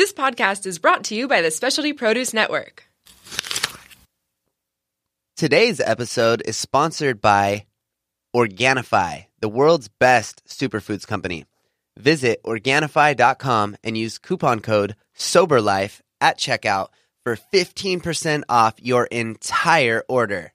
This 0.00 0.14
podcast 0.14 0.64
is 0.64 0.78
brought 0.78 1.04
to 1.04 1.14
you 1.14 1.28
by 1.28 1.42
the 1.42 1.50
Specialty 1.50 1.92
Produce 1.92 2.32
Network. 2.32 2.84
Today's 5.36 5.78
episode 5.78 6.40
is 6.46 6.56
sponsored 6.56 7.20
by 7.20 7.66
Organifi, 8.34 9.26
the 9.40 9.48
world's 9.50 9.88
best 9.88 10.42
superfoods 10.46 11.06
company. 11.06 11.44
Visit 11.98 12.42
Organifi.com 12.44 13.76
and 13.84 13.98
use 13.98 14.16
coupon 14.16 14.60
code 14.60 14.96
SOBERLIFE 15.16 16.00
at 16.22 16.38
checkout 16.38 16.86
for 17.22 17.36
15% 17.52 18.44
off 18.48 18.76
your 18.80 19.04
entire 19.04 20.02
order. 20.08 20.54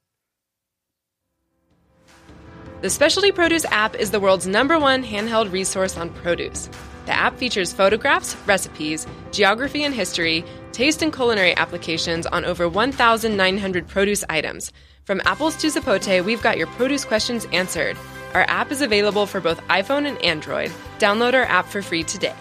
The 2.82 2.90
Specialty 2.90 3.32
Produce 3.32 3.66
app 3.66 3.96
is 3.96 4.10
the 4.10 4.20
world's 4.20 4.48
number 4.48 4.80
one 4.80 5.04
handheld 5.04 5.52
resource 5.52 5.98
on 5.98 6.10
produce. 6.10 6.68
The 7.06 7.14
app 7.14 7.38
features 7.38 7.72
photographs, 7.72 8.36
recipes, 8.48 9.06
geography 9.32 9.84
and 9.84 9.94
history, 9.94 10.44
taste 10.72 11.02
and 11.02 11.14
culinary 11.14 11.56
applications 11.56 12.26
on 12.26 12.46
over 12.46 12.68
1,900 12.68 13.88
produce 13.88 14.24
items. 14.30 14.72
From 15.04 15.22
apples 15.26 15.56
to 15.58 15.68
zapote, 15.68 16.26
we've 16.26 16.42
got 16.42 16.58
your 16.58 16.68
produce 16.68 17.06
questions 17.06 17.46
answered. 17.52 17.96
Our 18.34 18.46
app 18.48 18.72
is 18.72 18.82
available 18.82 19.28
for 19.28 19.40
both 19.40 19.62
iPhone 19.68 20.08
and 20.08 20.22
Android. 20.24 20.72
Download 21.00 21.34
our 21.34 21.44
app 21.44 21.68
for 21.68 21.82
free 21.82 22.04
today. 22.04 22.36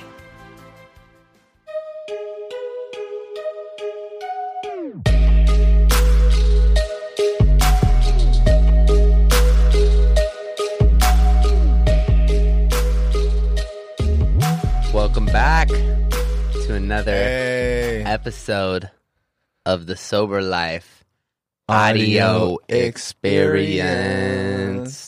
Another 16.84 17.12
Hey. 17.16 18.02
episode 18.04 18.90
of 19.64 19.86
the 19.86 19.96
Sober 19.96 20.42
Life 20.42 21.02
Audio 21.66 22.58
audio 22.58 22.58
experience. 22.68 23.88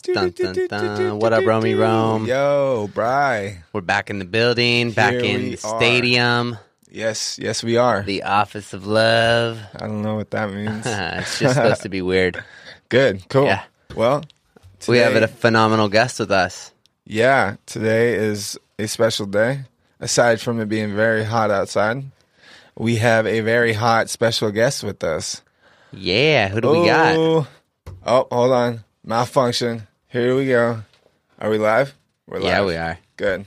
Dun, 0.01 0.31
dun, 0.31 0.55
dun. 0.67 1.19
What 1.19 1.33
up, 1.33 1.45
Romy 1.45 1.75
Rome? 1.75 2.25
Yo, 2.25 2.89
Bry. 2.95 3.61
We're 3.73 3.81
back 3.81 4.09
in 4.09 4.17
the 4.17 4.25
building, 4.25 4.89
back 4.89 5.13
in 5.13 5.51
the 5.51 5.53
are. 5.53 5.77
stadium, 5.77 6.57
Yes, 6.89 7.37
yes, 7.39 7.63
we 7.63 7.77
are. 7.77 8.01
the 8.01 8.23
office 8.23 8.73
of 8.73 8.87
love. 8.87 9.59
I 9.75 9.85
don't 9.85 10.01
know 10.01 10.15
what 10.15 10.31
that 10.31 10.51
means. 10.51 10.83
it's 10.87 11.37
just 11.37 11.53
supposed 11.55 11.83
to 11.83 11.89
be 11.89 12.01
weird. 12.01 12.43
Good, 12.89 13.29
cool. 13.29 13.45
Yeah. 13.45 13.61
Well, 13.95 14.23
We 14.87 14.97
have 14.97 15.15
a 15.15 15.27
phenomenal 15.27 15.89
guest 15.89 16.17
with 16.19 16.31
us. 16.31 16.73
yeah. 17.05 17.57
Today 17.67 18.15
is 18.15 18.57
a 18.79 18.87
special 18.87 19.27
day. 19.27 19.65
Aside 19.99 20.39
from 20.39 20.59
it 20.59 20.69
being 20.69 20.95
very 20.95 21.23
hot 21.23 21.49
outside, 21.49 22.03
we 22.77 22.97
have 22.97 23.25
a 23.25 23.39
very 23.39 23.73
hot 23.73 24.09
special 24.09 24.51
guest 24.51 24.83
with 24.83 25.03
us. 25.03 25.41
Yeah, 25.91 26.49
who 26.49 26.61
do 26.61 26.69
we 26.69 26.85
got? 26.85 27.15
Oh, 27.15 27.47
oh, 28.05 28.27
hold 28.31 28.51
on, 28.51 28.83
malfunction. 29.03 29.87
Here 30.09 30.35
we 30.35 30.47
go. 30.47 30.83
Are 31.39 31.49
we 31.49 31.57
live? 31.57 31.95
We're 32.27 32.39
live. 32.39 32.45
Yeah, 32.45 32.65
we 32.65 32.75
are. 32.75 32.99
Good. 33.15 33.45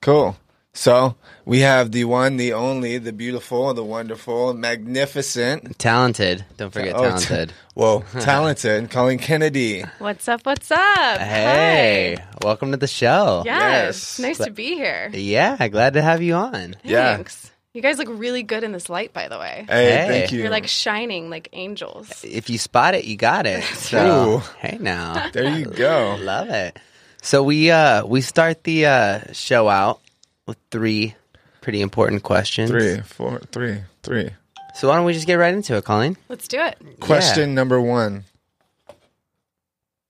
Cool. 0.00 0.36
So 0.74 1.16
we 1.44 1.60
have 1.60 1.92
the 1.92 2.04
one, 2.04 2.38
the 2.38 2.54
only, 2.54 2.96
the 2.96 3.12
beautiful, 3.12 3.74
the 3.74 3.84
wonderful, 3.84 4.54
magnificent. 4.54 5.78
Talented. 5.78 6.46
Don't 6.56 6.72
forget 6.72 6.94
Oh, 6.96 7.02
t- 7.18 7.24
talented. 7.26 7.52
Whoa, 7.74 8.04
talented. 8.20 8.90
Colleen 8.90 9.18
Kennedy. 9.18 9.84
What's 9.98 10.28
up? 10.28 10.46
What's 10.46 10.70
up? 10.70 11.18
Hey, 11.18 12.16
welcome 12.42 12.70
to 12.70 12.78
the 12.78 12.86
show. 12.86 13.42
Yes. 13.44 14.18
Yes. 14.18 14.18
Nice 14.18 14.38
to 14.46 14.50
be 14.50 14.74
here. 14.74 15.10
Yeah, 15.12 15.68
glad 15.68 15.92
to 15.94 16.02
have 16.02 16.22
you 16.22 16.34
on. 16.34 16.76
Yeah. 16.82 17.16
Thanks. 17.16 17.50
You 17.74 17.80
guys 17.82 17.98
look 17.98 18.08
really 18.10 18.42
good 18.42 18.64
in 18.64 18.72
this 18.72 18.88
light, 18.90 19.12
by 19.14 19.28
the 19.28 19.38
way. 19.38 19.64
Hey, 19.68 19.90
Hey. 19.90 20.08
thank 20.08 20.32
you. 20.32 20.40
You're 20.40 20.50
like 20.50 20.68
shining 20.68 21.28
like 21.30 21.48
angels. 21.52 22.22
If 22.24 22.48
you 22.50 22.56
spot 22.58 22.94
it, 22.94 23.04
you 23.04 23.16
got 23.16 23.46
it. 23.46 23.62
So, 23.64 24.36
Ooh. 24.36 24.38
hey 24.58 24.78
now. 24.80 25.28
there 25.32 25.48
you 25.58 25.66
go. 25.66 26.16
Love 26.20 26.48
it. 26.50 26.78
So 27.22 27.42
we 27.42 27.70
uh 27.70 28.04
we 28.06 28.20
start 28.20 28.64
the 28.64 28.86
uh 28.86 29.20
show 29.32 29.68
out 29.68 30.01
with 30.46 30.58
three 30.70 31.14
pretty 31.60 31.80
important 31.80 32.22
questions. 32.22 32.70
Three, 32.70 33.00
four, 33.00 33.40
three, 33.52 33.82
three. 34.02 34.30
So 34.74 34.88
why 34.88 34.96
don't 34.96 35.04
we 35.04 35.12
just 35.12 35.26
get 35.26 35.34
right 35.34 35.54
into 35.54 35.76
it, 35.76 35.84
Colleen? 35.84 36.16
Let's 36.28 36.48
do 36.48 36.60
it. 36.60 36.78
Question 37.00 37.54
number 37.54 37.80
one. 37.80 38.24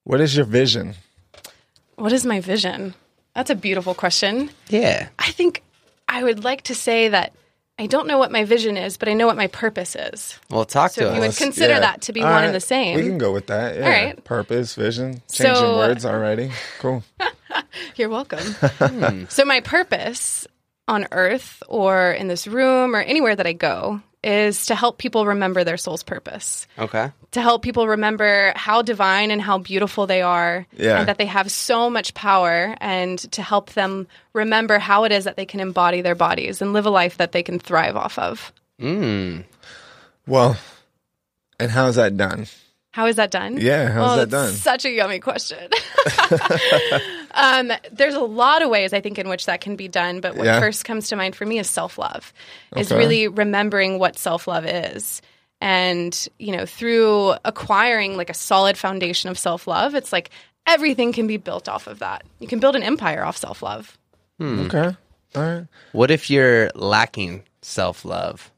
What 0.05 0.21
is 0.21 0.37
your 0.37 0.47
vision? 0.47 0.95
What 1.97 2.13
is 2.13 2.25
my 2.25 2.41
vision? 2.41 2.95
That's 3.35 3.51
a 3.51 3.55
beautiful 3.55 3.95
question. 3.95 4.51
Yeah. 4.69 5.09
I 5.19 5.31
think 5.31 5.63
I 6.09 6.23
would 6.23 6.45
like 6.45 6.63
to 6.63 6.75
say 6.75 7.09
that 7.09 7.33
I 7.79 7.87
don't 7.87 8.07
know 8.07 8.19
what 8.19 8.31
my 8.31 8.45
vision 8.45 8.77
is, 8.77 8.97
but 8.97 9.09
I 9.09 9.15
know 9.15 9.27
what 9.27 9.37
my 9.37 9.47
purpose 9.49 9.97
is. 9.97 10.39
Well, 10.51 10.65
talk 10.65 10.93
So 10.93 11.03
to 11.03 11.09
if 11.09 11.15
you 11.15 11.21
would 11.21 11.37
consider 11.37 11.75
Yeah. 11.75 11.81
that 11.81 12.03
to 12.03 12.13
be 12.13 12.21
All 12.21 12.27
one 12.27 12.37
right. 12.37 12.45
and 12.47 12.55
the 12.55 12.61
same. 12.61 12.97
We 12.97 13.03
can 13.03 13.19
go 13.19 13.33
with 13.33 13.47
that. 13.49 13.77
Yeah. 13.77 13.85
All 13.85 13.91
right. 13.91 14.25
Purpose, 14.25 14.75
vision, 14.75 15.23
changing 15.33 15.57
So- 15.57 15.77
words 15.79 16.05
already. 16.05 16.53
Cool. 16.79 17.03
You're 17.97 18.09
welcome. 18.11 18.39
Hmm. 18.41 19.25
so, 19.29 19.45
my 19.45 19.61
purpose 19.61 20.47
on 20.89 21.07
earth 21.13 21.63
or 21.69 22.13
in 22.13 22.29
this 22.29 22.47
room 22.47 22.95
or 22.95 23.01
anywhere 23.01 23.35
that 23.35 23.47
I 23.47 23.53
go 23.53 24.01
is 24.25 24.67
to 24.67 24.75
help 24.75 24.99
people 24.99 25.27
remember 25.27 25.65
their 25.65 25.77
soul's 25.77 26.03
purpose, 26.03 26.67
okay. 26.79 27.11
to 27.33 27.41
help 27.43 27.63
people 27.63 27.89
remember 27.89 28.53
how 28.55 28.81
divine 28.83 29.31
and 29.31 29.43
how 29.43 29.59
beautiful 29.59 30.07
they 30.07 30.23
are, 30.23 30.67
Yeah. 30.77 30.99
and 31.01 31.09
that 31.09 31.19
they 31.19 31.27
have 31.27 31.51
so 31.51 31.91
much 31.91 32.15
power, 32.15 32.77
and 32.81 33.19
to 33.33 33.43
help 33.43 33.71
them 33.73 34.07
remember 34.33 34.79
how 34.79 35.05
it 35.05 35.13
is 35.13 35.25
that 35.25 35.37
they 35.37 35.47
can 35.47 35.61
embody 35.61 36.03
their 36.03 36.15
bodies 36.15 36.63
and 36.63 36.73
live 36.73 36.87
a 36.87 36.91
life 36.91 37.19
that 37.19 37.33
they 37.33 37.43
can 37.43 37.59
thrive 37.59 37.97
off 37.97 38.19
of. 38.19 38.53
Mm. 38.81 39.45
Well, 40.27 40.57
and 41.59 41.71
how's 41.71 41.97
that 41.97 42.17
done? 42.17 42.47
How 42.93 43.07
is 43.07 43.17
that 43.17 43.31
done? 43.31 43.57
Yeah, 43.59 43.89
how's 43.91 44.13
Oh, 44.13 44.17
that 44.21 44.31
done? 44.31 44.53
Such 44.53 44.85
a 44.85 44.91
yummy 44.91 45.19
question. 45.19 45.59
um, 47.35 47.73
there's 47.91 48.15
a 48.15 48.21
lot 48.21 48.63
of 48.63 48.69
ways 48.71 48.93
I 48.93 49.01
think 49.01 49.19
in 49.19 49.29
which 49.29 49.47
that 49.47 49.61
can 49.61 49.77
be 49.77 49.89
done, 49.89 50.21
but 50.21 50.37
what 50.37 50.45
Yeah. 50.47 50.61
first 50.61 50.85
comes 50.85 51.09
to 51.09 51.17
mind 51.17 51.35
for 51.35 51.47
me 51.47 51.59
is 51.59 51.69
self 51.69 51.99
love. 51.99 52.33
Is 52.77 52.91
really 52.91 53.29
remembering 53.29 53.99
what 53.99 54.19
self 54.19 54.47
love 54.47 54.65
is. 54.67 55.23
And, 55.61 56.29
you 56.39 56.55
know, 56.57 56.67
through 56.67 57.35
acquiring 57.45 58.17
like 58.17 58.29
a 58.31 58.35
solid 58.35 58.77
foundation 58.77 59.31
of 59.31 59.39
self 59.39 59.67
love, 59.67 59.95
it's 59.95 60.13
like 60.13 60.31
everything 60.67 61.13
can 61.13 61.27
be 61.27 61.37
built 61.37 61.69
off 61.69 61.87
of 61.87 62.01
that. 62.01 62.25
You 62.41 62.49
can 62.49 62.59
build 62.61 62.77
an 62.77 62.83
empire 62.83 63.25
off 63.25 63.37
self 63.37 63.63
love. 63.63 63.97
Okay. 64.41 64.97
All 65.35 65.43
right. 65.43 65.67
What 65.93 66.11
if 66.11 66.29
you're 66.29 66.71
lacking 66.75 67.45
self 67.63 68.05
love? 68.05 68.51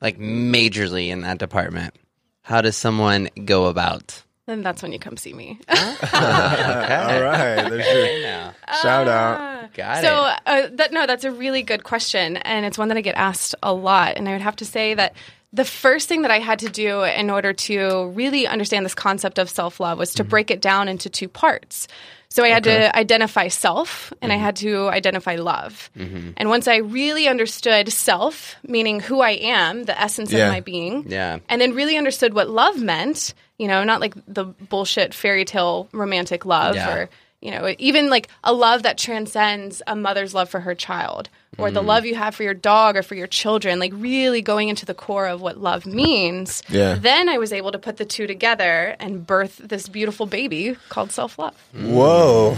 Like 0.00 0.18
majorly 0.18 1.08
in 1.08 1.20
that 1.22 1.38
department. 1.38 1.94
How 2.42 2.60
does 2.60 2.76
someone 2.76 3.28
go 3.44 3.66
about? 3.66 4.22
And 4.48 4.64
that's 4.64 4.82
when 4.82 4.92
you 4.92 4.98
come 4.98 5.16
see 5.16 5.32
me. 5.32 5.58
All 5.68 5.76
right. 5.76 7.68
There's 7.68 7.86
your 7.86 8.22
Now. 8.22 8.54
shout 8.82 9.08
out. 9.08 9.72
Got 9.74 10.02
so 10.02 10.26
it. 10.26 10.40
uh, 10.44 10.68
that 10.76 10.92
no 10.92 11.06
that's 11.06 11.24
a 11.24 11.30
really 11.30 11.62
good 11.62 11.84
question 11.84 12.36
and 12.38 12.66
it's 12.66 12.76
one 12.76 12.88
that 12.88 12.98
i 12.98 13.00
get 13.00 13.14
asked 13.14 13.54
a 13.62 13.72
lot 13.72 14.18
and 14.18 14.28
i 14.28 14.32
would 14.32 14.42
have 14.42 14.56
to 14.56 14.66
say 14.66 14.92
that 14.92 15.14
the 15.52 15.64
first 15.64 16.08
thing 16.08 16.22
that 16.22 16.30
i 16.30 16.40
had 16.40 16.58
to 16.58 16.68
do 16.68 17.04
in 17.04 17.30
order 17.30 17.54
to 17.54 18.08
really 18.08 18.46
understand 18.46 18.84
this 18.84 18.94
concept 18.94 19.38
of 19.38 19.48
self-love 19.48 19.96
was 19.98 20.12
to 20.14 20.24
break 20.24 20.50
it 20.50 20.60
down 20.60 20.88
into 20.88 21.08
two 21.08 21.28
parts 21.28 21.86
so 22.32 22.42
i 22.44 22.48
had 22.48 22.64
to 22.64 22.96
identify 22.96 23.48
self 23.48 24.12
and 24.22 24.32
i 24.32 24.36
mm-hmm. 24.36 24.44
had 24.44 24.56
to 24.56 24.88
identify 24.88 25.36
love 25.36 25.90
mm-hmm. 25.96 26.30
and 26.36 26.48
once 26.48 26.66
i 26.66 26.76
really 26.76 27.28
understood 27.28 27.92
self 27.92 28.56
meaning 28.66 29.00
who 29.00 29.20
i 29.20 29.30
am 29.30 29.84
the 29.84 30.00
essence 30.00 30.32
Yeah. 30.32 30.46
of 30.46 30.52
my 30.52 30.60
being 30.60 31.04
Yeah. 31.08 31.38
and 31.48 31.60
then 31.60 31.74
really 31.74 31.96
understood 31.96 32.34
what 32.34 32.48
love 32.48 32.80
meant 32.80 33.34
you 33.58 33.68
know 33.68 33.84
not 33.84 34.00
like 34.00 34.14
the 34.26 34.44
bullshit 34.44 35.14
fairy 35.14 35.44
tale 35.44 35.88
romantic 35.92 36.44
love 36.44 36.74
Yeah. 36.74 36.94
or 36.94 37.10
you 37.40 37.50
know 37.50 37.74
even 37.78 38.08
like 38.08 38.28
a 38.42 38.52
love 38.52 38.84
that 38.84 38.96
transcends 38.98 39.82
a 39.86 39.94
mother's 39.94 40.34
love 40.34 40.48
for 40.48 40.60
her 40.60 40.74
child 40.74 41.28
or 41.58 41.68
Mm. 41.70 41.74
the 41.74 41.82
love 41.82 42.06
you 42.06 42.14
have 42.14 42.34
for 42.34 42.42
your 42.44 42.54
dog 42.54 42.96
or 42.96 43.02
for 43.02 43.14
your 43.14 43.26
children 43.26 43.78
like 43.78 43.92
really 43.94 44.40
going 44.40 44.68
into 44.68 44.86
the 44.86 44.94
core 44.94 45.26
of 45.26 45.40
what 45.42 45.58
love 45.58 45.84
means 45.86 46.62
Yeah. 46.70 46.94
then 46.94 47.28
i 47.28 47.36
was 47.38 47.52
able 47.52 47.72
to 47.72 47.78
put 47.78 47.98
the 47.98 48.04
two 48.06 48.26
together 48.26 48.96
and 48.98 49.26
birth 49.26 49.60
this 49.62 49.86
beautiful 49.88 50.24
baby 50.26 50.76
called 50.88 51.12
self-love 51.12 51.54
Whoa. 51.74 52.56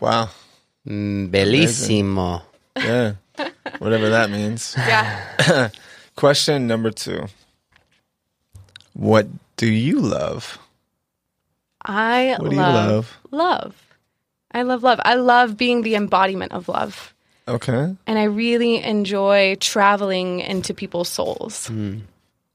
Wow. 0.00 0.30
Mm, 0.88 1.30
bellissimo. 1.30 2.42
Yeah. 2.76 3.14
Whatever 3.78 4.08
that 4.10 4.30
means. 4.30 4.74
yeah 4.78 5.68
Question 6.16 6.66
number 6.66 6.90
two. 6.90 7.26
What 8.94 9.26
do 9.56 9.66
you 9.66 10.00
love? 10.00 10.58
i 11.84 12.36
What 12.38 12.50
do 12.50 12.56
you 12.56 12.62
love 12.62 12.88
love? 12.88 13.16
love 13.30 13.74
i 14.52 14.62
love 14.62 14.82
love 14.82 15.00
i 15.04 15.14
love 15.14 15.56
being 15.56 15.82
the 15.82 15.94
embodiment 15.94 16.52
of 16.52 16.68
love 16.68 17.14
Okay. 17.48 17.96
and 18.06 18.18
I 18.18 18.24
really 18.24 18.82
enjoy 18.82 19.56
traveling 19.56 20.40
into 20.40 20.74
people's 20.74 21.08
souls 21.08 21.68
hmm. 21.68 22.00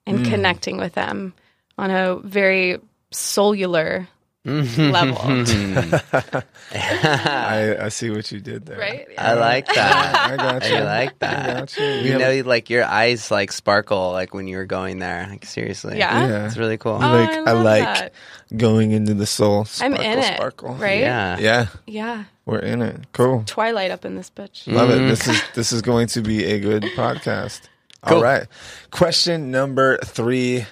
and 0.06 0.20
hmm. 0.20 0.32
connecting 0.32 0.78
with 0.78 0.94
them 0.94 1.34
on 1.78 1.90
a 1.90 2.18
very 2.18 2.80
cellular 3.12 4.08
level. 4.46 5.18
I, 6.74 7.78
I 7.82 7.90
see 7.90 8.10
what 8.10 8.32
you 8.32 8.40
did 8.40 8.66
there. 8.66 8.78
right? 8.78 9.08
I 9.18 9.34
like 9.34 9.68
that. 9.74 10.32
I 10.32 10.36
got 10.38 10.70
you. 10.70 10.76
I 10.76 10.84
like 10.84 11.10
I 11.12 11.14
that. 11.20 11.58
got 11.60 11.78
you. 11.78 11.84
We 11.86 12.02
You 12.08 12.12
have- 12.20 12.22
know, 12.22 12.50
like 12.50 12.70
your 12.70 12.84
eyes 12.84 13.32
like 13.32 13.52
sparkle 13.52 14.12
like 14.12 14.34
when 14.34 14.48
you 14.48 14.58
were 14.58 14.66
going 14.66 15.00
there. 15.00 15.28
Like 15.30 15.46
seriously. 15.46 15.98
Yeah. 15.98 16.28
yeah. 16.28 16.46
It's 16.48 16.58
really 16.58 16.78
cool. 16.78 16.94
Oh, 16.94 16.98
like 17.00 17.30
I 17.30 17.38
I, 17.38 17.52
love 17.54 17.64
like 17.64 17.84
that. 17.84 18.14
going 18.56 18.92
into 18.92 19.14
the 19.14 19.26
soul. 19.26 19.60
I'm 19.62 19.66
Sparkle, 19.94 20.02
in 20.02 20.20
it, 20.20 20.36
Sparkle. 20.36 20.74
right? 20.76 21.00
Yeah. 21.00 21.38
Yeah, 21.40 21.68
Yeah. 21.88 22.24
we're 22.46 22.60
in 22.60 22.82
it. 22.82 23.12
Cool. 23.14 23.44
Twilight 23.46 23.92
up 23.92 24.04
in 24.06 24.16
this 24.16 24.30
bitch. 24.30 24.68
Love 24.72 24.90
Mm-hmm. 24.90 25.06
it. 25.06 25.08
This 25.10 25.28
is 25.28 25.42
this 25.56 25.72
is 25.72 25.82
going 25.82 26.08
to 26.08 26.22
be 26.22 26.44
a 26.46 26.60
good 26.60 26.84
podcast. 26.96 27.62
Cool. 28.06 28.18
All 28.18 28.24
right. 28.24 28.48
Question 28.92 29.52
number 29.52 29.98
three. 30.04 30.66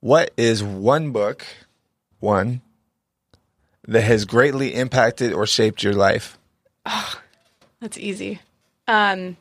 What 0.00 0.32
is 0.36 0.62
one 0.62 1.12
book, 1.12 1.46
one, 2.20 2.60
that 3.88 4.02
has 4.02 4.24
greatly 4.24 4.74
impacted 4.74 5.32
or 5.32 5.46
shaped 5.46 5.82
your 5.82 5.94
life? 5.94 6.38
That's 7.80 7.98
easy. 7.98 8.40
Um, 8.88 9.36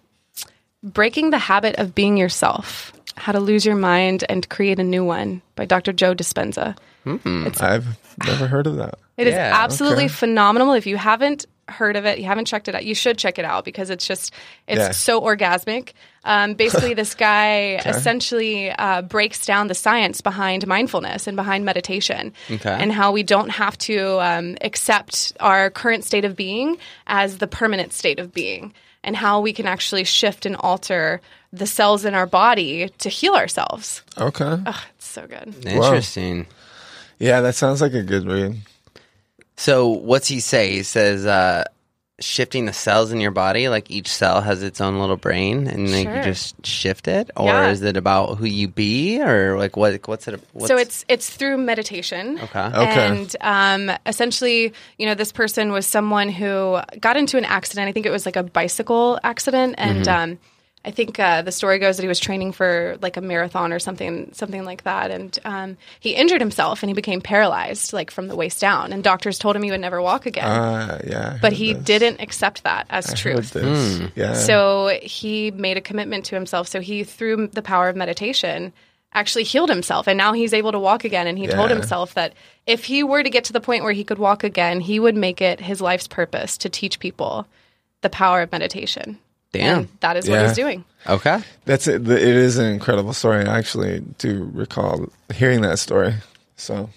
Breaking 0.84 1.30
the 1.30 1.38
Habit 1.38 1.76
of 1.78 1.96
Being 1.96 2.18
Yourself 2.18 2.92
How 3.16 3.32
to 3.32 3.40
Lose 3.40 3.66
Your 3.66 3.76
Mind 3.76 4.24
and 4.28 4.48
Create 4.50 4.80
a 4.80 4.84
New 4.84 5.04
One 5.06 5.42
by 5.56 5.66
Dr. 5.66 5.94
Joe 5.94 6.14
Dispenza. 6.14 6.76
I've 7.06 7.86
never 8.26 8.48
heard 8.48 8.68
of 8.68 8.78
that. 8.78 8.96
It 9.18 9.28
is 9.28 9.34
Yeah, 9.34 9.52
absolutely 9.56 10.06
okay. 10.06 10.14
phenomenal. 10.14 10.74
If 10.74 10.88
you 10.88 10.98
haven't 10.98 11.46
heard 11.74 11.96
of 11.98 12.06
it, 12.06 12.18
you 12.20 12.26
haven't 12.26 12.46
checked 12.46 12.68
it 12.68 12.76
out, 12.76 12.86
you 12.86 12.96
should 12.96 13.18
check 13.18 13.38
it 13.40 13.46
out 13.46 13.66
because 13.66 13.90
it's 13.90 14.06
just, 14.08 14.34
it's 14.68 14.80
Yeah. 14.80 14.92
so 14.92 15.20
orgasmic. 15.22 15.94
Um, 16.24 16.54
basically, 16.54 16.94
this 17.02 17.16
guy 17.16 17.76
essentially 17.86 18.72
uh, 18.72 19.02
breaks 19.02 19.46
down 19.46 19.68
the 19.68 19.76
science 19.76 20.22
behind 20.22 20.66
mindfulness 20.68 21.28
and 21.28 21.36
behind 21.36 21.66
meditation 21.66 22.32
Okay. 22.50 22.70
and 22.80 22.92
how 22.92 23.12
we 23.12 23.24
don't 23.24 23.50
have 23.50 23.78
to 23.80 24.20
um, 24.22 24.56
accept 24.62 25.34
our 25.40 25.70
current 25.70 26.04
state 26.06 26.24
of 26.26 26.36
being 26.36 26.78
as 27.08 27.40
the 27.40 27.48
permanent 27.48 27.92
state 27.92 28.20
of 28.20 28.32
being 28.34 28.74
and 29.04 29.18
how 29.18 29.42
we 29.42 29.52
can 29.52 29.68
actually 29.68 30.06
shift 30.06 30.46
and 30.46 30.56
alter 30.56 31.20
the 31.52 31.68
cells 31.68 32.06
in 32.06 32.16
our 32.16 32.26
body 32.26 32.90
to 33.00 33.10
heal 33.10 33.34
ourselves. 33.34 34.02
Okay. 34.18 34.58
Ugh, 34.66 34.76
it's 34.96 35.06
so 35.08 35.28
good. 35.28 35.54
Interesting. 35.66 36.48
Yeah, 37.20 37.42
that 37.42 37.56
sounds 37.56 37.82
like 37.82 37.94
a 37.94 38.02
good 38.02 38.26
read. 38.26 38.56
So 39.56 39.88
what's 39.90 40.28
he 40.28 40.40
say? 40.40 40.72
He 40.72 40.84
says 40.84 41.26
uh, 41.26 41.66
shifting 42.20 42.66
the 42.66 42.74
cells 42.74 43.12
in 43.12 43.20
your 43.20 43.32
body, 43.32 43.70
like 43.70 43.90
each 43.92 44.08
cell 44.08 44.42
has 44.42 44.64
its 44.64 44.82
own 44.82 45.00
little 45.00 45.18
brain, 45.18 45.68
and 45.68 45.92
like 45.92 46.04
Sure. 46.06 46.16
you 46.18 46.24
just 46.24 46.66
shift 46.66 47.08
it, 47.08 47.30
or 47.38 47.46
Yeah. 47.48 47.70
is 47.70 47.82
it 47.82 47.96
about 47.98 48.38
who 48.38 48.46
you 48.46 48.68
be, 48.68 49.22
or 49.22 49.58
like 49.58 49.78
what? 49.78 50.08
What's 50.08 50.28
it? 50.28 50.42
What's, 50.54 50.68
so 50.68 50.78
it's 50.78 51.06
it's 51.08 51.30
through 51.30 51.58
meditation. 51.58 52.40
okay. 52.42 52.60
Okay. 52.60 53.08
And 53.08 53.36
um, 53.42 53.96
essentially, 54.06 54.74
you 54.98 55.06
know, 55.06 55.16
this 55.16 55.32
person 55.32 55.72
was 55.72 55.86
someone 55.86 56.30
who 56.30 56.80
got 57.00 57.16
into 57.18 57.38
an 57.38 57.46
accident. 57.46 57.88
I 57.88 57.92
think 57.92 58.06
it 58.06 58.12
was 58.12 58.26
like 58.26 58.36
a 58.36 58.44
bicycle 58.44 59.20
accident, 59.24 59.76
and 59.78 60.08
um, 60.08 60.40
I 60.86 60.92
think 60.92 61.18
uh, 61.18 61.42
the 61.44 61.52
story 61.52 61.80
goes 61.80 61.96
that 61.96 62.04
he 62.04 62.10
was 62.10 62.20
training 62.20 62.52
for 62.52 62.98
like 63.02 63.16
a 63.16 63.22
marathon 63.22 63.72
or 63.72 63.80
something, 63.80 64.32
something 64.34 64.66
like 64.66 64.84
that. 64.84 65.12
And 65.12 65.40
um, 65.46 65.78
he 66.02 66.14
injured 66.14 66.42
himself, 66.42 66.84
and 66.84 66.90
he 66.90 66.94
became 66.94 67.22
paralyzed, 67.22 67.94
like 67.94 68.12
from 68.12 68.28
the 68.28 68.36
waist 68.36 68.60
down. 68.60 68.92
And 68.92 69.02
doctors 69.02 69.40
told 69.40 69.56
him 69.56 69.64
he 69.64 69.72
would 69.72 69.80
never 69.80 70.02
walk 70.02 70.26
again. 70.26 70.46
Uh, 70.46 71.02
yeah. 71.08 71.34
I 71.36 71.40
but 71.40 71.54
he 71.54 71.74
this. 71.74 71.84
didn't 71.86 72.20
accept 72.20 72.64
that 72.64 72.88
as 72.90 73.08
I 73.08 73.12
heard 73.12 73.18
truth. 73.18 73.52
this. 73.52 74.12
Yeah. 74.16 74.34
So 74.34 75.00
he 75.02 75.52
made 75.52 75.78
a 75.78 75.82
commitment 75.82 76.26
to 76.26 76.36
himself. 76.36 76.68
So 76.68 76.82
he, 76.82 77.06
through 77.06 77.48
the 77.48 77.62
power 77.62 77.88
of 77.88 77.96
meditation, 77.96 78.74
actually 79.14 79.44
healed 79.44 79.70
himself. 79.70 80.08
And 80.08 80.18
now 80.18 80.34
he's 80.34 80.54
able 80.54 80.74
to 80.74 80.80
walk 80.80 81.06
again. 81.06 81.28
And 81.28 81.38
he 81.38 81.48
told 81.48 81.70
himself 81.70 82.16
that 82.16 82.34
if 82.66 82.84
he 82.84 83.04
were 83.04 83.24
to 83.24 83.30
get 83.30 83.46
to 83.46 83.54
the 83.54 83.62
point 83.62 83.84
where 83.84 83.94
he 83.94 84.04
could 84.04 84.18
walk 84.18 84.44
again, 84.44 84.82
he 84.82 85.00
would 85.00 85.16
make 85.16 85.40
it 85.40 85.62
his 85.62 85.80
life's 85.80 86.08
purpose 86.08 86.58
to 86.58 86.70
teach 86.70 87.00
people 87.00 87.48
the 88.02 88.10
power 88.10 88.42
of 88.42 88.52
meditation. 88.52 89.20
Damn. 89.54 89.78
And 89.80 89.88
that 90.02 90.18
is 90.18 90.30
what 90.30 90.42
he's 90.42 90.56
doing. 90.56 90.84
Okay. 91.08 91.40
That's 91.66 91.88
it. 91.88 92.02
It 92.08 92.22
is 92.22 92.58
an 92.58 92.66
incredible 92.66 93.14
story. 93.14 93.46
I 93.46 93.58
actually 93.60 94.02
do 94.18 94.50
recall 94.54 95.08
hearing 95.34 95.62
that 95.62 95.80
story. 95.80 96.16
So 96.58 96.90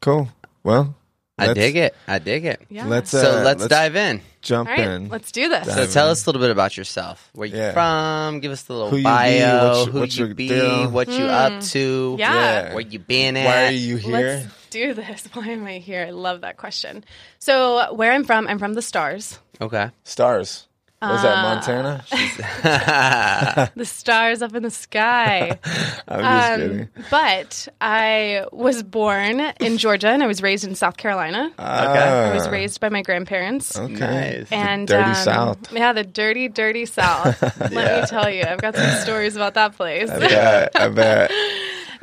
cool. 0.00 0.28
Well, 0.62 0.94
I 1.38 1.54
dig 1.54 1.76
it. 1.76 1.94
I 2.06 2.18
dig 2.18 2.44
it. 2.44 2.60
Yeah. 2.68 2.86
Let's 2.86 3.10
So 3.10 3.40
uh, 3.40 3.42
let's, 3.44 3.66
dive 3.66 3.96
in. 3.96 4.20
jump 4.42 4.68
All 4.68 4.76
right, 4.76 4.86
in. 4.88 5.08
let's 5.08 5.32
do 5.32 5.48
this. 5.48 5.66
So 5.74 5.86
tell 5.86 6.10
us 6.10 6.26
a 6.26 6.28
little 6.28 6.40
bit 6.42 6.50
about 6.50 6.76
yourself. 6.76 7.30
Where 7.32 7.46
you 7.48 7.56
Yeah. 7.56 7.72
from? 7.72 8.40
Give 8.40 8.52
us 8.52 8.62
the 8.64 8.74
little 8.74 8.90
Who 8.90 8.96
you 8.96 9.02
be, 9.02 9.04
bio. 9.04 9.68
what's 9.78 9.86
who 9.92 10.00
what's 10.00 10.16
you 10.18 10.26
your 10.26 10.34
be? 10.34 10.48
deal? 10.48 10.90
What 10.90 11.08
you 11.08 11.24
up 11.24 11.62
to? 11.62 12.12
Hmm. 12.14 12.18
Yeah. 12.18 12.74
Where 12.74 12.80
you 12.82 12.98
been 12.98 13.36
at? 13.38 13.46
Why 13.46 13.66
are 13.68 13.70
you 13.70 13.96
here? 13.96 14.12
Let's 14.42 14.46
do 14.70 14.92
this. 14.94 15.28
Why 15.32 15.46
am 15.48 15.64
I 15.64 15.78
here? 15.78 16.04
I 16.06 16.10
love 16.10 16.42
that 16.42 16.56
question. 16.58 17.04
So, 17.38 17.94
where 17.94 18.12
I'm 18.12 18.24
from, 18.24 18.46
I'm 18.48 18.58
from 18.58 18.74
the 18.74 18.82
stars. 18.82 19.38
Okay. 19.62 19.90
Stars. 20.04 20.66
Was 21.02 21.20
Uh, 21.20 21.22
that 21.22 21.42
Montana? 21.42 22.04
The 23.76 23.84
stars 23.86 24.42
up 24.42 24.54
in 24.54 24.62
the 24.62 24.70
sky. 24.70 25.58
I'm 26.08 26.20
just 26.20 26.52
Um, 26.52 26.60
kidding. 26.60 26.88
but 27.10 27.68
I 27.80 28.44
was 28.52 28.82
born 28.82 29.40
in 29.60 29.78
Georgia 29.78 30.08
and 30.08 30.22
I 30.22 30.26
was 30.26 30.42
raised 30.42 30.64
in 30.64 30.74
South 30.74 30.96
Carolina. 30.98 31.50
I 31.58 32.32
was 32.34 32.48
raised 32.50 32.80
by 32.80 32.90
my 32.90 33.00
grandparents. 33.02 33.78
Okay. 33.78 34.40
Nice. 34.40 34.52
And 34.52 34.86
dirty 34.86 35.08
um, 35.10 35.14
South. 35.14 35.72
Yeah, 35.72 35.92
the 35.94 36.04
dirty, 36.04 36.48
dirty 36.48 36.84
South. 36.84 37.40
Let 37.72 37.72
me 38.02 38.06
tell 38.06 38.28
you, 38.30 38.42
I've 38.44 38.60
got 38.60 38.74
some 38.76 39.00
stories 39.00 39.36
about 39.36 39.54
that 39.54 39.76
place. 39.76 40.10
I 40.10 40.18
bet. 40.18 40.72
I 40.80 40.88
bet. 40.88 41.30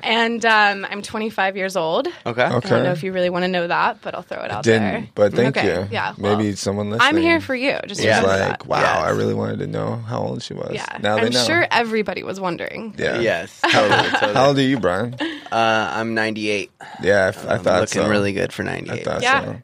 And 0.04 0.44
um, 0.46 0.86
I'm 0.90 1.02
25 1.02 1.58
years 1.58 1.76
old. 1.76 2.08
Okay. 2.08 2.44
okay. 2.44 2.44
I 2.46 2.60
don't 2.70 2.84
know 2.84 2.92
if 2.92 3.04
you 3.04 3.12
really 3.14 3.30
want 3.30 3.44
to 3.44 3.48
know 3.48 3.68
that, 3.68 4.02
but 4.02 4.16
I'll 4.16 4.22
throw 4.22 4.42
it 4.44 4.52
out 4.52 4.64
there. 4.64 4.80
Didn't, 5.00 5.16
but 5.16 5.34
thank 5.34 5.58
Okay, 5.58 5.82
you. 5.82 5.88
Yeah. 5.92 6.14
well, 6.18 6.38
Maybe 6.38 6.56
someone 6.56 6.90
listening. 6.90 7.08
I'm 7.08 7.18
here 7.18 7.42
for 7.42 7.56
you. 7.56 7.78
Just 7.88 8.02
Yeah. 8.02 8.22
was 8.22 8.28
like, 8.40 8.60
that. 8.60 8.68
wow, 8.68 8.80
Yes. 8.82 9.04
I 9.06 9.10
really 9.10 9.34
wanted 9.34 9.60
to 9.60 9.68
know 9.68 9.96
how 9.98 10.20
old 10.20 10.42
she 10.44 10.54
was. 10.54 10.72
Yeah. 10.74 10.86
Now 11.02 11.16
they 11.16 11.24
I'm 11.28 11.32
know. 11.34 11.44
sure 11.44 11.68
everybody 11.72 12.24
was 12.24 12.40
wondering. 12.40 12.96
Yeah. 12.98 13.20
Yes. 13.20 13.60
Totally. 13.72 14.10
totally. 14.12 14.34
How 14.34 14.48
old 14.48 14.58
are 14.58 14.62
you, 14.62 14.80
Brian? 14.80 15.16
Uh, 15.52 15.92
I'm 15.94 16.14
98. 16.14 16.72
Yeah, 17.02 17.26
I, 17.26 17.28
f- 17.30 17.46
I 17.48 17.54
I'm 17.56 17.64
thought 17.64 17.82
looking 17.82 18.02
so. 18.04 18.10
really 18.10 18.34
good 18.34 18.54
for 18.54 18.64
I 18.64 18.80
98. 18.82 19.04
thought 19.06 19.22
Yeah. 19.22 19.46
so. 19.46 19.62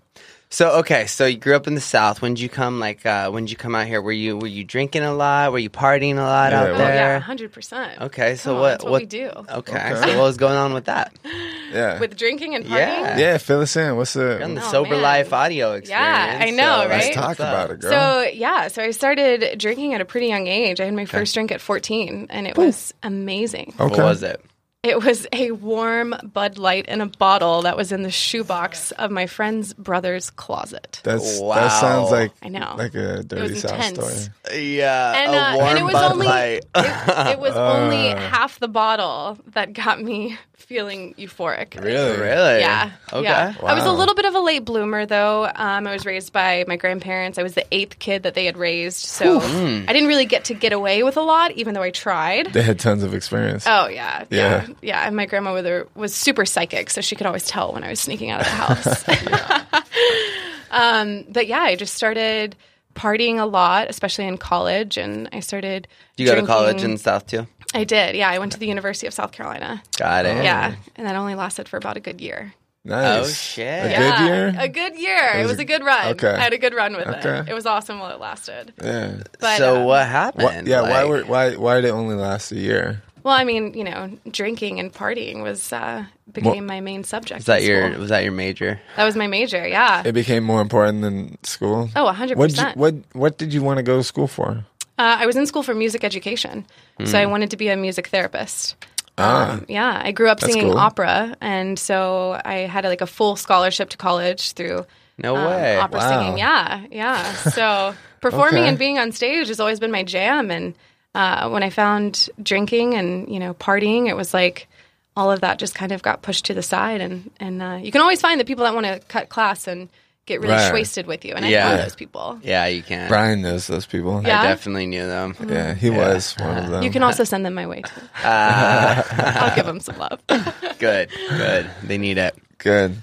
So 0.54 0.70
okay, 0.82 1.08
so 1.08 1.26
you 1.26 1.38
grew 1.38 1.56
up 1.56 1.66
in 1.66 1.74
the 1.74 1.82
South. 1.82 2.22
When 2.22 2.36
did 2.36 2.42
you 2.44 2.48
come? 2.48 2.80
Like, 2.80 3.04
uh, 3.08 3.32
when 3.32 3.46
did 3.46 3.50
you 3.50 3.58
come 3.58 3.74
out 3.74 3.88
here? 3.88 4.00
Were 4.04 4.12
you 4.12 4.38
were 4.38 4.46
you 4.46 4.64
drinking 4.64 5.02
a 5.02 5.12
lot? 5.12 5.52
Were 5.52 5.58
you 5.58 5.72
partying 5.72 6.18
a 6.18 6.22
lot 6.22 6.52
Yeah, 6.52 6.62
out 6.62 6.72
well- 6.74 6.82
Oh, 6.82 6.94
yeah, 6.94 7.20
100%. 7.20 8.02
Okay, 8.02 8.36
so 8.36 8.44
Come 8.52 8.56
on, 8.58 8.62
what? 8.62 8.70
that's 8.70 8.84
what 8.84 9.02
we 9.02 9.06
do. 9.08 9.30
Okay, 9.30 9.52
Okay. 9.52 9.96
so 9.96 10.08
what 10.20 10.26
was 10.26 10.38
going 10.38 10.56
on 10.56 10.74
with 10.76 10.86
that? 10.86 11.12
Yeah. 11.74 11.98
With 12.00 12.16
drinking 12.16 12.54
and 12.54 12.66
partying? 12.66 12.76
Yeah. 12.78 13.18
yeah, 13.18 13.38
fill 13.40 13.62
us 13.62 13.76
in. 13.76 13.96
What's 13.98 14.16
You're 14.16 14.38
the? 14.38 14.44
on 14.44 14.54
the 14.54 14.64
Oh, 14.64 14.72
sober 14.72 14.92
man. 14.92 15.02
life 15.02 15.34
audio 15.34 15.72
experience. 15.74 15.90
Yeah, 15.90 16.38
I 16.40 16.52
know, 16.52 16.84
so 16.84 16.88
Let's 16.88 17.06
right? 17.08 17.14
talk 17.16 17.28
what's 17.30 17.40
up? 17.40 17.48
about 17.50 17.72
it, 17.72 17.80
girl. 17.80 17.92
So 17.92 18.30
yeah, 18.32 18.68
so 18.68 18.84
I 18.84 18.92
started 18.92 19.58
drinking 19.58 19.96
at 19.96 20.00
a 20.02 20.06
pretty 20.06 20.28
young 20.28 20.46
age. 20.46 20.80
I 20.80 20.86
had 20.86 20.94
my 20.94 21.06
first 21.06 21.34
drink 21.34 21.52
at 21.52 21.62
14, 21.62 22.28
and 22.30 22.46
it 22.46 22.56
was 22.60 22.94
amazing. 23.02 23.74
okay. 23.80 23.90
What 23.90 24.06
was 24.06 24.22
it? 24.22 24.40
It 24.84 25.02
was 25.02 25.26
a 25.32 25.52
warm 25.52 26.14
Bud 26.34 26.58
Light 26.58 26.88
in 26.88 27.00
a 27.00 27.06
bottle 27.06 27.62
that 27.62 27.78
was 27.78 27.94
in 27.94 28.02
the 28.04 28.12
shoebox 28.12 28.92
of 28.92 29.12
my 29.12 29.28
friend's 29.28 29.74
brother's 29.74 30.30
closet. 30.30 31.00
That's 31.06 31.40
Wow. 31.40 31.56
that 31.56 31.70
sounds 31.80 32.12
like 32.12 32.34
I 32.44 32.50
know. 32.50 32.76
like 32.78 32.94
a 32.94 33.24
dirty 33.24 33.54
was 33.54 33.62
South 33.62 33.72
intense. 33.76 34.30
story. 34.44 34.60
Yeah, 34.76 35.14
And, 35.24 35.34
a 35.34 35.38
uh, 35.38 35.56
warm 35.56 35.68
and 35.70 35.78
it 35.80 35.84
was 35.84 35.94
Bud 35.94 36.12
only 36.12 36.28
Light. 36.28 36.66
it, 36.76 37.28
it 37.30 37.40
was 37.40 37.56
only 37.56 38.10
Uh. 38.12 38.18
half 38.30 38.60
the 38.60 38.68
bottle 38.68 39.38
that 39.54 39.72
got 39.72 40.02
me 40.02 40.38
feeling 40.64 41.14
euphoric. 41.16 41.76
Really? 41.82 42.18
really? 42.20 42.60
Yeah. 42.60 42.92
Okay. 43.12 43.24
Yeah. 43.24 43.54
I 43.64 43.74
was 43.74 43.86
a 43.86 43.92
little 43.92 44.16
bit 44.16 44.26
of 44.26 44.36
a 44.36 44.40
late 44.40 44.66
bloomer, 44.66 45.06
though. 45.06 45.46
Um, 45.46 45.86
I 45.88 45.92
was 45.94 46.06
raised 46.06 46.34
by 46.34 46.66
my 46.68 46.76
grandparents. 46.78 47.38
I 47.38 47.44
was 47.44 47.54
the 47.54 47.66
eighth 47.72 48.00
kid 48.00 48.24
that 48.24 48.34
they 48.34 48.46
had 48.46 48.58
raised, 48.58 48.98
so 49.06 49.40
Mm. 49.40 49.90
I 49.90 49.94
didn't 49.94 50.08
really 50.08 50.26
get 50.26 50.46
to 50.46 50.54
get 50.54 50.74
away 50.74 51.04
with 51.04 51.18
a 51.18 51.22
lot, 51.22 51.52
even 51.52 51.74
though 51.74 51.82
I 51.84 51.92
tried. 51.92 52.54
They 52.54 52.62
had 52.64 52.80
tons 52.80 53.04
of 53.04 53.14
experience. 53.14 53.66
Oh 53.68 53.88
yeah, 53.88 54.26
Yeah. 54.30 54.66
yeah, 54.68 54.74
yeah. 54.82 55.08
And 55.08 55.16
my 55.16 55.26
grandmother 55.26 55.88
was 55.96 56.14
super 56.16 56.46
psychic, 56.46 56.90
so 56.90 57.02
she 57.02 57.16
could 57.16 57.28
always 57.28 57.46
tell 57.46 57.74
when 57.74 57.84
I 57.84 57.90
was 57.90 58.00
sneaking 58.00 58.32
out 58.32 58.42
of 58.42 58.46
the 58.48 58.52
house. 58.52 59.84
um, 60.72 61.26
but 61.30 61.48
yeah, 61.48 61.62
I 61.62 61.76
just 61.76 61.94
started 61.94 62.56
partying 62.96 63.40
a 63.40 63.46
lot, 63.46 63.90
especially 63.90 64.28
in 64.28 64.38
college, 64.38 64.98
and 64.98 65.30
I 65.34 65.40
started. 65.40 65.88
Do 66.16 66.24
you 66.24 66.30
go 66.30 66.40
to 66.40 66.46
college 66.46 66.84
in 66.84 66.92
the 66.92 66.98
South 66.98 67.28
too? 67.28 67.48
I 67.74 67.84
did. 67.84 68.16
Yeah, 68.16 68.30
I 68.30 68.40
went 68.40 68.52
to 68.54 68.60
the 68.60 68.68
University 68.68 69.08
of 69.08 69.14
South 69.14 69.32
Carolina. 69.32 69.82
Got 69.98 70.26
it. 70.26 70.44
Yeah, 70.44 70.76
and 70.96 71.08
that 71.08 71.16
only 71.16 71.36
lasted 71.36 71.68
for 71.68 71.78
about 71.78 71.98
a 71.98 72.00
good 72.00 72.22
year. 72.22 72.54
nice. 72.86 73.26
Oh 73.26 73.28
shit. 73.30 73.86
A 73.86 73.90
Yeah, 73.90 74.18
good 74.20 74.26
year. 74.28 74.56
A 74.64 74.68
good 74.68 75.00
year. 75.00 75.32
It 75.36 75.44
was 75.44 75.52
was, 75.52 75.60
a- 75.60 75.62
a 75.62 75.66
good 75.66 75.84
run. 75.84 76.08
okay. 76.14 76.34
I 76.34 76.40
had 76.40 76.54
a 76.54 76.58
good 76.58 76.74
run 76.74 76.96
with 76.96 77.08
Okay. 77.08 77.40
it. 77.40 77.50
It 77.50 77.54
was 77.54 77.66
awesome 77.66 78.00
while 78.00 78.12
it 78.12 78.20
lasted. 78.20 78.74
yeah. 78.84 79.24
But 79.40 79.58
so 79.58 79.78
um, 79.78 79.86
what 79.86 80.06
happened? 80.08 80.68
Why, 80.68 80.72
yeah. 80.72 80.82
why 80.82 81.04
were 81.06 81.24
why 81.24 81.56
why 81.56 81.76
did 81.76 81.86
it 81.86 81.92
only 81.92 82.16
last 82.16 82.52
a 82.52 82.56
year? 82.60 83.02
Well, 83.24 83.34
I 83.34 83.46
mean, 83.46 83.74
you 83.74 83.86
know, 83.86 84.12
drinking 84.30 84.82
and 84.82 84.92
partying 84.94 85.44
was 85.44 85.72
uh, 85.72 86.04
became 86.34 86.66
my 86.66 86.82
main 86.82 87.06
subject. 87.06 87.40
was 87.40 87.46
that 87.46 87.62
in 87.62 87.70
your 87.70 87.88
school. 87.90 88.00
was 88.02 88.10
that 88.10 88.24
your 88.24 88.34
major? 88.34 88.82
That 88.98 89.06
was 89.06 89.16
my 89.16 89.28
major. 89.28 89.66
Yeah. 89.66 90.04
It 90.06 90.12
became 90.12 90.44
more 90.44 90.60
important 90.60 91.04
than 91.04 91.38
school. 91.46 91.90
Oh, 91.96 92.12
100%. 92.14 92.36
What 92.36 92.76
what 92.76 92.96
what 93.14 93.38
did 93.38 93.54
you 93.54 93.64
want 93.64 93.78
to 93.78 93.84
go 93.84 93.96
to 93.96 94.04
school 94.04 94.28
for? 94.28 94.66
Uh, 95.04 95.18
I 95.24 95.26
was 95.26 95.36
in 95.36 95.46
school 95.46 95.64
for 95.64 95.76
music 95.76 96.04
education, 96.04 96.66
so 97.04 97.12
Hmm. 97.12 97.16
I 97.24 97.26
wanted 97.34 97.50
to 97.52 97.58
be 97.58 97.68
a 97.70 97.76
music 97.76 98.08
therapist. 98.08 98.76
Um, 99.18 99.66
yeah, 99.68 100.02
I 100.04 100.12
grew 100.12 100.30
up 100.30 100.40
singing 100.40 100.70
cool. 100.70 100.78
opera, 100.88 101.36
and 101.42 101.78
so 101.78 102.40
I 102.46 102.60
had 102.76 102.84
like 102.86 103.02
a 103.02 103.06
full 103.18 103.36
scholarship 103.36 103.90
to 103.90 103.98
college 103.98 104.54
through 104.54 104.86
No 105.18 105.36
um, 105.36 105.46
way. 105.50 105.78
opera 105.78 106.00
Wow. 106.00 106.10
singing. 106.10 106.38
Yeah, 106.38 106.86
yeah. 106.90 107.34
So 107.58 107.94
performing 108.22 108.64
Okay. 108.64 108.70
and 108.70 108.78
being 108.80 108.98
on 108.98 109.12
stage 109.12 109.48
has 109.50 109.60
always 109.60 109.80
been 109.80 109.92
my 109.92 110.04
jam. 110.04 110.50
And 110.50 110.74
uh, 111.14 111.50
when 111.54 111.64
I 111.64 111.70
found 111.70 112.30
drinking 112.42 112.96
and 112.96 113.28
you 113.34 113.40
know 113.40 113.54
partying, 113.54 114.08
it 114.10 114.16
was 114.16 114.34
like 114.34 114.68
all 115.16 115.30
of 115.32 115.42
that 115.42 115.60
just 115.60 115.76
kind 115.76 115.92
of 115.92 116.02
got 116.02 116.22
pushed 116.24 116.46
to 116.46 116.54
the 116.56 116.64
side. 116.64 117.02
And 117.02 117.30
and 117.40 117.62
uh, 117.62 117.80
you 117.86 117.92
can 117.92 118.02
always 118.02 118.22
find 118.22 118.40
the 118.40 118.46
people 118.46 118.64
that 118.64 118.74
want 118.74 118.88
to 118.88 119.00
cut 119.10 119.30
class 119.30 119.68
and 119.68 119.90
get 120.26 120.42
really 120.42 120.54
Right. 120.54 120.74
wasted 120.74 121.06
with 121.08 121.26
you. 121.26 121.34
And 121.34 121.46
Yeah. 121.46 121.68
I 121.68 121.76
know 121.76 121.82
those 121.84 121.96
people. 121.96 122.40
Yeah, 122.44 122.66
you 122.68 122.82
can. 122.82 123.08
Brian 123.10 123.42
knows 123.42 123.68
those 123.68 123.86
people. 123.86 124.22
Yeah. 124.26 124.42
I 124.42 124.48
definitely 124.48 124.86
knew 124.88 125.06
them. 125.06 125.36
Yeah, 125.48 125.74
he 125.74 125.90
was 125.90 126.34
one 126.40 126.58
of 126.58 126.70
them. 126.70 126.84
You 126.84 126.92
can 126.92 127.04
also 127.04 127.24
send 127.24 127.46
them 127.46 127.54
my 127.54 127.68
way 127.68 127.82
too. 127.82 128.02
Uh, 128.24 129.04
I'll 129.12 129.56
give 129.56 129.66
them 129.66 129.80
some 129.80 129.98
love. 129.98 130.20
good, 130.80 131.10
good. 131.30 131.70
They 131.84 131.98
need 131.98 132.18
it. 132.18 132.36
Good. 132.58 132.96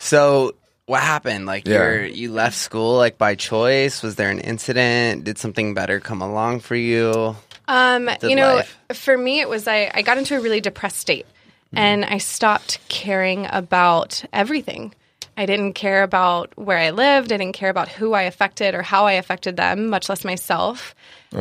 So, 0.00 0.54
what 0.86 1.02
happened? 1.02 1.46
Like, 1.46 1.66
Yeah. 1.66 1.74
you're 1.78 2.04
you 2.04 2.32
left 2.32 2.56
school 2.56 2.96
like 2.96 3.18
by 3.18 3.34
choice? 3.34 4.02
Was 4.02 4.14
there 4.16 4.30
an 4.30 4.38
incident? 4.40 5.24
Did 5.24 5.38
something 5.38 5.74
better 5.74 6.00
come 6.00 6.22
along 6.22 6.60
for 6.60 6.76
you? 6.76 7.36
Um, 7.66 8.08
you 8.22 8.34
know, 8.36 8.56
life. 8.56 8.78
for 8.94 9.16
me, 9.16 9.40
it 9.40 9.48
was 9.48 9.66
I, 9.68 9.90
I 9.92 10.02
got 10.02 10.16
into 10.18 10.36
a 10.36 10.40
really 10.40 10.60
depressed 10.60 10.98
state 10.98 11.26
and 11.74 12.02
I 12.04 12.16
stopped 12.18 12.78
caring 12.88 13.46
about 13.50 14.24
everything. 14.32 14.94
I 15.38 15.46
didn't 15.46 15.74
care 15.74 16.02
about 16.02 16.52
where 16.56 16.76
I 16.76 16.90
lived. 16.90 17.32
I 17.32 17.36
didn't 17.36 17.54
care 17.54 17.70
about 17.70 17.88
who 17.88 18.12
I 18.12 18.22
affected 18.22 18.74
or 18.74 18.82
how 18.82 19.06
I 19.06 19.12
affected 19.12 19.56
them, 19.56 19.88
much 19.88 20.08
less 20.08 20.24
myself. 20.24 20.94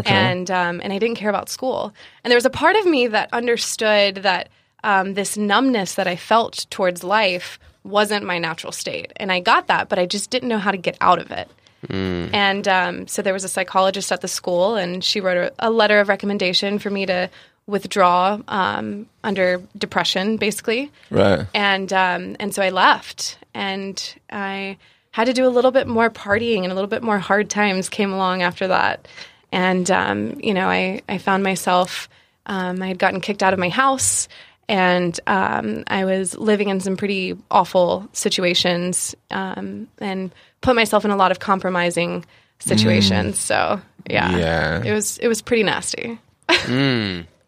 And 0.06 0.51
um, 0.51 0.82
and 0.84 0.94
I 0.94 1.00
didn't 1.00 1.18
care 1.18 1.30
about 1.30 1.50
school. 1.50 1.94
And 2.24 2.32
there 2.32 2.38
was 2.38 2.46
a 2.46 2.51
part 2.51 2.75
of 2.75 2.86
me 2.86 3.08
that 3.08 3.30
understood 3.34 4.18
that 4.18 4.50
um, 4.84 5.16
this 5.16 5.36
numbness 5.36 5.96
that 5.96 6.08
I 6.08 6.16
felt 6.16 6.68
towards 6.70 7.04
life 7.04 7.60
wasn't 7.84 8.25
my 8.25 8.38
natural 8.38 8.72
state. 8.72 9.12
And 9.16 9.32
I 9.32 9.39
got 9.39 9.68
that, 9.68 9.89
but 9.89 9.98
I 9.98 10.06
just 10.06 10.30
didn't 10.30 10.50
know 10.50 10.60
how 10.60 10.72
to 10.72 10.77
get 10.77 10.98
out 11.01 11.20
of 11.20 11.32
it. 11.32 11.50
And 12.34 12.68
um, 12.68 13.08
so 13.08 13.22
there 13.22 13.34
was 13.34 13.44
a 13.44 13.50
psychologist 13.50 14.12
at 14.12 14.22
the 14.22 14.27
school, 14.27 14.75
and 14.75 15.04
she 15.04 15.22
wrote 15.22 15.38
a, 15.38 15.68
a 15.68 15.70
letter 15.70 16.00
of 16.00 16.10
recommendation 16.10 16.80
for 16.80 16.89
me 16.89 17.06
to 17.06 17.30
withdraw 17.66 18.39
um, 18.48 19.08
under 19.24 19.62
depression, 19.77 20.38
basically. 20.38 20.92
Right. 21.10 21.46
And 21.54 21.92
um, 21.94 22.36
and 22.39 22.54
so 22.54 22.62
I 22.62 22.70
left, 22.70 23.38
and 23.57 24.15
I 24.31 24.77
had 25.11 25.25
to 25.25 25.33
do 25.33 25.45
a 25.47 25.49
little 25.57 25.71
bit 25.71 25.87
more 25.87 26.09
partying, 26.09 26.63
and 26.63 26.71
a 26.71 26.75
little 26.75 26.89
bit 26.89 27.01
more 27.03 27.19
hard 27.19 27.49
times 27.49 27.89
came 27.89 28.13
along 28.13 28.43
after 28.43 28.67
that. 28.67 29.07
And 29.51 29.89
um, 29.91 30.39
you 30.39 30.53
know, 30.53 30.67
I 30.69 31.01
I 31.09 31.17
found 31.17 31.43
myself 31.43 32.07
um, 32.45 32.81
I 32.81 32.87
had 32.87 32.99
gotten 32.99 33.19
kicked 33.21 33.43
out 33.43 33.53
of 33.53 33.59
my 33.59 33.69
house. 33.69 34.27
And 34.69 35.17
um, 35.27 35.85
I 35.87 36.03
was 36.03 36.37
living 36.37 36.67
in 36.67 36.81
some 36.81 36.97
pretty 36.97 37.37
awful 37.49 38.09
situations, 38.11 39.15
um, 39.31 39.87
and 39.99 40.29
put 40.59 40.75
myself 40.75 41.05
in 41.05 41.11
a 41.11 41.15
lot 41.15 41.31
of 41.31 41.39
compromising 41.39 42.25
situations. 42.59 43.39
So 43.39 43.79
yeah, 44.09 44.37
Yeah. 44.37 44.83
it 44.83 44.91
was 44.91 45.17
it 45.19 45.29
was 45.29 45.41
pretty 45.41 45.63
nasty. 45.63 46.19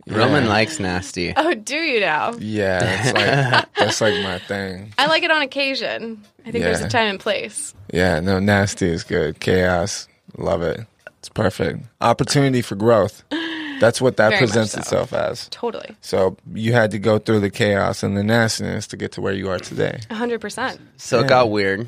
Roman 0.10 0.48
likes 0.48 0.80
nasty. 0.80 1.34
Oh, 1.38 1.54
do 1.54 1.76
you 1.76 2.00
now? 2.00 2.34
Yeah, 2.40 2.80
it's 2.84 3.14
like 3.14 3.74
that's 3.76 4.02
like 4.02 4.24
my 4.24 4.40
thing. 4.40 4.94
I 4.98 5.08
like 5.08 5.24
it 5.24 5.32
on 5.32 5.42
occasion. 5.42 6.22
I 6.46 6.52
think 6.52 6.64
there's 6.64 6.80
Yeah. 6.82 6.88
a 6.88 6.90
time 6.90 7.08
and 7.08 7.20
place. 7.20 7.74
Yeah, 7.94 8.20
no, 8.20 8.40
nasty 8.40 8.88
is 8.88 9.04
good. 9.04 9.40
Chaos, 9.40 10.08
love 10.38 10.62
it. 10.62 10.82
It's 11.20 11.30
perfect. 11.30 11.84
Opportunity 12.02 12.62
for 12.62 12.76
growth. 12.76 13.24
That's 13.80 14.02
what 14.02 14.18
that 14.18 14.30
Very 14.30 14.42
much 14.42 14.50
presents 14.52 14.74
so. 14.74 14.80
itself 14.80 15.14
as. 15.14 15.48
Totally. 15.50 15.96
So 16.02 16.36
you 16.54 16.74
had 16.74 16.92
to 16.92 17.00
go 17.00 17.18
through 17.18 17.40
the 17.40 17.50
chaos 17.50 18.04
and 18.04 18.18
the 18.18 18.24
nastiness 18.24 18.88
to 18.88 18.98
get 18.98 19.14
to 19.14 19.22
where 19.22 19.34
you 19.34 19.50
are 19.50 19.60
today. 19.60 20.00
100%. 20.12 20.80
So 20.98 21.20
it 21.22 21.28
got 21.28 21.50
weird. 21.50 21.88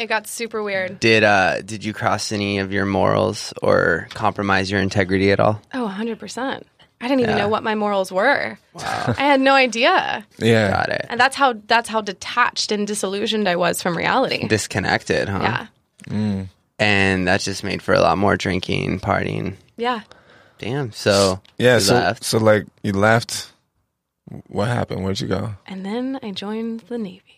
It 0.00 0.06
got 0.06 0.26
super 0.26 0.62
weird. 0.62 0.98
Did 0.98 1.22
uh 1.24 1.60
did 1.62 1.84
you 1.84 1.92
cross 1.92 2.32
any 2.32 2.58
of 2.58 2.72
your 2.72 2.86
morals 2.86 3.52
or 3.62 4.08
compromise 4.14 4.70
your 4.70 4.80
integrity 4.80 5.30
at 5.30 5.38
all? 5.40 5.60
Oh, 5.74 5.86
100%. 5.94 6.62
I 7.00 7.08
didn't 7.08 7.20
even 7.20 7.36
Yeah. 7.36 7.42
know 7.44 7.48
what 7.48 7.62
my 7.62 7.74
morals 7.74 8.12
were. 8.12 8.58
Wow. 8.74 9.14
I 9.16 9.22
had 9.22 9.40
no 9.40 9.54
idea. 9.54 10.24
Yeah. 10.38 10.70
Got 10.70 10.88
it. 10.90 11.06
And 11.08 11.18
that's 11.18 11.34
how 11.36 11.54
that's 11.66 11.88
how 11.88 12.00
detached 12.02 12.70
and 12.72 12.86
disillusioned 12.86 13.48
I 13.48 13.56
was 13.56 13.82
from 13.82 13.96
reality. 13.96 14.46
Disconnected, 14.48 15.28
huh? 15.28 15.40
Yeah. 15.42 15.66
Mm. 16.08 16.48
And 16.78 17.26
that 17.28 17.40
just 17.40 17.64
made 17.64 17.80
for 17.82 17.94
a 17.94 18.00
lot 18.00 18.18
more 18.18 18.36
drinking, 18.36 19.00
partying. 19.00 19.56
Yeah. 19.76 20.00
Damn. 20.58 20.92
So 20.92 21.40
Yeah, 21.58 21.74
you 21.76 21.80
so 21.80 21.94
left. 21.94 22.24
so 22.24 22.38
like 22.38 22.66
you 22.82 22.92
left. 22.92 23.52
What 24.48 24.68
happened? 24.68 25.02
Where'd 25.02 25.20
you 25.20 25.26
go? 25.28 25.54
And 25.66 25.84
then 25.84 26.18
I 26.22 26.30
joined 26.32 26.80
the 26.88 26.98
Navy. 26.98 27.29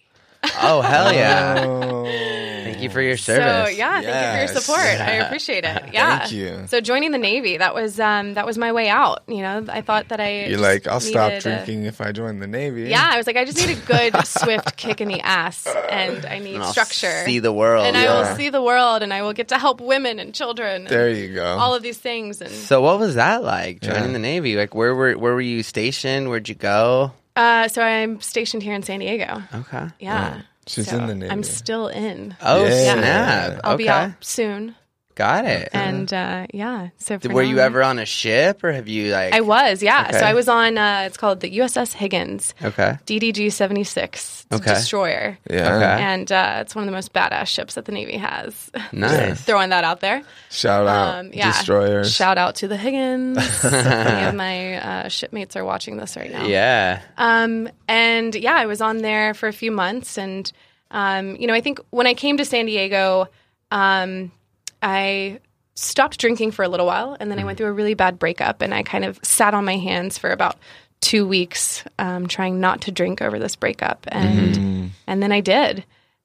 Oh 0.64 0.80
hell 0.80 1.12
yeah! 1.12 1.64
Oh, 1.66 2.04
Thank 2.04 2.82
you 2.82 2.90
for 2.90 3.00
your 3.00 3.16
service. 3.16 3.70
So 3.70 3.76
yeah, 3.76 4.00
thank 4.00 4.06
you 4.06 4.10
for 4.10 4.16
Yes. 4.16 4.52
your 4.52 4.60
support. 4.60 4.80
I 5.00 5.10
appreciate 5.26 5.64
it. 5.64 5.92
Yeah. 5.92 6.18
Thank 6.20 6.32
you. 6.32 6.64
So 6.66 6.80
joining 6.80 7.12
the 7.12 7.18
Navy, 7.18 7.58
that 7.58 7.74
was 7.74 8.00
um, 8.00 8.34
that 8.34 8.44
was 8.46 8.58
my 8.58 8.72
way 8.72 8.88
out. 8.88 9.22
You 9.28 9.38
know, 9.42 9.64
I 9.68 9.82
thought 9.82 10.08
that 10.08 10.20
I 10.20 10.40
You're 10.40 10.48
just 10.50 10.62
like, 10.62 10.86
I'll 10.88 10.98
stop 11.00 11.30
needed 11.32 11.38
a- 11.46 11.56
drinking 11.56 11.84
if 11.84 12.00
I 12.00 12.10
join 12.12 12.40
the 12.40 12.46
Navy. 12.48 12.84
yeah, 12.84 13.08
I 13.12 13.16
was 13.18 13.26
like, 13.28 13.36
I 13.36 13.44
just 13.44 13.58
need 13.64 13.76
a 13.76 13.80
good, 13.80 14.16
swift 14.26 14.76
kick 14.76 15.00
in 15.00 15.08
the 15.08 15.20
ass, 15.20 15.66
and 15.66 16.26
I 16.26 16.38
need 16.40 16.54
And 16.54 16.64
I'll 16.64 16.72
structure. 16.72 17.22
See 17.24 17.38
the 17.38 17.52
world. 17.52 17.86
and 17.86 17.96
I 17.96 18.06
will 18.18 18.36
see 18.36 18.48
the 18.50 18.62
world, 18.62 19.02
and 19.02 19.12
I 19.14 19.22
will 19.22 19.32
get 19.34 19.48
to 19.48 19.58
help 19.58 19.80
women 19.80 20.18
and 20.18 20.34
children. 20.34 20.84
There 20.84 21.08
and 21.08 21.18
you 21.18 21.34
go. 21.34 21.44
all 21.56 21.74
of 21.74 21.82
these 21.82 21.98
things, 21.98 22.40
and 22.40 22.50
So 22.50 22.80
what 22.82 22.98
was 22.98 23.14
that 23.14 23.44
like 23.44 23.80
joining 23.80 24.06
Yeah. 24.06 24.12
the 24.12 24.18
Navy? 24.18 24.56
Like 24.56 24.74
where 24.74 24.94
were 24.94 25.12
where 25.16 25.34
were 25.34 25.40
you 25.40 25.62
stationed? 25.62 26.28
Where'd 26.28 26.48
you 26.48 26.54
go? 26.56 27.12
Uh, 27.36 27.68
so 27.68 27.82
I'm 27.82 28.20
stationed 28.20 28.62
here 28.62 28.74
in 28.74 28.82
San 28.82 29.00
Diego. 29.00 29.42
Okay. 29.54 29.88
Yeah, 30.00 30.42
She's 30.66 30.88
So 30.88 30.98
in 30.98 31.06
the 31.08 31.14
Navy. 31.14 31.30
I'm 31.32 31.42
still 31.42 31.88
in. 31.88 32.36
Oh 32.40 32.64
Yeah. 32.64 32.94
snap! 32.94 33.60
I'll 33.64 33.74
okay, 33.74 33.84
be 33.84 33.88
out 33.88 34.12
soon, 34.24 34.74
got 35.14 35.44
it. 35.44 35.68
and 35.72 36.12
uh, 36.12 36.46
yeah. 36.52 36.88
So 36.98 37.18
for 37.18 37.28
were 37.28 37.42
now, 37.42 37.48
you 37.50 37.58
ever 37.58 37.82
on 37.82 37.98
a 37.98 38.06
ship, 38.06 38.62
or 38.64 38.72
have 38.72 38.88
you 38.88 39.12
like? 39.12 39.34
I 39.34 39.40
was, 39.40 39.82
yeah. 39.82 40.06
Okay. 40.08 40.18
So 40.18 40.24
I 40.26 40.34
was 40.34 40.48
on. 40.48 40.78
Uh, 40.78 41.04
it's 41.06 41.16
called 41.16 41.40
the 41.40 41.50
USS 41.58 41.92
Higgins, 41.92 42.54
Okay. 42.62 42.96
DDG 43.06 43.52
seventy 43.52 43.84
six. 43.84 44.46
Okay. 44.52 44.74
destroyer. 44.74 45.38
yeah. 45.48 45.76
Okay. 45.76 46.02
And 46.02 46.30
uh, 46.30 46.58
it's 46.60 46.74
one 46.74 46.84
of 46.84 46.86
the 46.86 46.92
most 46.92 47.12
badass 47.14 47.46
ships 47.46 47.74
that 47.74 47.86
the 47.86 47.92
Navy 47.92 48.18
has. 48.18 48.70
Nice. 48.92 49.40
Throwing 49.42 49.70
that 49.70 49.84
out 49.84 50.00
there. 50.00 50.22
Shout 50.50 50.86
out 50.86 51.20
Um, 51.20 51.30
yeah. 51.32 51.50
destroyers. 51.52 52.12
Shout 52.14 52.36
out 52.36 52.56
to 52.56 52.68
the 52.68 52.76
Higgins. 52.76 53.38
if 53.38 53.64
any 53.74 54.26
of 54.28 54.34
my 54.34 54.74
uh, 54.74 55.08
shipmates 55.08 55.56
are 55.56 55.64
watching 55.64 55.96
this 55.96 56.14
right 56.16 56.30
now. 56.30 56.44
Yeah. 56.46 57.00
Um, 57.16 57.70
and 57.88 58.34
yeah, 58.34 58.54
I 58.54 58.66
was 58.66 58.82
on 58.82 58.98
there 58.98 59.32
for 59.32 59.48
a 59.48 59.52
few 59.54 59.70
months. 59.70 60.18
And, 60.18 60.52
um, 60.90 61.36
you 61.36 61.46
know, 61.46 61.54
I 61.54 61.62
think 61.62 61.80
when 61.88 62.06
I 62.06 62.12
came 62.12 62.36
to 62.36 62.44
San 62.44 62.66
Diego, 62.66 63.28
um, 63.70 64.30
I 64.82 65.40
stopped 65.74 66.18
drinking 66.18 66.50
for 66.50 66.64
a 66.64 66.68
little 66.68 66.86
while. 66.86 67.16
And 67.18 67.30
then 67.30 67.38
I 67.38 67.44
went 67.44 67.56
through 67.58 67.68
a 67.68 67.72
really 67.72 67.94
bad 67.94 68.18
breakup. 68.18 68.60
And 68.62 68.74
I 68.74 68.82
kind 68.82 69.04
of 69.04 69.18
sat 69.22 69.54
on 69.54 69.64
my 69.64 69.76
hands 69.76 70.18
for 70.18 70.30
about 70.30 70.56
two 71.00 71.26
weeks 71.26 71.84
um, 71.98 72.26
trying 72.26 72.60
not 72.60 72.82
to 72.82 72.92
drink 72.92 73.22
over 73.22 73.38
this 73.38 73.56
breakup. 73.56 74.06
And, 74.08 74.92
and 75.06 75.22
then 75.22 75.32
I 75.32 75.40
did. 75.40 75.84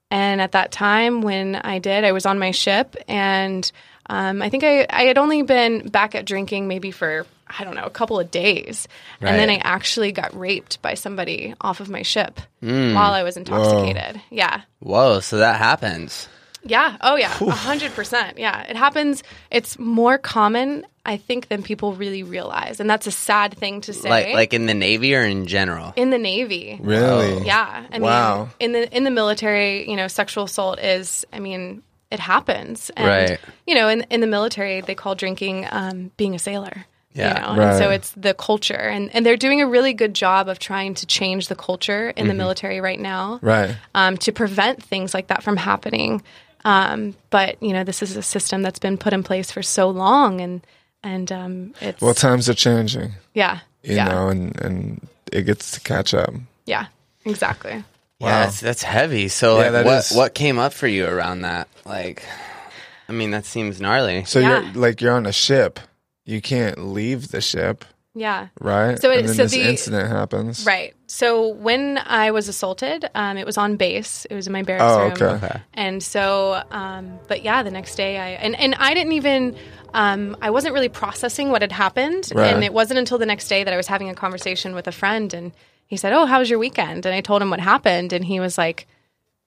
And 0.09 0.39
at 0.39 0.53
that 0.53 0.71
time, 0.71 1.21
when 1.21 1.55
I 1.55 1.79
did, 1.79 2.05
I 2.05 2.13
was 2.13 2.25
on 2.25 2.39
my 2.39 2.51
ship, 2.51 2.95
and 3.09 3.69
um, 4.09 4.41
I 4.41 4.49
think 4.49 4.63
I, 4.63 4.87
I 4.89 5.03
had 5.03 5.17
only 5.17 5.41
been 5.41 5.89
back 5.89 6.15
at 6.15 6.25
drinking 6.25 6.69
maybe 6.69 6.91
for 6.91 7.25
I 7.59 7.65
don't 7.65 7.75
know 7.75 7.83
a 7.83 7.89
couple 7.89 8.17
of 8.17 8.31
days, 8.31 8.87
and 9.19 9.37
then 9.37 9.49
I 9.49 9.57
actually 9.57 10.13
got 10.13 10.37
raped 10.37 10.81
by 10.81 10.93
somebody 10.93 11.55
off 11.59 11.81
of 11.81 11.89
my 11.89 12.03
ship 12.03 12.39
while 12.61 13.11
I 13.11 13.23
was 13.23 13.35
intoxicated. 13.35 14.21
Yeah, 14.29 14.61
Whoa. 14.79 15.19
So 15.19 15.39
that 15.39 15.57
happens. 15.57 16.29
Yeah, 16.67 16.97
oh 17.01 17.15
yeah, 17.15 17.31
a 17.41 17.49
hundred 17.51 17.93
percent. 17.93 18.37
Yeah, 18.37 18.61
it 18.63 18.75
happens. 18.75 19.23
It's 19.51 19.77
more 19.79 20.17
common, 20.17 20.85
I 21.05 21.17
think, 21.17 21.47
than 21.47 21.63
people 21.63 21.93
really 21.93 22.23
realize, 22.23 22.79
and 22.79 22.89
that's 22.89 23.07
a 23.07 23.11
sad 23.11 23.57
thing 23.57 23.81
to 23.81 23.93
say. 23.93 24.09
Like 24.09 24.33
like 24.33 24.53
in 24.53 24.65
the 24.65 24.73
Navy 24.73 25.15
or 25.15 25.21
in 25.23 25.45
general. 25.47 25.93
in 25.95 26.09
the 26.09 26.17
Navy, 26.17 26.77
Really? 26.81 27.45
yeah, 27.45 27.85
I 27.91 27.99
Wow. 27.99 28.43
mean, 28.43 28.49
in 28.59 28.71
the 28.73 28.95
in 28.97 29.03
the 29.03 29.11
military, 29.11 29.89
you 29.89 29.95
know, 29.95 30.07
sexual 30.07 30.45
assault 30.45 30.79
is, 30.79 31.25
I 31.33 31.39
mean, 31.39 31.83
it 32.11 32.19
happens, 32.19 32.89
and 32.95 33.07
Right. 33.07 33.39
you 33.65 33.75
know, 33.75 33.87
in 33.89 34.01
in 34.09 34.21
the 34.21 34.27
military, 34.27 34.81
they 34.81 34.95
call 34.95 35.15
drinking 35.15 35.67
um, 35.71 36.11
being 36.17 36.35
a 36.35 36.39
sailor. 36.39 36.85
Yeah. 37.13 37.49
you 37.49 37.55
know? 37.57 37.63
and 37.63 37.77
so 37.79 37.89
it's 37.89 38.11
the 38.11 38.35
culture, 38.35 38.75
and 38.77 39.09
and 39.15 39.25
they're 39.25 39.37
doing 39.37 39.59
a 39.61 39.65
really 39.67 39.93
good 39.93 40.13
job 40.13 40.47
of 40.49 40.59
trying 40.59 40.93
to 40.95 41.07
change 41.07 41.47
the 41.47 41.55
culture 41.55 42.09
in 42.11 42.27
the 42.27 42.33
Mm-hmm. 42.33 42.37
military 42.37 42.79
right 42.79 42.99
now, 42.99 43.39
Right. 43.41 43.75
um, 43.95 44.17
to 44.17 44.31
prevent 44.31 44.83
things 44.83 45.15
like 45.15 45.27
that 45.27 45.41
from 45.41 45.57
happening. 45.57 46.21
Um, 46.65 47.15
but 47.29 47.61
you 47.61 47.73
know, 47.73 47.83
this 47.83 48.01
is 48.01 48.15
a 48.17 48.21
system 48.23 48.61
that's 48.61 48.79
been 48.79 48.97
put 48.97 49.13
in 49.13 49.23
place 49.23 49.51
for 49.51 49.61
so 49.63 49.89
long, 49.89 50.41
and 50.41 50.61
and 51.03 51.31
um, 51.31 51.73
it's 51.81 52.01
Well, 52.01 52.13
times 52.13 52.49
are 52.49 52.53
changing, 52.53 53.13
yeah, 53.33 53.59
you 53.83 53.95
yeah, 53.95 54.07
know, 54.09 54.27
and, 54.29 54.59
and 54.61 55.07
it 55.31 55.43
gets 55.43 55.71
to 55.71 55.79
catch 55.79 56.13
up. 56.13 56.33
yeah, 56.65 56.87
exactly. 57.25 57.83
Yeah, 58.19 58.45
that's, 58.45 58.59
that's 58.61 58.81
heavy. 58.83 59.27
So 59.27 59.57
Yeah, 59.57 59.63
like, 59.65 59.71
that 59.73 59.85
what 59.85 59.97
is. 59.99 60.11
what 60.11 60.33
came 60.33 60.57
up 60.57 60.73
for 60.73 60.87
you 60.87 61.05
around 61.05 61.41
that? 61.43 61.67
Like, 61.85 62.23
I 63.07 63.11
mean, 63.11 63.29
that 63.31 63.45
seems 63.45 63.79
gnarly. 63.79 64.23
So 64.25 64.39
Yeah. 64.39 64.61
you're 64.63 64.73
like 64.73 65.01
you're 65.01 65.13
on 65.13 65.27
a 65.27 65.31
ship. 65.31 65.79
You 66.25 66.41
can't 66.41 66.79
leave 66.79 67.29
the 67.29 67.41
ship. 67.41 67.85
Yeah. 68.15 68.47
right? 68.59 68.99
So 68.99 69.11
it- 69.11 69.19
and 69.19 69.27
then 69.29 69.35
so 69.35 69.43
this 69.43 69.51
the- 69.51 69.69
incident 69.69 70.09
happens. 70.09 70.65
Right. 70.65 70.95
So 71.09 71.47
when 71.47 71.97
I 72.05 72.31
was 72.31 72.47
assaulted, 72.49 73.09
um, 73.15 73.37
it 73.37 73.45
was 73.45 73.57
on 73.57 73.77
base. 73.77 74.25
It 74.29 74.35
was 74.35 74.45
in 74.47 74.53
my 74.53 74.61
barracks 74.63 74.93
Oh, 74.93 74.99
room. 75.03 75.11
okay. 75.13 75.45
Okay. 75.45 75.61
And 75.73 76.03
so, 76.03 76.61
um, 76.71 77.17
but 77.27 77.43
yeah, 77.43 77.63
the 77.63 77.71
next 77.71 77.95
day 77.95 78.17
I 78.17 78.29
and 78.31 78.55
and 78.59 78.75
I 78.75 78.93
didn't 78.93 79.13
even. 79.13 79.55
Um, 79.93 80.35
I 80.41 80.49
wasn't 80.49 80.73
really 80.73 80.89
processing 80.89 81.49
what 81.49 81.61
had 81.61 81.71
happened, 81.71 82.29
Right. 82.35 82.53
and 82.53 82.61
it 82.63 82.73
wasn't 82.73 82.99
until 82.99 83.17
the 83.17 83.25
next 83.25 83.47
day 83.47 83.63
that 83.63 83.73
I 83.73 83.77
was 83.77 83.87
having 83.87 84.09
a 84.09 84.13
conversation 84.13 84.75
with 84.75 84.85
a 84.85 84.91
friend, 84.91 85.33
and 85.33 85.53
he 85.87 85.95
said, 85.95 86.11
"Oh, 86.11 86.25
how 86.25 86.39
was 86.39 86.49
your 86.49 86.59
weekend?" 86.59 87.05
And 87.05 87.15
I 87.15 87.21
told 87.21 87.41
him 87.41 87.49
what 87.49 87.61
happened, 87.61 88.11
and 88.11 88.23
he 88.25 88.41
was 88.41 88.57
like, 88.57 88.85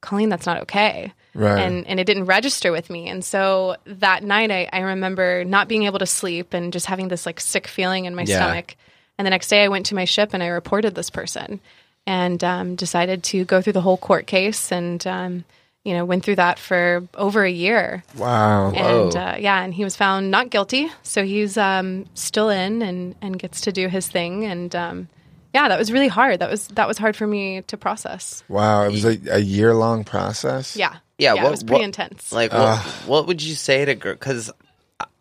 "Colleen, 0.00 0.30
that's 0.30 0.46
not 0.46 0.62
okay." 0.62 1.12
Right. 1.34 1.60
And 1.60 1.86
and 1.86 2.00
it 2.00 2.04
didn't 2.04 2.24
register 2.24 2.72
with 2.72 2.88
me, 2.88 3.06
and 3.08 3.22
so 3.22 3.76
that 3.84 4.24
night 4.24 4.50
I, 4.50 4.66
I 4.72 4.80
remember 4.80 5.44
not 5.44 5.68
being 5.68 5.84
able 5.84 5.98
to 6.00 6.06
sleep 6.06 6.54
and 6.54 6.72
just 6.72 6.86
having 6.86 7.08
this 7.08 7.26
like 7.26 7.38
sick 7.38 7.68
feeling 7.68 8.06
in 8.06 8.14
my 8.14 8.22
Yeah. 8.22 8.36
stomach. 8.36 8.76
And 9.20 9.26
the 9.26 9.30
next 9.30 9.48
day 9.48 9.62
I 9.62 9.68
went 9.68 9.84
to 9.86 9.94
my 9.94 10.06
ship 10.06 10.30
and 10.32 10.42
I 10.42 10.46
reported 10.46 10.94
this 10.94 11.10
person, 11.10 11.60
and 12.06 12.42
um, 12.42 12.74
decided 12.74 13.22
to 13.24 13.44
go 13.44 13.60
through 13.60 13.74
the 13.74 13.82
whole 13.82 13.98
court 13.98 14.26
case 14.26 14.72
and. 14.72 15.06
Um, 15.06 15.44
you 15.82 15.94
know, 15.94 16.04
went 16.04 16.22
through 16.24 16.36
that 16.36 16.58
for 16.58 17.08
over 17.14 17.42
a 17.42 17.50
year. 17.50 18.02
Wow. 18.14 18.70
And 18.72 19.16
uh, 19.16 19.36
yeah, 19.38 19.62
and 19.62 19.72
he 19.72 19.82
was 19.82 19.96
found 19.96 20.30
not 20.30 20.50
guilty, 20.50 20.90
so 21.02 21.24
he's 21.24 21.56
um, 21.56 22.04
still 22.12 22.50
in 22.50 22.82
and, 22.82 23.14
and 23.22 23.38
gets 23.38 23.62
to 23.62 23.72
do 23.72 23.88
his 23.88 24.06
thing. 24.06 24.44
And 24.44 24.76
um, 24.76 25.08
yeah, 25.54 25.68
that 25.68 25.78
was 25.78 25.90
really 25.90 26.08
hard. 26.08 26.40
That 26.40 26.50
was 26.50 26.68
that 26.68 26.86
was 26.86 26.98
hard 26.98 27.16
for 27.16 27.26
me 27.26 27.62
to 27.62 27.78
process. 27.78 28.44
Wow. 28.46 28.84
It 28.84 28.92
was 28.92 29.04
a, 29.06 29.18
a 29.30 29.38
year 29.38 29.74
long 29.74 30.04
process. 30.04 30.76
Yeah, 30.76 30.96
Yeah, 31.16 31.34
yeah, 31.34 31.42
what- 31.44 31.48
it 31.48 31.50
was 31.52 31.64
pretty 31.64 31.80
what- 31.80 31.84
intense. 31.84 32.30
Like, 32.30 32.52
what, 32.52 32.78
what 33.06 33.26
would 33.26 33.42
you 33.42 33.54
say 33.54 33.82
to 33.86 33.94
girl? 33.94 34.12
Because 34.12 34.50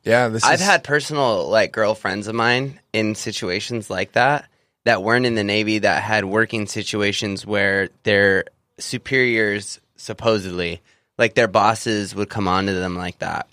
Yeah. 0.10 0.28
This 0.30 0.44
I've 0.44 0.60
is, 0.60 0.66
had 0.66 0.84
personal 0.84 1.48
like 1.50 1.72
girlfriends 1.72 2.28
of 2.28 2.36
mine 2.36 2.80
in 2.94 3.16
situations 3.16 3.90
like 3.90 4.14
that 4.14 4.48
that 4.86 5.04
weren't 5.04 5.26
in 5.26 5.36
the 5.36 5.44
Navy 5.44 5.80
that 5.80 6.02
had 6.04 6.26
working 6.26 6.68
situations 6.68 7.46
where 7.46 7.90
their 8.04 8.46
superiors 8.80 9.80
supposedly 9.96 10.82
like 11.18 11.36
their 11.36 11.48
bosses 11.48 12.16
would 12.16 12.30
come 12.30 12.48
on 12.48 12.66
to 12.66 12.74
them 12.74 12.96
like 12.96 13.20
that 13.20 13.48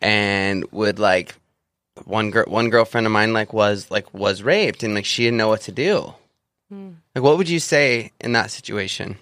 and 0.00 0.64
would 0.70 0.98
like 0.98 1.34
one 2.04 2.30
girl 2.30 2.44
one 2.46 2.70
girlfriend 2.70 3.06
of 3.06 3.12
mine 3.12 3.32
like 3.32 3.52
was 3.52 3.90
like 3.90 4.12
was 4.12 4.42
raped 4.42 4.82
and 4.82 4.94
like 4.94 5.04
she 5.04 5.24
didn't 5.24 5.38
know 5.38 5.48
what 5.48 5.62
to 5.62 5.72
do. 5.72 6.12
Hmm. 6.70 6.90
Like 7.14 7.24
what 7.24 7.38
would 7.38 7.48
you 7.48 7.60
say 7.60 8.12
in 8.20 8.32
that 8.32 8.50
situation? 8.50 9.16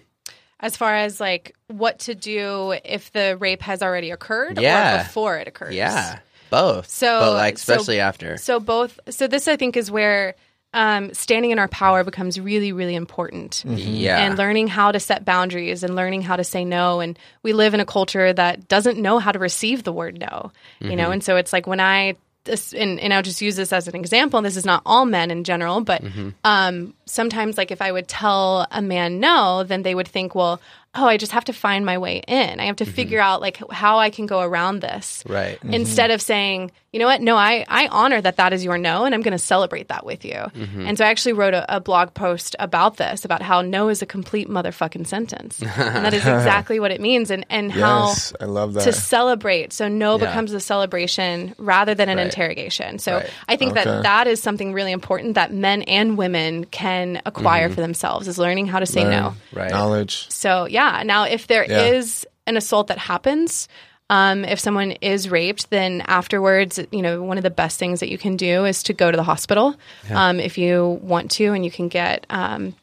as 0.62 0.76
far 0.76 0.94
as 0.94 1.20
like 1.20 1.56
what 1.66 1.98
to 1.98 2.14
do 2.14 2.72
if 2.84 3.10
the 3.12 3.36
rape 3.38 3.62
has 3.62 3.82
already 3.82 4.12
occurred 4.12 4.60
Yeah. 4.60 5.00
or 5.00 5.04
before 5.04 5.38
it 5.38 5.48
occurs. 5.48 5.74
Yeah. 5.74 6.20
Both. 6.52 6.88
So- 6.88 7.18
but 7.20 7.32
like 7.32 7.58
so- 7.58 7.72
especially 7.72 7.98
after. 7.98 8.36
So 8.36 8.60
both. 8.60 9.00
So 9.10 9.26
this, 9.26 9.48
I 9.48 9.56
think, 9.56 9.76
is 9.76 9.90
where 9.90 10.36
um, 10.74 11.12
standing 11.12 11.50
in 11.50 11.58
our 11.58 11.68
power 11.68 12.02
becomes 12.04 12.38
really, 12.40 12.72
really 12.72 12.94
important. 12.94 13.62
Yeah. 13.66 14.18
And 14.24 14.38
learning 14.38 14.68
how 14.68 14.92
to 14.92 15.00
set 15.00 15.24
boundaries 15.24 15.82
and 15.82 15.94
learning 15.96 16.22
how 16.22 16.36
to 16.36 16.44
say 16.44 16.64
no. 16.64 17.00
And 17.00 17.18
we 17.42 17.52
live 17.52 17.74
in 17.74 17.80
a 17.80 17.84
culture 17.84 18.32
that 18.32 18.68
doesn't 18.68 18.96
know 18.98 19.18
how 19.18 19.32
to 19.32 19.38
receive 19.38 19.82
the 19.84 19.92
word 19.92 20.18
no. 20.18 20.52
You 20.80 20.96
know, 20.96 21.10
and 21.10 21.22
so 21.24 21.36
it's 21.36 21.52
like 21.52 21.66
when 21.66 21.80
I. 21.80 22.16
This, 22.44 22.72
and, 22.74 22.98
and 22.98 23.14
I'll 23.14 23.22
just 23.22 23.40
use 23.40 23.54
this 23.54 23.72
as 23.72 23.86
an 23.86 23.94
example. 23.94 24.42
This 24.42 24.56
is 24.56 24.66
not 24.66 24.82
all 24.84 25.04
men 25.06 25.30
in 25.30 25.44
general, 25.44 25.80
but 25.80 26.02
um, 26.42 26.92
sometimes, 27.06 27.56
like 27.56 27.70
if 27.70 27.80
I 27.80 27.92
would 27.92 28.08
tell 28.08 28.66
a 28.68 28.82
man 28.82 29.20
no, 29.20 29.62
then 29.62 29.82
they 29.82 29.94
would 29.94 30.08
think, 30.08 30.34
well, 30.34 30.60
oh, 30.94 31.06
I 31.06 31.16
just 31.16 31.32
have 31.32 31.44
to 31.46 31.52
find 31.54 31.86
my 31.86 31.96
way 31.98 32.22
in. 32.28 32.60
I 32.60 32.66
have 32.66 32.76
to 32.76 32.84
figure 32.84 33.20
out 33.20 33.40
like 33.40 33.58
how 33.70 33.98
I 33.98 34.10
can 34.10 34.26
go 34.26 34.40
around 34.40 34.80
this 34.80 35.22
Right. 35.26 35.58
instead 35.64 36.10
of 36.10 36.20
saying, 36.20 36.70
you 36.92 36.98
know 37.00 37.06
what, 37.06 37.22
no, 37.22 37.34
I, 37.34 37.64
I 37.66 37.88
honor 37.88 38.20
that 38.20 38.36
that 38.36 38.52
is 38.52 38.62
your 38.62 38.76
no, 38.76 39.06
and 39.06 39.14
I'm 39.14 39.22
going 39.22 39.32
to 39.32 39.38
celebrate 39.38 39.88
that 39.88 40.04
with 40.04 40.26
you. 40.26 40.34
Mm-hmm. 40.34 40.86
And 40.86 40.98
so 40.98 41.06
I 41.06 41.08
actually 41.08 41.32
wrote 41.32 41.54
a, 41.54 41.76
a 41.76 41.80
blog 41.80 42.12
post 42.12 42.54
about 42.58 42.98
this, 42.98 43.24
about 43.24 43.40
how 43.40 43.62
no 43.62 43.88
is 43.88 44.02
a 44.02 44.06
complete 44.06 44.50
motherfucking 44.50 45.06
sentence. 45.06 45.62
and 45.62 46.04
that 46.04 46.12
is 46.12 46.20
exactly 46.26 46.78
what 46.78 46.90
it 46.90 47.00
means, 47.00 47.30
and, 47.30 47.46
and 47.48 47.70
Yes. 47.74 48.34
how 48.38 48.44
I 48.44 48.48
love 48.50 48.74
that. 48.74 48.84
to 48.84 48.92
celebrate. 48.92 49.72
So 49.72 49.88
no 49.88 50.18
Yeah. 50.18 50.26
becomes 50.26 50.52
a 50.52 50.60
celebration 50.60 51.54
rather 51.56 51.94
than 51.94 52.10
an 52.10 52.18
Right. 52.18 52.24
interrogation. 52.26 52.98
So 52.98 53.16
Right. 53.16 53.30
I 53.48 53.56
think 53.56 53.72
Okay. 53.72 53.84
that 53.84 54.02
that 54.02 54.26
is 54.26 54.42
something 54.42 54.74
really 54.74 54.92
important 54.92 55.36
that 55.36 55.50
men 55.54 55.80
and 55.82 56.18
women 56.18 56.64
can 56.66 57.22
acquire 57.24 57.70
for 57.70 57.80
themselves 57.80 58.28
is 58.28 58.36
learning 58.36 58.66
how 58.66 58.80
to 58.80 58.86
say 58.86 59.00
Learn. 59.04 59.10
no. 59.10 59.22
Mm-hmm. 59.30 59.58
Right. 59.58 59.70
Knowledge. 59.70 60.26
So 60.28 60.66
yeah, 60.66 60.81
now 61.04 61.24
if 61.24 61.46
there 61.46 61.62
is 61.64 62.26
Yeah. 62.26 62.50
an 62.50 62.56
assault 62.56 62.86
that 62.88 62.98
happens, 62.98 63.68
um, 64.10 64.44
if 64.44 64.58
someone 64.60 64.92
is 65.00 65.28
raped, 65.30 65.70
then 65.70 66.02
afterwards, 66.06 66.78
you 66.90 67.02
know, 67.02 67.22
one 67.22 67.38
of 67.38 67.44
the 67.44 67.50
best 67.50 67.78
things 67.78 68.00
that 68.00 68.10
you 68.10 68.18
can 68.18 68.36
do 68.36 68.64
is 68.66 68.82
to 68.84 68.92
go 68.92 69.10
to 69.10 69.16
the 69.16 69.22
hospital 69.22 69.74
um, 70.10 70.38
if 70.40 70.58
you 70.58 70.98
want 71.02 71.30
to, 71.32 71.52
and 71.54 71.64
you 71.64 71.70
can 71.70 71.88
get. 71.88 72.26
Um, 72.30 72.74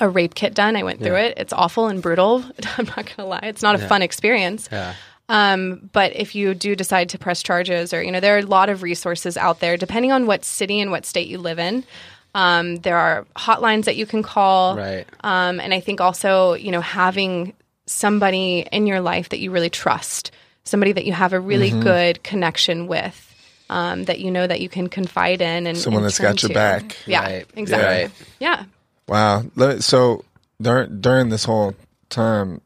a 0.00 0.08
rape 0.08 0.34
kit 0.34 0.54
done. 0.54 0.76
I 0.76 0.82
went 0.84 1.00
through 1.00 1.16
it. 1.16 1.34
It's 1.38 1.52
awful 1.52 1.88
and 1.88 2.00
brutal. 2.00 2.44
I'm 2.78 2.84
not 2.86 2.96
going 2.96 3.16
to 3.16 3.24
lie. 3.24 3.40
It's 3.42 3.62
not 3.62 3.74
a 3.74 3.78
fun 3.78 4.02
experience. 4.02 4.68
Yeah. 4.70 4.94
Um, 5.28 5.90
but 5.92 6.14
if 6.14 6.34
you 6.36 6.54
do 6.54 6.76
decide 6.76 7.08
to 7.10 7.18
press 7.18 7.42
charges, 7.42 7.92
or 7.92 8.00
you 8.02 8.12
know, 8.12 8.20
there 8.20 8.36
are 8.36 8.40
a 8.40 8.46
lot 8.46 8.68
of 8.68 8.82
resources 8.84 9.36
out 9.36 9.58
there, 9.60 9.76
depending 9.76 10.12
on 10.12 10.26
what 10.26 10.44
city 10.44 10.78
and 10.80 10.90
what 10.92 11.04
state 11.04 11.26
you 11.26 11.38
live 11.38 11.58
in. 11.58 11.84
Um, 12.34 12.76
there 12.76 12.96
are 12.96 13.26
hotlines 13.36 13.84
that 13.84 13.96
you 13.96 14.06
can 14.06 14.22
call, 14.22 14.76
Right. 14.76 15.06
Um, 15.24 15.60
and 15.60 15.72
I 15.74 15.80
think 15.80 16.00
also, 16.00 16.54
you 16.54 16.70
know, 16.70 16.80
having 16.80 17.54
somebody 17.86 18.66
in 18.70 18.86
your 18.86 19.00
life 19.00 19.30
that 19.30 19.38
you 19.40 19.50
really 19.50 19.70
trust, 19.70 20.30
somebody 20.64 20.92
that 20.92 21.04
you 21.06 21.12
have 21.12 21.32
a 21.32 21.40
really 21.40 21.70
Mm-hmm. 21.70 21.82
good 21.82 22.22
connection 22.22 22.86
with, 22.86 23.24
um, 23.70 24.04
that 24.04 24.20
you 24.20 24.30
know 24.30 24.46
that 24.46 24.60
you 24.60 24.68
can 24.68 24.88
confide 24.88 25.40
in, 25.40 25.66
and 25.66 25.76
Someone 25.76 26.02
and 26.02 26.06
that's 26.06 26.18
got 26.18 26.42
your 26.42 26.48
to. 26.48 26.54
back. 26.54 26.96
Yeah, 27.06 27.22
Right. 27.22 27.46
exactly. 27.56 27.86
Right. 28.04 28.10
Yeah. 28.40 28.64
Wow. 29.08 29.44
So 29.80 30.24
during 30.60 31.00
during 31.00 31.28
this 31.30 31.44
whole 31.44 31.74
time, 32.10 32.60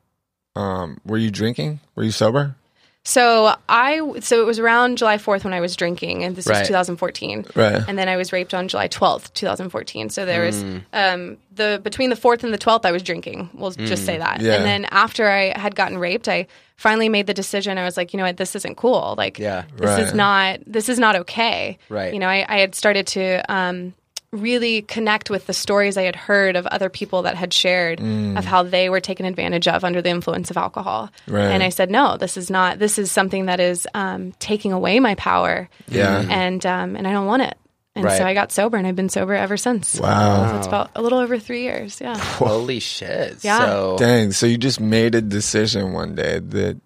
um, 0.57 0.99
were 1.05 1.19
you 1.19 1.31
drinking? 1.31 1.81
Were 1.95 2.03
you 2.05 2.11
sober? 2.11 2.57
So 3.05 3.57
I 3.69 4.01
so 4.21 4.41
it 4.41 4.45
was 4.47 4.61
around 4.61 4.97
July 4.99 5.19
4th 5.19 5.43
when 5.43 5.53
I 5.53 5.61
was 5.61 5.75
drinking 5.75 6.23
and 6.23 6.37
this 6.37 6.47
Right. 6.47 6.61
was 6.61 6.69
2014. 6.69 7.47
Right. 7.57 7.83
And 7.89 7.99
then 7.99 8.09
I 8.09 8.17
was 8.17 8.33
raped 8.33 8.55
on 8.55 8.69
July 8.69 8.87
12th, 8.87 9.33
2014. 9.35 10.09
So 10.09 10.25
there 10.25 10.45
was 10.45 10.63
Mm. 10.63 10.83
um 10.93 11.37
the 11.53 11.81
between 11.83 12.11
the 12.11 12.17
4th 12.17 12.45
and 12.45 12.55
the 12.55 12.59
12th 12.59 12.85
I 12.87 12.93
was 12.93 13.03
drinking. 13.03 13.51
We'll 13.55 13.73
just 13.73 14.07
say 14.07 14.19
that. 14.19 14.41
Yeah. 14.41 14.55
And 14.55 14.65
then 14.65 14.85
after 14.93 15.29
I 15.29 15.59
had 15.59 15.75
gotten 15.75 15.99
raped, 15.99 16.29
I 16.29 16.47
finally 16.77 17.09
made 17.09 17.27
the 17.27 17.35
decision. 17.35 17.77
I 17.77 17.85
was 17.85 17.97
like, 17.97 18.13
you 18.13 18.19
know 18.19 18.25
what, 18.25 18.37
this 18.37 18.55
isn't 18.55 18.77
cool. 18.77 19.15
Like 19.19 19.37
Yeah. 19.39 19.65
this 19.77 19.99
is 19.99 20.15
not 20.15 20.61
this 20.67 20.89
is 20.89 21.01
not 21.01 21.17
okay. 21.17 21.79
Right. 21.89 22.13
You 22.15 22.21
know, 22.21 22.29
I, 22.29 22.47
I 22.49 22.59
had 22.61 22.77
started 22.77 23.09
to 23.09 23.43
um 23.53 23.95
really 24.33 24.81
connect 24.83 25.29
with 25.29 25.47
the 25.47 25.53
stories 25.53 25.97
I 25.99 26.03
had 26.05 26.17
heard 26.17 26.57
of 26.57 26.67
other 26.67 26.89
people 26.89 27.23
that 27.23 27.37
had 27.37 27.53
shared 27.53 28.01
of 28.01 28.45
how 28.47 28.63
they 28.63 28.89
were 28.89 29.01
taken 29.01 29.27
advantage 29.27 29.69
of 29.69 29.85
under 29.85 30.01
the 30.01 30.09
influence 30.09 30.51
of 30.51 30.57
alcohol. 30.57 31.11
Right. 31.29 31.45
And 31.51 31.63
I 31.63 31.69
said, 31.69 31.91
no, 31.91 32.17
this 32.17 32.37
is 32.39 32.51
not. 32.51 32.79
This 32.79 32.99
is 32.99 33.13
something 33.13 33.47
that 33.47 33.61
is 33.61 33.87
um, 33.95 34.33
taking 34.39 34.73
away 34.73 35.01
my 35.01 35.15
power. 35.17 35.69
Yeah. 35.87 36.25
And 36.31 36.65
um, 36.65 36.97
and 36.97 37.07
I 37.07 37.13
don't 37.13 37.27
want 37.27 37.43
it. 37.43 37.57
And 37.95 38.07
Right. 38.07 38.17
so 38.17 38.25
I 38.25 38.33
got 38.33 38.51
sober, 38.51 38.79
and 38.79 38.87
I've 38.87 38.97
been 38.97 39.11
sober 39.11 39.35
ever 39.35 39.59
since. 39.59 40.01
Wow. 40.01 40.51
So 40.51 40.57
it's 40.57 40.67
about 40.67 40.93
a 40.97 41.03
little 41.03 41.19
over 41.19 41.39
three 41.39 41.65
years. 41.65 42.01
Yeah. 42.01 42.17
Holy 42.17 42.81
shit. 42.81 43.45
Yeah. 43.45 43.59
So 43.67 43.97
Dang. 43.99 44.33
So 44.33 44.47
you 44.47 44.57
just 44.57 44.81
made 44.81 45.15
a 45.15 45.21
decision 45.21 45.93
one 45.93 46.15
day 46.15 46.39
that 46.39 46.81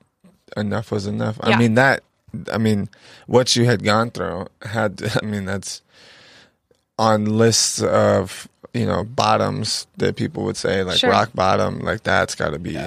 enough 0.57 0.91
was 0.91 1.07
enough. 1.07 1.39
I 1.41 1.57
mean 1.57 1.75
that. 1.75 2.03
I 2.53 2.59
mean, 2.59 2.89
what 3.29 3.55
you 3.55 3.67
had 3.67 3.85
gone 3.85 4.11
through 4.11 4.47
had. 4.63 5.01
I 5.23 5.25
mean, 5.25 5.45
that's 5.45 5.81
on 6.99 7.37
lists 7.39 7.83
of 7.83 8.49
you 8.75 8.87
know 8.87 9.05
bottoms 9.05 9.87
that 9.97 10.17
people 10.17 10.45
would 10.45 10.57
say 10.57 10.83
like 10.83 10.99
Sure. 10.99 11.11
rock 11.11 11.31
bottom. 11.35 11.81
Like 11.81 12.03
that's 12.03 12.35
got 12.35 12.51
to 12.51 12.59
be. 12.59 12.79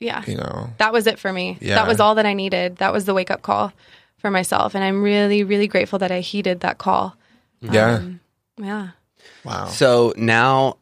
Yeah. 0.00 0.22
You 0.26 0.36
know. 0.36 0.70
That 0.78 0.92
was 0.92 1.06
it 1.06 1.18
for 1.18 1.32
me. 1.32 1.58
Yeah. 1.60 1.74
That 1.74 1.86
was 1.86 2.00
all 2.00 2.14
that 2.14 2.24
I 2.26 2.32
needed. 2.32 2.76
That 2.76 2.92
was 2.92 3.04
the 3.04 3.12
wake 3.14 3.30
up 3.30 3.42
call 3.42 3.72
for 4.18 4.30
myself. 4.30 4.74
And 4.74 4.82
I'm 4.82 5.02
really, 5.02 5.44
really 5.44 5.66
grateful 5.68 5.98
that 5.98 6.10
I 6.10 6.20
heeded 6.20 6.60
that 6.60 6.78
call. 6.78 7.14
Yeah. 7.60 7.96
Um, 7.96 8.20
Yeah. 8.58 8.88
wow. 9.44 9.66
so 9.68 10.12
now 10.16 10.76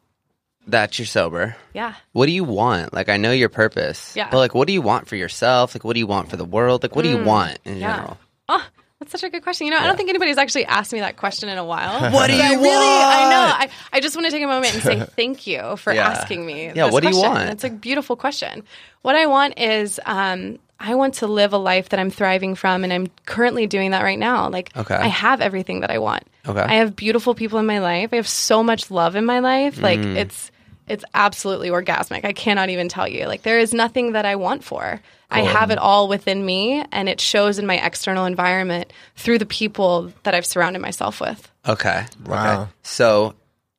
that 0.67 0.97
you're 0.99 1.05
sober, 1.05 1.55
Yeah. 1.73 1.95
what 2.13 2.27
do 2.27 2.31
you 2.31 2.43
want? 2.45 2.93
Like 2.93 3.09
I 3.09 3.17
know 3.17 3.31
your 3.31 3.49
purpose. 3.49 4.13
Yeah. 4.15 4.29
But 4.31 4.37
like 4.37 4.53
what 4.55 4.67
do 4.67 4.73
you 4.73 4.81
want 4.81 5.07
for 5.07 5.15
yourself? 5.17 5.75
Like 5.75 5.83
what 5.83 5.93
do 5.95 5.99
you 5.99 6.07
want 6.07 6.29
for 6.29 6.37
the 6.37 6.45
world? 6.45 6.83
Like 6.83 6.95
what 6.95 7.01
do 7.03 7.09
you 7.09 7.21
want 7.23 7.59
in 7.65 7.75
Mm. 7.75 7.79
Yeah. 7.81 7.95
general? 7.95 8.17
Oh, 8.47 8.65
that's 9.11 9.21
such 9.21 9.27
a 9.27 9.31
good 9.31 9.43
question. 9.43 9.65
You 9.67 9.71
know, 9.71 9.79
I 9.79 9.87
don't 9.87 9.97
think 9.97 10.09
anybody's 10.09 10.37
actually 10.37 10.65
asked 10.65 10.93
me 10.93 10.99
that 10.99 11.17
question 11.17 11.49
in 11.49 11.57
a 11.57 11.63
while. 11.65 12.11
What 12.13 12.27
do 12.27 12.37
So 12.37 12.43
I 12.43 12.51
you 12.51 12.61
really, 12.61 12.75
I 12.75 13.29
know. 13.29 13.53
I, 13.57 13.69
I 13.93 13.99
just 13.99 14.15
want 14.15 14.25
to 14.27 14.31
take 14.31 14.43
a 14.43 14.47
moment 14.47 14.73
and 14.73 14.83
say 14.83 14.99
thank 15.15 15.47
you 15.47 15.75
for 15.77 15.93
Yeah. 15.93 16.07
asking 16.09 16.45
me. 16.45 16.67
Yeah, 16.67 16.85
this 16.85 16.93
what 16.93 17.03
do 17.03 17.09
you 17.09 17.15
question. 17.15 17.31
want? 17.33 17.49
It's 17.49 17.63
a 17.63 17.69
beautiful 17.69 18.15
question. 18.15 18.63
What 19.01 19.15
I 19.15 19.25
want 19.27 19.57
is, 19.59 19.99
um, 20.05 20.59
I 20.79 20.95
want 20.95 21.15
to 21.15 21.27
live 21.27 21.51
a 21.53 21.57
life 21.57 21.89
that 21.89 21.99
I'm 21.99 22.09
thriving 22.09 22.55
from, 22.55 22.83
and 22.85 22.93
I'm 22.93 23.07
currently 23.25 23.67
doing 23.67 23.91
that 23.91 24.01
right 24.03 24.19
now. 24.19 24.49
Like, 24.49 24.71
Okay. 24.77 24.95
I 24.95 25.07
have 25.07 25.41
everything 25.41 25.81
that 25.81 25.91
I 25.91 25.97
want. 25.99 26.23
Okay. 26.47 26.61
I 26.61 26.75
have 26.75 26.95
beautiful 26.95 27.35
people 27.35 27.59
in 27.59 27.65
my 27.65 27.79
life. 27.79 28.09
I 28.13 28.15
have 28.17 28.27
so 28.29 28.63
much 28.63 28.89
love 28.89 29.15
in 29.17 29.25
my 29.25 29.39
life. 29.39 29.81
Like, 29.81 29.99
Mm. 29.99 30.15
it's 30.15 30.51
it's 30.89 31.05
absolutely 31.13 31.69
orgasmic. 31.69 32.25
I 32.25 32.33
cannot 32.33 32.69
even 32.69 32.89
tell 32.89 33.07
you. 33.07 33.25
Like 33.25 33.43
there 33.43 33.59
is 33.59 33.73
nothing 33.73 34.13
that 34.13 34.25
I 34.25 34.35
want 34.35 34.63
for. 34.63 35.01
I 35.31 35.41
have 35.41 35.69
it 35.69 35.77
all 35.77 36.07
within 36.07 36.43
me 36.43 36.83
and 36.91 37.07
it 37.07 37.21
shows 37.21 37.59
in 37.59 37.67
my 37.67 37.77
external 37.77 38.25
environment 38.25 38.91
through 39.15 39.37
the 39.37 39.45
people 39.45 40.11
that 40.23 40.33
I've 40.33 40.45
surrounded 40.45 40.79
myself 40.79 41.21
with. 41.21 41.51
Okay. 41.67 42.05
Wow. 42.25 42.63
Okay. 42.63 42.71
So 42.81 43.35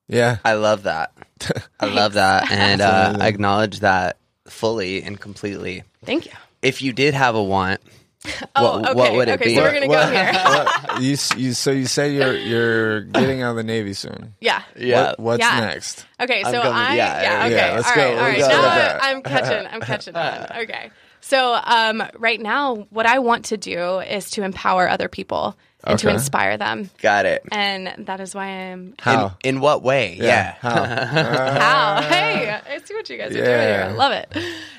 Yeah. 0.06 0.38
I 0.44 0.54
love 0.54 0.84
that. 0.84 1.12
I 1.80 1.86
love 1.86 2.12
that, 2.14 2.50
and 2.52 2.80
uh, 2.80 3.16
I 3.18 3.28
acknowledge 3.28 3.80
that 3.80 4.18
fully 4.46 5.02
and 5.02 5.18
completely. 5.18 5.82
Thank 6.04 6.26
you. 6.26 6.32
If 6.62 6.82
you 6.82 6.92
did 6.92 7.14
have 7.14 7.34
a 7.34 7.42
want, 7.42 7.80
Oh, 8.54 8.80
what, 8.80 8.90
okay. 8.90 8.94
what 8.98 9.12
would 9.14 9.28
it 9.28 9.40
okay, 9.40 9.44
be? 9.50 9.54
so 9.54 9.62
we're 9.62 9.72
gonna 9.72 9.88
go 9.88 10.06
here. 10.10 10.32
What- 10.32 11.00
you, 11.02 11.16
you, 11.36 11.52
so 11.54 11.70
you 11.70 11.86
say 11.86 12.12
you're 12.14 12.36
you're 12.36 13.00
getting 13.02 13.40
out 13.42 13.50
of 13.52 13.56
the 13.56 13.62
Navy 13.64 13.94
soon. 13.94 14.34
yeah. 14.40 14.62
yeah. 14.76 15.10
What, 15.12 15.20
what's 15.20 15.40
Yeah. 15.40 15.60
next? 15.60 16.04
Okay, 16.20 16.40
I'm 16.44 16.52
so 16.52 16.62
going- 16.62 16.66
I 16.74 16.96
yeah, 16.96 17.22
yeah, 17.22 17.22
yeah, 17.22 17.46
okay. 17.46 17.56
yeah, 17.56 17.74
let's 17.76 17.88
all 17.88 17.94
go, 17.94 18.02
right, 18.02 18.12
all 18.12 18.20
right. 18.20 18.38
let's 18.38 18.48
go 18.54 18.60
Now 18.60 18.64
with 18.64 18.74
that. 18.74 19.02
I'm 19.02 19.22
catching 19.24 19.66
I'm 19.66 19.80
catching 19.80 20.16
on. 20.16 20.46
Okay. 20.64 20.90
So 21.22 21.54
um, 21.64 22.02
right 22.18 22.40
now 22.40 22.86
what 22.90 23.06
I 23.06 23.20
want 23.20 23.46
to 23.46 23.56
do 23.56 24.00
is 24.00 24.30
to 24.32 24.42
empower 24.42 24.88
other 24.88 25.08
people 25.08 25.56
and 25.84 25.98
to 26.00 26.10
inspire 26.10 26.58
them. 26.58 26.90
Got 27.00 27.24
it. 27.24 27.42
And 27.52 28.06
that 28.06 28.20
is 28.20 28.34
why 28.34 28.46
I'm 28.46 28.94
How? 28.98 29.36
In, 29.42 29.56
in 29.56 29.60
what 29.60 29.82
way? 29.82 30.16
Yeah. 30.20 30.56
How? 30.60 30.84
How? 30.84 32.02
Hey, 32.02 32.50
I 32.68 32.78
see 32.84 32.94
what 32.94 33.08
you 33.08 33.16
guys 33.16 33.30
are 33.30 33.34
doing 33.34 33.46
here. 33.46 33.86
I 33.88 33.92
love 33.92 34.12
it. 34.12 34.36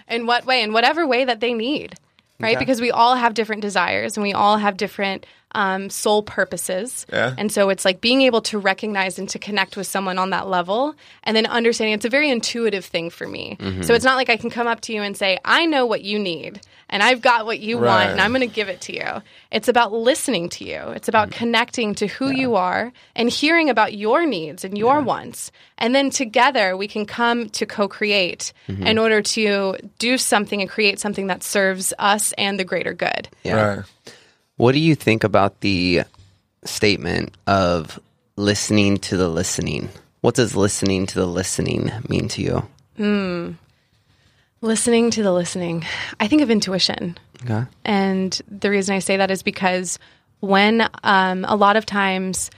In 0.08 0.26
what 0.28 0.46
way? 0.46 0.62
In 0.62 0.74
whatever 0.74 1.08
way 1.08 1.26
that 1.26 1.40
they 1.40 1.54
need, 1.54 1.96
right? 2.42 2.56
Okay. 2.56 2.66
Because 2.66 2.82
we 2.82 2.92
all 2.92 3.16
have 3.16 3.34
different 3.34 3.62
desires 3.62 4.18
and 4.18 4.24
we 4.24 4.34
all 4.34 4.58
have 4.58 4.78
different 4.78 5.26
um, 5.54 5.90
soul 5.90 6.24
purposes. 6.24 7.06
Yeah. 7.12 7.34
And 7.38 7.52
so 7.52 7.70
it's 7.70 7.86
like 7.86 8.02
being 8.02 8.22
able 8.22 8.42
to 8.44 8.60
recognize 8.60 9.20
and 9.20 9.28
to 9.30 9.40
connect 9.40 9.78
with 9.78 9.88
someone 9.88 10.18
on 10.18 10.30
that 10.32 10.48
level 10.48 10.96
and 11.24 11.36
then 11.36 11.46
understanding 11.46 11.94
it's 11.94 12.06
a 12.06 12.10
very 12.10 12.30
intuitive 12.30 12.86
thing 12.86 13.10
for 13.10 13.28
me. 13.28 13.58
Mm-hmm. 13.60 13.84
So 13.84 13.94
it's 13.94 14.06
not 14.06 14.16
like 14.16 14.30
I 14.30 14.38
can 14.38 14.50
come 14.50 14.68
up 14.68 14.82
to 14.82 14.94
you 14.94 15.02
and 15.02 15.16
say, 15.16 15.38
I 15.44 15.66
know 15.66 15.86
what 15.86 16.04
you 16.04 16.20
need 16.20 16.62
and 16.90 17.02
I've 17.02 17.22
got 17.22 17.46
what 17.46 17.60
you 17.60 17.78
want 17.78 18.12
and 18.12 18.22
I'm 18.22 18.32
going 18.32 18.48
to 18.48 18.54
give 18.54 18.70
it 18.70 18.82
to 18.82 18.94
you. 18.94 19.22
It's 19.52 19.68
about 19.68 19.94
listening 19.94 20.50
to 20.50 20.66
you. 20.66 20.80
It's 20.90 21.08
about 21.08 21.32
connecting 21.32 21.96
to 21.96 22.08
who 22.08 22.32
you 22.32 22.56
are 22.56 22.92
and 23.16 23.30
hearing 23.30 23.70
about 23.70 23.94
your 23.94 24.26
needs 24.26 24.64
and 24.64 24.78
your 24.78 25.02
wants. 25.02 25.52
And 25.78 25.96
then 25.96 26.10
together 26.10 26.76
we 26.78 26.88
can 26.88 27.06
come 27.06 27.50
to 27.50 27.66
co 27.66 27.88
create 27.88 28.54
in 28.68 28.98
order 28.98 29.22
to 29.22 29.76
do 30.00 30.18
something 30.18 30.62
and 30.62 30.70
create 30.70 31.00
something 31.00 31.28
that 31.28 31.44
serves 31.44 31.94
us 32.00 32.34
and 32.34 32.60
the 32.60 32.64
greater 32.64 32.94
good. 32.94 33.28
Yeah. 33.44 33.76
Right. 33.76 33.86
What 34.62 34.74
do 34.74 34.80
you 34.80 34.94
think 34.94 35.24
about 35.24 35.62
the 35.62 36.04
statement 36.66 37.34
of 37.48 38.00
listening 38.36 39.00
to 39.00 39.18
the 39.18 39.28
listening? 39.28 39.90
What 40.20 40.36
does 40.36 40.56
listening 40.56 41.08
to 41.08 41.16
the 41.16 41.26
listening 41.26 41.92
mean 42.08 42.28
to 42.28 42.44
you? 42.44 43.56
Listening 44.62 45.10
to 45.10 45.24
the 45.24 45.32
listening. 45.32 45.84
I 46.20 46.28
think 46.28 46.44
of 46.44 46.52
intuition. 46.52 47.18
Okay. 47.42 47.64
And 47.84 48.40
the 48.48 48.70
reason 48.70 48.96
I 48.96 49.00
say 49.00 49.18
that 49.18 49.32
is 49.32 49.42
because 49.42 49.98
when 50.42 50.88
um, 51.04 51.44
a 51.46 51.56
lot 51.56 51.76
of 51.76 51.88
times 51.88 52.52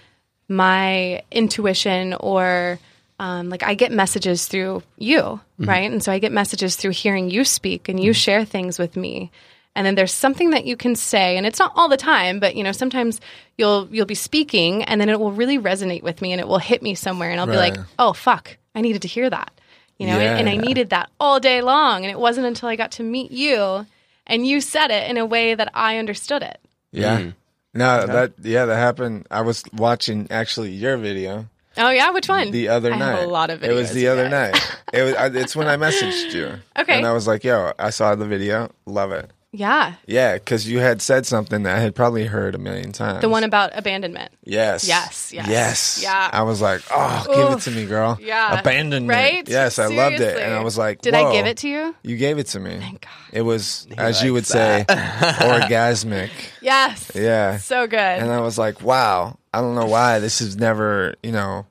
my 0.49 1.23
intuition 1.31 2.15
or 2.15 2.79
um, 3.17 3.47
like 3.47 3.63
I 3.63 3.75
get 3.75 3.93
messages 3.93 4.45
through 4.45 4.83
you, 4.97 5.39
right? 5.57 5.89
And 5.89 6.03
so 6.03 6.11
I 6.11 6.19
get 6.19 6.33
messages 6.33 6.75
through 6.75 6.91
hearing 6.91 7.31
you 7.31 7.45
speak 7.45 7.87
and 7.87 7.97
you 7.97 8.11
share 8.11 8.43
things 8.43 8.77
with 8.77 8.97
me. 8.97 9.31
And 9.75 9.85
then 9.85 9.95
there's 9.95 10.13
something 10.13 10.51
that 10.51 10.65
you 10.65 10.77
can 10.77 10.95
say, 10.95 11.35
and 11.35 11.45
it's 11.47 11.57
not 11.57 11.73
all 11.75 11.89
the 11.89 11.97
time, 11.97 12.39
but 12.39 12.55
you 12.55 12.63
know, 12.63 12.71
sometimes 12.71 13.19
you'll 13.57 13.87
you'll 13.91 14.05
be 14.05 14.15
speaking, 14.15 14.83
and 14.83 15.01
then 15.01 15.09
it 15.09 15.19
will 15.19 15.31
really 15.31 15.57
resonate 15.57 16.03
with 16.03 16.21
me, 16.21 16.31
and 16.31 16.39
it 16.39 16.47
will 16.47 16.59
hit 16.59 16.83
me 16.83 16.93
somewhere, 16.93 17.31
and 17.31 17.39
I'll 17.39 17.47
be 17.47 17.57
like, 17.57 17.75
"Oh 17.97 18.13
fuck, 18.13 18.57
I 18.75 18.81
needed 18.81 19.01
to 19.01 19.07
hear 19.07 19.29
that," 19.29 19.51
you 19.97 20.05
know, 20.05 20.19
and, 20.19 20.47
and 20.47 20.49
I 20.49 20.57
needed 20.63 20.91
that 20.91 21.09
all 21.19 21.39
day 21.39 21.61
long, 21.61 22.03
and 22.03 22.11
it 22.11 22.19
wasn't 22.19 22.45
until 22.45 22.69
I 22.69 22.75
got 22.75 22.91
to 22.93 23.03
meet 23.03 23.31
you 23.31 23.87
and 24.27 24.47
you 24.47 24.61
said 24.61 24.91
it 24.91 25.09
in 25.09 25.17
a 25.17 25.25
way 25.25 25.55
that 25.55 25.69
I 25.73 25.97
understood 25.97 26.43
it. 26.43 26.59
Yeah. 26.91 27.19
Mm-hmm. 27.19 27.29
No, 27.75 28.05
that 28.05 28.33
yeah, 28.41 28.65
that 28.65 28.75
happened. 28.75 29.27
I 29.31 29.41
was 29.41 29.63
watching 29.73 30.27
actually 30.29 30.71
your 30.71 30.95
video 30.97 31.47
Oh 31.75 31.89
yeah, 31.89 32.11
which 32.11 32.29
one? 32.29 32.51
the 32.51 32.67
other 32.67 32.93
I 32.93 32.97
night. 32.99 33.19
Have 33.19 33.23
a 33.29 33.31
lot 33.31 33.49
of 33.49 33.61
videos. 33.61 33.69
It 33.69 33.73
was 33.73 33.93
the 33.93 34.07
other 34.07 34.29
night. 34.29 34.55
It 34.93 35.01
was. 35.01 35.13
I, 35.15 35.27
it's 35.27 35.55
when 35.55 35.67
I 35.67 35.75
messaged 35.77 36.33
you. 36.33 36.59
Okay. 36.77 36.97
And 36.97 37.05
I 37.05 37.13
was 37.13 37.25
like, 37.27 37.43
"Yo, 37.43 37.71
I 37.79 37.89
saw 37.89 38.13
the 38.13 38.25
video. 38.25 38.71
Love 38.85 39.11
it." 39.11 39.31
Yeah, 39.55 39.93
Yeah, 40.07 40.33
because 40.33 40.67
you 40.67 40.79
had 40.79 40.99
said 40.99 41.27
something 41.27 41.61
that 41.61 41.75
I 41.77 41.79
had 41.79 41.93
probably 41.93 42.25
heard 42.25 42.55
a 42.55 42.57
million 42.57 42.91
times. 42.91 43.21
the 43.21 43.29
one 43.29 43.43
about 43.43 43.69
abandonment. 43.75 44.31
Yes. 44.43 44.87
Yes, 44.87 45.31
yes, 45.31 45.47
Yes. 45.47 45.99
yeah. 46.01 46.29
I 46.33 46.41
was 46.41 46.59
like, 46.59 46.81
oh, 46.89 47.23
give 47.31 47.57
it 47.59 47.61
to 47.61 47.71
me, 47.71 47.85
girl. 47.85 48.17
Yeah, 48.19 48.59
Abandonment. 48.59 49.09
Right? 49.15 49.47
Yes, 49.47 49.77
I 49.77 49.85
loved 49.85 50.19
it, 50.19 50.39
and 50.39 50.55
I 50.55 50.63
was 50.63 50.75
like, 50.75 51.01
did 51.01 51.13
I 51.13 51.31
give 51.31 51.45
it 51.45 51.57
to 51.57 51.69
you? 51.69 51.95
You 52.01 52.17
gave 52.17 52.39
it 52.39 52.47
to 52.47 52.59
me. 52.59 52.79
Thank 52.79 53.01
God. 53.01 53.11
It 53.31 53.41
was, 53.43 53.85
as 53.95 54.23
you 54.23 54.33
would 54.33 54.49
likes 54.49 54.49
say, 54.49 54.85
orgasmic. 54.89 56.31
Yes. 56.61 57.11
Yeah. 57.13 57.57
So 57.57 57.85
good. 57.85 57.99
And 57.99 58.31
I 58.31 58.39
was 58.41 58.57
like, 58.57 58.81
wow. 58.81 59.37
I 59.53 59.61
don't 59.61 59.75
know 59.75 59.85
why 59.85 60.17
this 60.17 60.39
has 60.39 60.57
never, 60.57 61.13
you 61.21 61.31
know, 61.31 61.67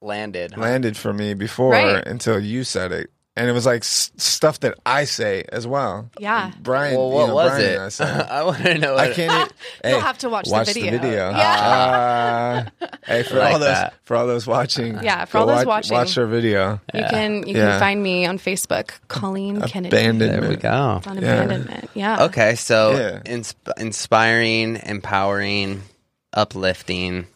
Landed. 0.00 0.52
huh? 0.52 0.60
landed 0.60 0.96
for 0.96 1.12
me 1.12 1.34
before 1.34 1.72
Right. 1.72 2.06
until 2.06 2.38
you 2.38 2.62
said 2.62 2.92
it. 2.92 3.10
And 3.36 3.48
it 3.48 3.52
was 3.52 3.66
like 3.66 3.80
s- 3.82 4.12
stuff 4.16 4.60
that 4.60 4.78
I 4.86 5.06
say 5.06 5.42
as 5.50 5.66
well. 5.66 6.08
Yeah. 6.20 6.52
Brian, 6.62 6.94
Well, 6.96 7.08
you 7.08 7.14
what 7.14 7.26
know, 7.26 7.34
was 7.34 7.50
Brian 7.50 7.64
it? 7.64 7.74
and 7.74 7.82
I 7.82 7.88
said. 7.88 8.26
I 8.30 8.44
want 8.44 8.58
to 8.62 8.78
know. 8.78 8.96
I 8.96 9.10
can't. 9.12 9.50
e- 9.50 9.54
hey, 9.82 9.90
You'll 9.90 10.00
have 10.02 10.18
to 10.18 10.28
watch 10.28 10.48
the 10.48 10.62
video. 10.64 11.30
Yeah. 11.30 12.64
Uh, 12.80 12.86
hey, 13.06 13.22
for 13.24 13.38
like 13.38 13.54
all 13.54 13.58
those 13.58 13.68
that. 13.68 13.94
for 14.04 14.16
all 14.16 14.26
those 14.28 14.46
watching. 14.46 15.02
Yeah, 15.02 15.24
for 15.24 15.32
go 15.32 15.40
all 15.40 15.46
those 15.48 15.66
watch, 15.66 15.90
watching. 15.90 15.94
watch 15.96 16.16
our 16.16 16.26
video. 16.26 16.80
You 16.94 17.04
can 17.10 17.44
you 17.48 17.56
Yeah. 17.56 17.70
can 17.72 17.80
find 17.80 18.00
me 18.00 18.24
on 18.24 18.38
Facebook, 18.38 18.90
Colleen 19.08 19.60
Kennedy. 19.62 19.96
Abandonment. 19.96 20.40
there 20.40 20.50
we 20.50 20.56
go. 20.56 21.00
On 21.04 21.20
Yeah. 21.20 21.42
abandonment. 21.42 21.90
Yeah. 21.94 22.24
Okay, 22.26 22.54
so 22.54 22.92
Yeah. 22.92 23.18
insp- 23.24 23.78
inspiring, 23.78 24.76
empowering, 24.84 25.82
uplifting. 26.32 27.26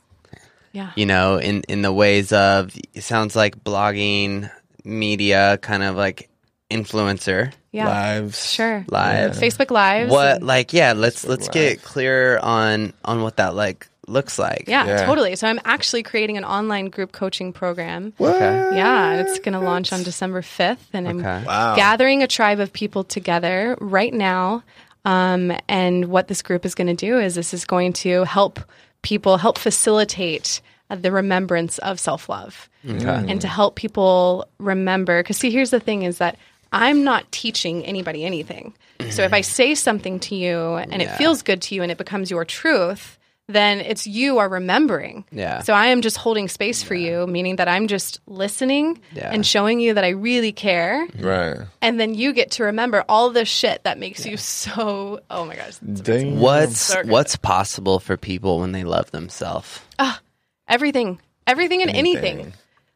Yeah. 0.73 0.91
You 0.97 1.07
know, 1.07 1.39
in 1.39 1.63
in 1.63 1.83
the 1.83 1.93
ways 1.93 2.31
of 2.33 2.71
it 2.95 3.03
sounds 3.03 3.35
like 3.35 3.65
blogging, 3.65 4.51
media, 4.89 5.59
kind 5.63 5.83
of 5.83 5.95
like 5.97 6.29
influencer 6.71 7.53
Yeah. 7.73 7.87
Lives. 7.89 8.51
Sure. 8.51 8.85
live. 8.89 9.33
Facebook 9.37 9.71
Lives. 9.71 10.11
What 10.11 10.37
and- 10.37 10.47
like 10.47 10.73
yeah? 10.73 10.93
Let's 10.95 11.27
let's 11.27 11.47
Live. 11.47 11.53
get 11.53 11.83
clear 11.83 12.39
on 12.39 12.93
on 13.05 13.23
what 13.23 13.37
that 13.37 13.55
like 13.55 13.87
looks 14.07 14.39
like. 14.39 14.65
yeah, 14.69 14.87
Yeah. 14.87 15.05
totally. 15.05 15.37
So 15.37 15.47
I'm 15.47 15.61
actually 15.67 16.03
creating 16.03 16.39
an 16.39 16.45
online 16.45 16.87
group 16.87 17.13
coaching 17.13 17.53
program. 17.53 18.15
What? 18.17 18.41
Yeah, 18.41 19.21
it's 19.21 19.39
going 19.39 19.53
to 19.53 19.61
launch 19.61 19.93
on 19.93 20.03
December 20.03 20.41
5th. 20.41 20.79
And 20.95 21.07
I'm 21.07 21.23
Wow. 21.23 21.77
gathering 21.77 22.23
a 22.23 22.27
tribe 22.27 22.59
of 22.59 22.73
people 22.73 23.05
together 23.05 23.77
right 23.83 24.13
now. 24.15 24.63
Um, 25.05 25.53
and 25.69 26.07
what 26.07 26.27
this 26.27 26.41
group 26.41 26.65
is 26.65 26.75
going 26.75 26.87
to 26.87 26.95
do 26.95 27.19
is 27.19 27.35
this 27.35 27.53
is 27.53 27.67
going 27.67 27.93
to 28.05 28.25
help 28.25 28.61
people, 29.03 29.37
help 29.37 29.59
facilitate 29.59 30.63
the 30.91 31.13
remembrance 31.13 31.79
of 31.79 32.01
self 32.01 32.29
love. 32.29 32.69
Mm. 32.85 33.31
And 33.31 33.41
to 33.41 33.49
help 33.49 33.77
people 33.77 34.49
remember. 34.59 35.23
Because, 35.23 35.37
see, 35.37 35.51
here's 35.51 35.71
the 35.71 35.81
thing 35.81 36.03
is 36.03 36.19
that 36.19 36.37
I'm 36.73 37.05
not 37.05 37.31
teaching 37.33 37.85
anybody 37.85 38.25
anything. 38.25 38.75
So 39.11 39.23
if 39.23 39.33
I 39.33 39.41
mm-hmm. 39.41 39.45
say 39.45 39.75
something 39.75 40.19
to 40.21 40.35
you 40.35 40.75
and 40.75 41.01
it 41.01 41.11
feels 41.13 41.43
good 41.43 41.63
to 41.63 41.75
you 41.75 41.83
and 41.83 41.93
it 41.93 41.99
becomes 41.99 42.31
your 42.31 42.45
truth, 42.45 43.17
then 43.47 43.81
it's 43.81 44.07
you 44.07 44.39
are 44.39 44.49
remembering. 44.49 45.25
Yeah. 45.31 45.63
So 45.63 45.73
I 45.73 45.87
am 45.87 46.03
just 46.03 46.17
holding 46.19 46.49
space 46.49 46.83
for 46.83 46.95
you, 46.95 47.27
meaning 47.27 47.57
that 47.57 47.69
I'm 47.69 47.89
just 47.89 48.21
listening 48.27 49.01
Yeah. 49.15 49.31
and 49.33 49.47
showing 49.47 49.81
you 49.81 49.95
that 49.95 50.05
I 50.05 50.11
really 50.11 50.53
care. 50.53 51.07
Mm-hmm. 51.07 51.27
Right. 51.27 51.59
And 51.81 51.99
then 51.99 52.15
you 52.15 52.33
get 52.33 52.51
to 52.53 52.65
remember 52.65 53.05
all 53.09 53.31
the 53.31 53.45
shit 53.45 53.85
that 53.85 53.99
makes 53.99 54.27
you 54.27 54.37
so, 54.37 55.21
oh 55.31 55.47
my 55.47 55.57
gosh. 55.57 55.79
Dang. 55.79 56.41
What's 56.41 56.79
So 56.81 57.03
what's 57.07 57.37
possible 57.37 58.01
for 58.01 58.17
people 58.17 58.61
when 58.61 58.73
they 58.73 58.85
love 58.85 59.11
themselves? 59.13 59.81
Ah, 59.99 60.21
Everything, 60.69 61.21
everything 61.47 61.83
and 61.83 61.91
anything. 61.91 62.35
Anything. 62.35 62.53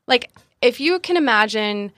Like, 0.06 0.30
if 0.60 0.80
you 0.80 0.98
can 0.98 1.16
imagine 1.16 1.92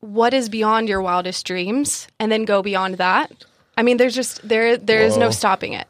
what 0.00 0.32
is 0.34 0.48
beyond 0.48 0.88
your 0.88 1.00
wildest 1.02 1.44
dreams 1.46 2.06
and 2.18 2.30
then 2.30 2.44
go 2.44 2.62
beyond 2.62 2.96
that, 2.98 3.44
I 3.76 3.82
mean, 3.82 3.96
there's 3.96 4.14
just, 4.14 4.46
there, 4.46 4.76
there 4.76 5.00
is 5.02 5.16
no 5.16 5.30
stopping 5.30 5.72
it. 5.72 5.86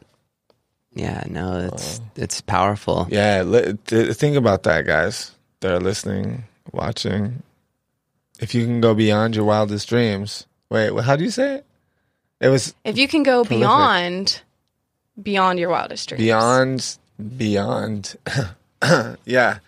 Yeah, 0.94 1.24
no, 1.26 1.70
it's 1.72 2.00
it's 2.16 2.42
powerful. 2.42 3.06
Yeah. 3.10 3.42
Li- 3.44 3.78
th- 3.86 4.14
think 4.14 4.36
about 4.36 4.64
that, 4.64 4.84
guys. 4.86 5.30
They're 5.60 5.80
listening, 5.80 6.44
watching. 6.70 7.42
If 8.40 8.54
you 8.54 8.66
can 8.66 8.82
go 8.82 8.94
beyond 8.94 9.34
your 9.34 9.46
wildest 9.46 9.88
dreams. 9.88 10.46
Wait, 10.68 10.90
wh- 10.92 11.02
how 11.02 11.16
do 11.16 11.24
you 11.24 11.30
say 11.30 11.56
it? 11.56 11.66
It 12.42 12.48
was 12.48 12.74
If 12.84 12.98
you 12.98 13.08
can 13.08 13.22
go 13.22 13.42
Prolific. 13.44 13.58
beyond, 13.60 14.42
beyond 15.22 15.58
your 15.58 15.70
wildest 15.70 16.10
dreams. 16.10 16.20
beyond, 16.22 16.98
beyond. 17.38 18.16
yeah. 19.24 19.58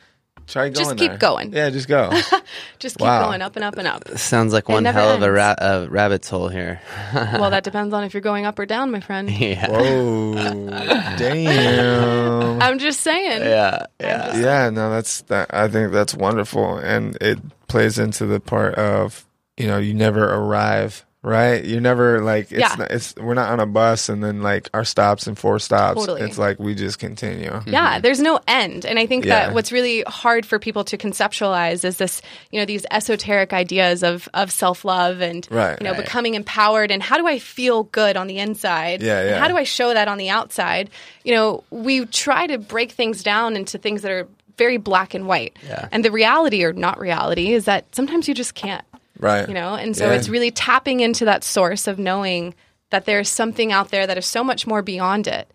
Try 0.47 0.65
going. 0.69 0.75
Just 0.75 0.97
keep 0.99 1.11
there. 1.13 1.19
going. 1.19 1.55
Yeah, 1.55 1.71
just 1.71 1.89
go. 1.89 2.11
Just 2.79 2.99
keep 2.99 3.07
Wow. 3.07 3.29
going 3.31 3.41
up 3.41 3.57
and 3.57 3.65
up 3.65 3.79
and 3.79 3.89
up. 3.89 4.07
Sounds 4.19 4.53
like 4.53 4.69
one 4.69 4.83
never 4.83 4.99
hell 5.01 5.13
of 5.13 5.23
a 5.23 5.25
ends. 5.25 5.35
ra- 5.37 5.55
uh, 5.59 5.87
rabbit 5.89 6.27
hole 6.27 6.49
here. 6.51 6.83
well, 7.15 7.49
that 7.49 7.65
depends 7.65 7.95
on 7.95 8.05
if 8.05 8.13
you're 8.13 8.21
going 8.21 8.45
up 8.45 8.59
or 8.59 8.67
down, 8.67 8.91
my 8.91 9.01
friend. 9.01 9.31
yeah. 9.31 9.71
Whoa, 9.71 10.69
damn. 11.17 12.61
I'm 12.61 12.79
just 12.79 13.01
saying. 13.01 13.41
Yeah. 13.41 13.87
Yeah. 13.99 14.37
Yeah, 14.37 14.69
no, 14.71 14.91
that's 14.91 15.23
that. 15.23 15.49
I 15.55 15.69
think 15.69 15.93
that's 15.93 16.15
wonderful, 16.15 16.77
and 16.77 17.17
it 17.23 17.39
plays 17.69 17.99
into 17.99 18.27
the 18.27 18.39
part 18.39 18.75
of 18.75 19.25
you 19.57 19.67
know 19.67 19.79
you 19.79 19.95
never 19.95 20.25
arrive, 20.31 21.07
right? 21.25 21.65
You're 21.65 21.81
never 21.81 22.21
like 22.21 22.53
it's 22.53 22.61
Yeah. 22.61 22.75
not, 22.79 22.91
it's 22.91 23.17
we're 23.17 23.35
not 23.35 23.51
on 23.51 23.59
a 23.59 23.67
bus 23.67 24.09
and 24.09 24.23
then 24.23 24.43
like 24.43 24.69
our 24.75 24.85
stops 24.85 25.27
and 25.27 25.37
four 25.39 25.59
stops. 25.59 25.99
Totally. 26.01 26.21
It's 26.23 26.39
like 26.39 26.59
we 26.59 26.75
just 26.75 26.99
continue. 26.99 27.51
Mm-hmm. 27.51 27.71
Yeah, 27.71 27.99
there's 27.99 28.21
no 28.21 28.39
end. 28.47 28.85
And 28.85 28.99
I 28.99 29.07
think 29.07 29.25
Yeah. 29.25 29.47
that 29.47 29.55
what's 29.55 29.73
really 29.73 30.05
hard 30.07 30.45
for 30.47 30.59
people 30.59 30.85
to 30.85 30.99
conceptualize 30.99 31.85
is 31.85 31.97
this, 31.97 32.21
you 32.53 32.61
know, 32.61 32.67
these 32.67 32.85
esoteric 32.91 33.53
ideas 33.53 34.03
of 34.05 34.29
of 34.35 34.53
self-love 34.53 35.21
and 35.23 35.49
Right. 35.51 35.77
you 35.81 35.85
know, 35.85 35.93
Right. 35.93 36.05
becoming 36.05 36.35
empowered 36.35 36.91
and 36.91 37.03
how 37.03 37.17
do 37.17 37.27
I 37.27 37.39
feel 37.39 37.85
good 37.85 38.17
on 38.17 38.27
the 38.27 38.39
inside? 38.39 39.03
Yeah, 39.03 39.21
And 39.21 39.31
yeah. 39.31 39.39
how 39.39 39.49
do 39.49 39.57
I 39.57 39.65
show 39.65 39.95
that 39.95 40.07
on 40.09 40.19
the 40.19 40.29
outside? 40.31 40.91
You 41.25 41.35
know, 41.35 41.65
we 41.71 42.05
try 42.07 42.47
to 42.47 42.59
break 42.59 42.93
things 42.93 43.23
down 43.23 43.57
into 43.57 43.79
things 43.79 44.03
that 44.03 44.13
are 44.13 44.29
very 44.59 44.77
black 44.77 45.15
and 45.15 45.27
white. 45.27 45.57
Yeah. 45.67 45.89
And 45.91 46.05
the 46.05 46.13
reality 46.13 46.63
or 46.65 46.73
not 46.73 47.01
reality 47.01 47.55
is 47.55 47.65
that 47.65 47.87
sometimes 47.93 48.29
you 48.29 48.35
just 48.35 48.55
can't 48.55 48.85
Right. 49.19 49.47
you 49.49 49.55
know 49.55 49.75
and 49.75 49.97
so 49.97 50.07
Yeah. 50.07 50.13
it's 50.17 50.29
really 50.29 50.51
tapping 50.51 51.01
into 51.01 51.25
that 51.27 51.45
source 51.45 51.87
of 51.87 51.99
knowing 51.99 52.55
that 52.91 53.05
there's 53.07 53.29
something 53.29 53.73
out 53.73 53.91
there 53.91 54.07
that 54.07 54.19
is 54.19 54.27
so 54.27 54.43
much 54.45 54.67
more 54.67 54.83
beyond 54.83 55.27
it 55.27 55.51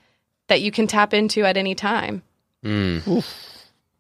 that 0.47 0.61
you 0.61 0.71
can 0.71 0.87
tap 0.87 1.13
into 1.13 1.43
at 1.45 1.57
any 1.57 1.75
time 1.75 2.23
hmm. 2.63 2.99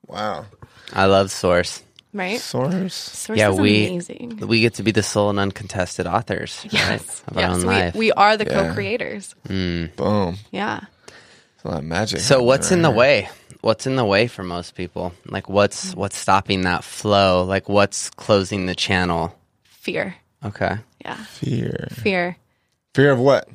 Wow. 0.07 0.45
I 0.93 1.05
love 1.05 1.29
Source. 1.31 1.83
right 2.13 2.39
Source. 2.39 2.95
source 2.95 3.37
yeah, 3.37 3.51
is 3.51 3.59
we 3.59 3.87
amazing 3.87 4.37
we 4.47 4.61
get 4.61 4.75
to 4.75 4.83
be 4.83 4.91
the 4.91 5.03
sole 5.03 5.29
and 5.29 5.39
uncontested 5.39 6.07
authors 6.07 6.61
right, 6.65 6.73
yes 6.73 7.23
our 7.35 7.41
yes 7.41 7.51
own 7.55 7.61
we, 7.61 7.67
life. 7.67 7.95
we 7.95 8.11
are 8.13 8.37
the 8.37 8.45
Yeah. 8.45 8.67
co-creators 8.67 9.35
hmm. 9.45 9.85
Boom. 9.95 10.37
yeah 10.51 10.81
It's 11.55 11.63
a 11.63 11.67
lot 11.67 11.77
of 11.79 11.83
magic. 11.85 12.21
so 12.21 12.41
what's 12.41 12.71
in 12.71 12.81
the 12.81 12.89
right 12.89 12.97
way? 12.97 13.29
What's 13.61 13.85
in 13.85 13.97
the 13.97 14.05
way 14.05 14.27
for 14.27 14.41
most 14.41 14.73
people? 14.75 15.11
Like 15.25 15.49
what's 15.49 15.93
what's 15.93 16.15
stopping 16.15 16.61
that 16.61 16.81
flow? 16.85 17.43
Like 17.43 17.67
what's 17.67 18.09
closing 18.11 18.67
the 18.67 18.73
channel? 18.75 19.35
Fear. 19.79 20.15
Okay. 20.43 20.77
yeah. 21.03 21.15
Fear. 21.15 21.87
fear. 21.91 22.37
Fear 22.93 23.11
of 23.11 23.19
what? 23.19 23.47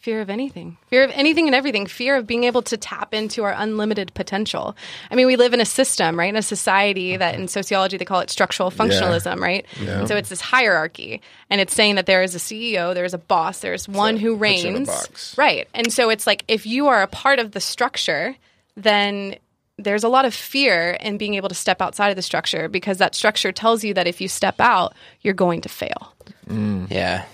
fear 0.00 0.22
of 0.22 0.30
anything. 0.30 0.78
Fear 0.86 1.04
of 1.04 1.10
anything 1.14 1.46
and 1.46 1.54
everything. 1.54 1.86
Fear 1.86 2.16
of 2.16 2.26
being 2.26 2.44
able 2.44 2.62
to 2.62 2.76
tap 2.76 3.12
into 3.12 3.44
our 3.44 3.54
unlimited 3.56 4.12
potential. 4.14 4.74
I 5.10 5.14
mean 5.14 5.26
we 5.26 5.36
live 5.36 5.52
in 5.52 5.60
a 5.60 5.66
system 5.66 6.18
right? 6.18 6.30
In 6.30 6.36
a 6.36 6.42
society 6.42 7.16
that 7.16 7.34
in 7.34 7.48
sociology 7.48 7.98
they 7.98 8.06
call 8.06 8.20
it 8.20 8.30
structural 8.30 8.70
functionalism 8.70 9.38
right? 9.38 9.66
Yeah. 9.80 10.00
and 10.00 10.08
so 10.08 10.16
it's 10.16 10.30
this 10.30 10.40
hierarchy 10.40 11.20
and 11.50 11.60
it's 11.60 11.74
saying 11.74 11.96
that 11.96 12.06
there 12.06 12.22
is 12.22 12.34
a 12.34 12.38
ceo 12.38 12.94
there's 12.94 13.14
a 13.14 13.18
boss 13.18 13.60
there's 13.60 13.88
one 13.88 14.16
who 14.16 14.36
puts 14.36 14.62
you 14.64 14.70
in 14.70 14.74
a 14.74 14.78
reigns. 14.78 15.34
right. 15.36 15.68
And 15.74 15.92
so 15.92 16.08
it's 16.08 16.26
like 16.26 16.44
if 16.48 16.66
you 16.66 16.88
are 16.88 17.02
a 17.02 17.06
part 17.06 17.38
of 17.38 17.52
the 17.52 17.60
structure 17.60 18.34
then 18.76 19.36
there's 19.80 20.04
a 20.04 20.08
lot 20.08 20.24
of 20.24 20.34
fear 20.34 20.92
in 21.00 21.18
being 21.18 21.34
able 21.34 21.48
to 21.48 21.54
step 21.54 21.80
outside 21.82 22.10
of 22.10 22.16
the 22.16 22.22
structure 22.22 22.68
because 22.68 22.98
that 22.98 23.14
structure 23.14 23.52
tells 23.52 23.82
you 23.84 23.94
that 23.94 24.06
if 24.06 24.20
you 24.20 24.28
step 24.28 24.60
out 24.60 24.94
you're 25.22 25.34
going 25.34 25.60
to 25.60 25.68
fail 25.68 26.14
mm. 26.48 26.90
Yeah. 26.90 27.24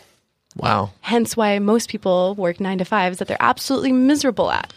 Wow. 0.57 0.91
hence 1.03 1.37
why 1.37 1.59
most 1.59 1.91
people 1.91 2.35
work 2.37 2.61
nine 2.61 2.79
to 2.79 2.85
fives 2.85 3.19
that 3.19 3.29
they're 3.29 3.37
absolutely 3.41 3.93
miserable 3.93 4.51
at. 4.51 4.73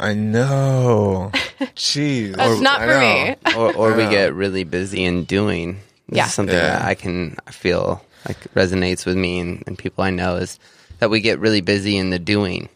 I 0.00 0.14
know. 0.14 1.30
Jeez. 1.76 2.34
That's 2.34 2.60
not 2.60 2.80
for 2.80 2.98
me. 2.98 3.36
Or 3.56 3.72
or 3.76 3.94
we 3.96 4.08
get 4.08 4.32
really 4.34 4.64
busy 4.64 5.04
in 5.04 5.24
doing. 5.24 5.74
This 6.08 6.16
Yeah. 6.16 6.26
is 6.26 6.34
something 6.34 6.56
Yeah. 6.56 6.78
that 6.78 6.82
I 6.82 6.94
can 6.94 7.36
feel 7.50 8.02
like 8.26 8.38
resonates 8.54 9.04
with 9.06 9.16
me 9.16 9.38
and, 9.38 9.62
and 9.66 9.76
people 9.78 10.02
I 10.02 10.10
know 10.10 10.36
is 10.36 10.58
that 10.98 11.10
we 11.10 11.20
get 11.20 11.38
really 11.38 11.60
busy 11.60 11.96
in 11.98 12.10
the 12.10 12.18
doing. 12.18 12.68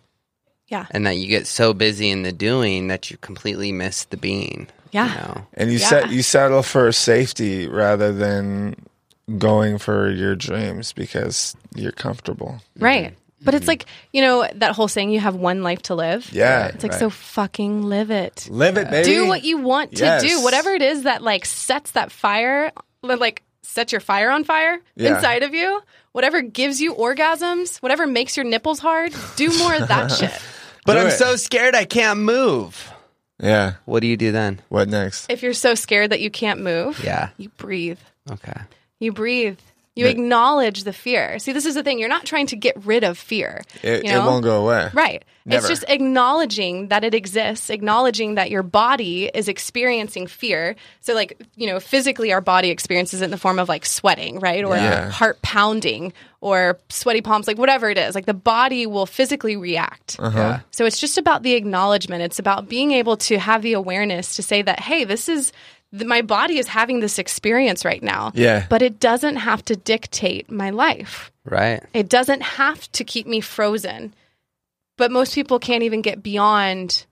Yeah. 0.68 0.86
and 0.90 1.06
that 1.06 1.16
you 1.16 1.28
get 1.28 1.46
so 1.46 1.72
busy 1.72 2.10
in 2.10 2.22
the 2.22 2.32
doing 2.32 2.88
that 2.88 3.10
you 3.10 3.16
completely 3.18 3.70
miss 3.72 4.04
the 4.04 4.16
being. 4.16 4.66
Yeah. 4.90 5.08
You 5.08 5.14
know? 5.14 5.46
And 5.54 5.72
you 5.72 5.78
Yeah. 5.78 5.88
set 5.88 6.10
you 6.10 6.22
settle 6.22 6.62
for 6.62 6.90
safety 6.92 7.68
rather 7.68 8.12
than 8.12 8.74
going 9.38 9.78
for 9.78 10.10
your 10.10 10.34
dreams 10.36 10.92
because 10.92 11.56
you're 11.74 11.92
comfortable. 11.92 12.60
Mm-hmm. 12.76 12.84
Right. 12.84 13.14
But 13.42 13.54
it's 13.54 13.62
mm-hmm. 13.62 13.68
like, 13.68 13.86
you 14.12 14.22
know, 14.22 14.48
that 14.54 14.72
whole 14.72 14.88
saying 14.88 15.10
you 15.10 15.20
have 15.20 15.34
one 15.34 15.62
life 15.62 15.82
to 15.82 15.94
live. 15.94 16.28
Yeah. 16.32 16.68
It's 16.68 16.82
like, 16.82 16.92
right. 16.92 16.98
so 16.98 17.10
fucking 17.10 17.82
live 17.82 18.10
it. 18.10 18.48
live 18.50 18.76
it, 18.78 18.90
baby. 18.90 19.08
Do 19.08 19.26
what 19.26 19.44
you 19.44 19.58
want 19.58 19.92
to 19.96 20.04
Yes. 20.04 20.22
do. 20.22 20.42
Whatever 20.42 20.70
it 20.70 20.82
is 20.82 21.02
that 21.04 21.22
like 21.22 21.44
sets 21.44 21.92
that 21.92 22.10
fire, 22.10 22.72
like 23.02 23.42
sets 23.62 23.92
your 23.92 24.00
fire 24.00 24.30
on 24.30 24.44
fire 24.44 24.80
Yeah. 24.96 25.16
inside 25.16 25.42
of 25.42 25.54
you, 25.54 25.82
whatever 26.12 26.40
gives 26.40 26.80
you 26.80 26.94
orgasms, 26.94 27.76
whatever 27.82 28.06
makes 28.06 28.36
your 28.36 28.44
nipples 28.46 28.78
hard, 28.78 29.12
do 29.36 29.56
more 29.58 29.74
of 29.74 29.88
that 29.88 30.08
shit. 30.18 30.32
But 30.86 30.94
Do 30.94 31.00
I'm 31.00 31.06
it. 31.08 31.12
so 31.18 31.36
scared 31.36 31.74
I 31.74 31.84
can't 31.84 32.20
move. 32.20 32.90
Yeah. 33.42 33.74
What 33.84 34.00
do 34.00 34.06
you 34.06 34.16
do 34.16 34.32
then? 34.32 34.60
What 34.70 34.88
next? 34.88 35.30
If 35.30 35.42
you're 35.42 35.52
so 35.52 35.74
scared 35.74 36.10
that 36.12 36.20
you 36.20 36.30
can't 36.30 36.60
move, 36.62 37.02
Yeah. 37.04 37.28
you 37.36 37.50
breathe. 37.50 37.98
Okay. 38.30 38.60
You 38.98 39.12
breathe. 39.12 39.58
You 39.96 40.04
But- 40.04 40.10
acknowledge 40.10 40.84
the 40.84 40.92
fear. 40.92 41.38
See, 41.38 41.52
this 41.52 41.64
is 41.66 41.74
the 41.74 41.82
thing. 41.82 41.98
You're 41.98 42.08
not 42.10 42.26
trying 42.26 42.46
to 42.48 42.56
get 42.56 42.76
rid 42.84 43.02
of 43.02 43.16
fear. 43.16 43.62
It, 43.82 44.04
you 44.04 44.12
it 44.12 44.18
won't 44.18 44.44
go 44.44 44.62
away. 44.62 44.90
Right. 44.92 45.24
Never. 45.46 45.58
It's 45.60 45.68
just 45.68 45.84
acknowledging 45.88 46.88
that 46.88 47.04
it 47.04 47.14
exists, 47.14 47.70
acknowledging 47.70 48.34
that 48.34 48.50
your 48.50 48.62
body 48.64 49.30
is 49.32 49.48
experiencing 49.48 50.26
fear. 50.26 50.74
So, 51.00 51.14
like, 51.14 51.40
you 51.54 51.66
know, 51.68 51.78
physically, 51.80 52.32
our 52.32 52.40
body 52.40 52.70
experiences 52.70 53.22
it 53.22 53.26
in 53.26 53.30
the 53.30 53.38
form 53.38 53.58
of 53.58 53.68
like 53.68 53.86
sweating, 53.86 54.40
right? 54.40 54.64
Or 54.64 54.74
Yeah. 54.76 55.08
heart 55.10 55.40
pounding 55.42 56.12
or 56.40 56.78
sweaty 56.88 57.20
palms, 57.22 57.46
like 57.46 57.58
whatever 57.58 57.88
it 57.88 57.96
is. 57.96 58.14
Like, 58.14 58.26
the 58.26 58.34
body 58.34 58.86
will 58.86 59.06
physically 59.06 59.56
react. 59.56 60.16
Uh-huh. 60.18 60.38
Yeah. 60.38 60.60
So, 60.72 60.84
it's 60.84 60.98
just 60.98 61.16
about 61.16 61.42
the 61.44 61.54
acknowledgement. 61.54 62.22
It's 62.22 62.38
about 62.40 62.68
being 62.68 62.90
able 62.92 63.16
to 63.18 63.38
have 63.38 63.62
the 63.62 63.74
awareness 63.74 64.36
to 64.36 64.42
say 64.42 64.62
that, 64.62 64.80
hey, 64.80 65.04
this 65.04 65.28
is. 65.28 65.52
Th- 65.92 66.06
My 66.06 66.22
body 66.22 66.58
is 66.58 66.68
having 66.68 67.00
this 67.00 67.18
experience 67.18 67.84
right 67.84 68.02
now. 68.02 68.32
Yeah. 68.34 68.66
But 68.68 68.82
it 68.82 69.00
doesn't 69.00 69.36
have 69.36 69.64
to 69.66 69.76
dictate 69.76 70.50
my 70.50 70.70
life. 70.70 71.30
Right. 71.44 71.82
It 71.94 72.08
doesn't 72.08 72.42
have 72.42 72.90
to 72.92 73.04
keep 73.04 73.26
me 73.26 73.40
frozen. 73.40 74.14
But 74.96 75.10
most 75.10 75.34
people 75.34 75.58
can't 75.58 75.82
even 75.82 76.02
get 76.02 76.22
beyond 76.22 77.04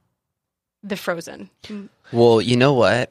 the 0.82 0.96
frozen. 0.96 1.50
Well, 2.12 2.40
you 2.40 2.56
know 2.56 2.72
what? 2.72 3.10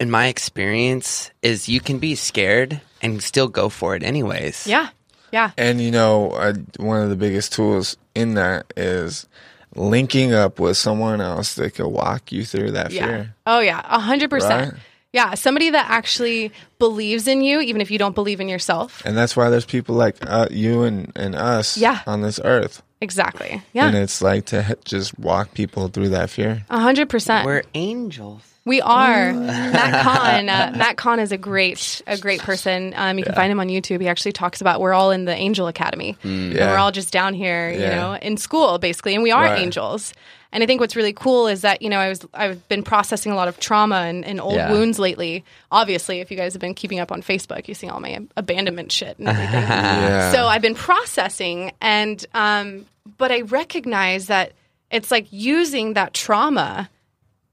In 0.00 0.10
my 0.10 0.26
experience, 0.26 1.30
is 1.42 1.68
you 1.68 1.80
can 1.80 1.98
be 1.98 2.14
scared 2.14 2.80
and 3.02 3.22
still 3.22 3.48
go 3.48 3.68
for 3.68 3.94
it 3.94 4.02
anyways. 4.02 4.66
Yeah. 4.66 4.88
Yeah. 5.30 5.52
And 5.56 5.80
you 5.80 5.90
know, 5.90 6.30
uh, 6.30 6.54
one 6.76 7.02
of 7.02 7.10
the 7.10 7.16
biggest 7.16 7.52
tools 7.52 7.96
in 8.14 8.34
that 8.34 8.72
is 8.76 9.26
linking 9.74 10.32
up 10.32 10.58
with 10.60 10.76
someone 10.76 11.20
else 11.20 11.54
that 11.54 11.74
can 11.74 11.90
walk 11.90 12.32
you 12.32 12.44
through 12.44 12.72
that 12.72 12.90
Yeah. 12.92 13.06
fear. 13.06 13.34
Oh 13.46 13.60
yeah. 13.60 13.80
A 13.84 13.98
hundred 13.98 14.30
percent. 14.30 14.76
Yeah. 15.12 15.34
Somebody 15.34 15.70
that 15.70 15.90
actually 15.90 16.52
believes 16.78 17.26
in 17.28 17.40
you, 17.42 17.60
even 17.60 17.80
if 17.80 17.90
you 17.90 17.98
don't 17.98 18.14
believe 18.14 18.40
in 18.40 18.48
yourself. 18.48 19.02
And 19.04 19.16
that's 19.16 19.36
why 19.36 19.50
there's 19.50 19.64
people 19.66 19.94
like 19.94 20.16
uh, 20.26 20.48
you 20.50 20.82
and, 20.84 21.12
and 21.16 21.34
us 21.34 21.76
Yeah. 21.76 22.00
on 22.06 22.22
this 22.22 22.40
earth. 22.44 22.82
Exactly. 23.00 23.60
Yeah. 23.72 23.88
And 23.88 23.96
it's 23.96 24.22
like 24.22 24.46
to 24.46 24.76
just 24.84 25.18
walk 25.18 25.54
people 25.54 25.88
through 25.88 26.10
that 26.10 26.30
fear. 26.30 26.64
A 26.70 26.78
hundred 26.80 27.08
percent. 27.08 27.44
We're 27.44 27.62
angels. 27.74 28.42
We 28.64 28.80
are 28.80 29.32
Matt 29.32 30.04
Kahn. 30.04 30.48
Uh, 30.48 30.72
Matt 30.76 30.96
Kahn 30.96 31.18
is 31.18 31.32
a 31.32 31.36
great, 31.38 32.00
a 32.06 32.16
great 32.16 32.40
person. 32.40 32.94
Um, 32.96 33.18
you 33.18 33.24
can 33.24 33.34
find 33.34 33.50
him 33.50 33.58
on 33.58 33.66
YouTube. 33.68 34.00
He 34.00 34.08
actually 34.08 34.32
talks 34.32 34.60
about 34.60 34.80
we're 34.80 34.92
all 34.92 35.10
in 35.10 35.24
the 35.24 35.34
Angel 35.34 35.66
Academy, 35.66 36.16
and 36.22 36.52
Yeah. 36.52 36.70
we're 36.70 36.78
all 36.78 36.92
just 36.92 37.12
down 37.12 37.34
here, 37.34 37.70
you 37.72 37.80
know, 37.80 38.14
in 38.14 38.36
school 38.36 38.78
basically, 38.78 39.14
and 39.14 39.22
we 39.22 39.32
are 39.32 39.42
Right. 39.44 39.58
angels. 39.58 40.14
And 40.52 40.62
I 40.62 40.66
think 40.66 40.80
what's 40.80 40.94
really 40.94 41.14
cool 41.14 41.48
is 41.48 41.62
that 41.62 41.82
you 41.82 41.88
know 41.90 41.98
I 41.98 42.08
was 42.08 42.24
I've 42.34 42.68
been 42.68 42.82
processing 42.84 43.32
a 43.32 43.34
lot 43.34 43.48
of 43.48 43.58
trauma 43.58 43.96
and, 44.02 44.24
and 44.24 44.40
old 44.40 44.54
Yeah. 44.54 44.70
wounds 44.70 44.98
lately. 44.98 45.44
Obviously, 45.72 46.20
if 46.20 46.30
you 46.30 46.36
guys 46.36 46.52
have 46.52 46.60
been 46.60 46.74
keeping 46.74 47.00
up 47.00 47.10
on 47.10 47.20
Facebook, 47.22 47.66
you 47.66 47.74
see 47.74 47.88
all 47.88 47.98
my 48.00 48.20
abandonment 48.36 48.92
shit 48.92 49.18
and 49.18 49.26
everything. 49.28 49.54
Yeah. 49.62 50.30
So 50.30 50.46
I've 50.46 50.62
been 50.62 50.74
processing, 50.76 51.72
and 51.80 52.24
um, 52.34 52.86
but 53.18 53.32
I 53.32 53.40
recognize 53.40 54.26
that 54.28 54.52
it's 54.90 55.10
like 55.10 55.26
using 55.30 55.94
that 55.94 56.12
trauma 56.14 56.88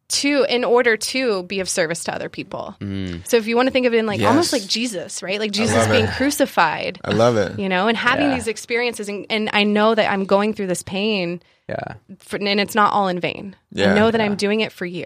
to 0.09 0.45
in 0.49 0.63
order 0.63 0.97
to 0.97 1.43
be 1.43 1.59
of 1.59 1.69
service 1.69 2.03
to 2.05 2.13
other 2.13 2.29
people. 2.29 2.75
Mm. 2.81 3.27
So 3.27 3.37
if 3.37 3.47
you 3.47 3.55
want 3.55 3.67
to 3.67 3.71
think 3.71 3.85
of 3.85 3.93
it 3.93 3.97
in 3.97 4.05
like 4.05 4.21
almost 4.21 4.51
like 4.51 4.65
Jesus, 4.65 5.21
right? 5.23 5.39
Like 5.39 5.51
Jesus 5.51 5.87
being 5.87 6.05
it. 6.05 6.11
crucified, 6.15 6.99
I 7.03 7.11
love 7.11 7.37
it. 7.37 7.59
you 7.59 7.69
know, 7.69 7.87
and 7.87 7.95
having 7.97 8.29
Yeah. 8.29 8.35
these 8.35 8.47
experiences, 8.47 9.07
and, 9.07 9.25
and 9.29 9.49
I 9.53 9.63
know 9.63 9.93
that 9.95 10.11
I'm 10.11 10.25
going 10.25 10.53
through 10.53 10.67
this 10.67 10.81
pain, 10.83 11.41
Yeah. 11.67 11.93
for, 12.19 12.37
and 12.37 12.59
it's 12.59 12.75
not 12.75 12.91
all 12.93 13.07
in 13.07 13.19
vain. 13.19 13.55
Yeah. 13.71 13.91
I 13.91 13.95
know 13.95 14.09
that 14.11 14.19
I'm 14.19 14.35
doing 14.35 14.61
it 14.61 14.71
for 14.71 14.85
you, 14.85 15.05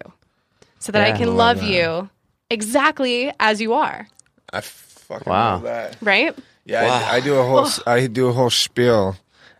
so 0.79 0.91
that 0.93 1.07
Yeah. 1.07 1.13
I 1.13 1.17
can 1.17 1.35
love 1.35 1.61
you 1.63 2.09
exactly 2.49 3.31
as 3.39 3.59
you 3.61 3.73
are, 3.73 4.07
I 4.51 4.61
fucking 4.61 5.29
Wow. 5.29 5.53
love 5.53 5.63
that. 5.63 5.97
right? 6.01 6.37
Yeah, 6.65 6.83
Wow. 6.85 7.07
I, 7.11 7.15
I 7.15 7.19
do 7.19 7.35
a 7.35 7.43
whole 7.43 7.67
I 7.85 8.07
do 8.07 8.27
a 8.27 8.31
whole 8.31 8.49
spiel. 8.49 9.17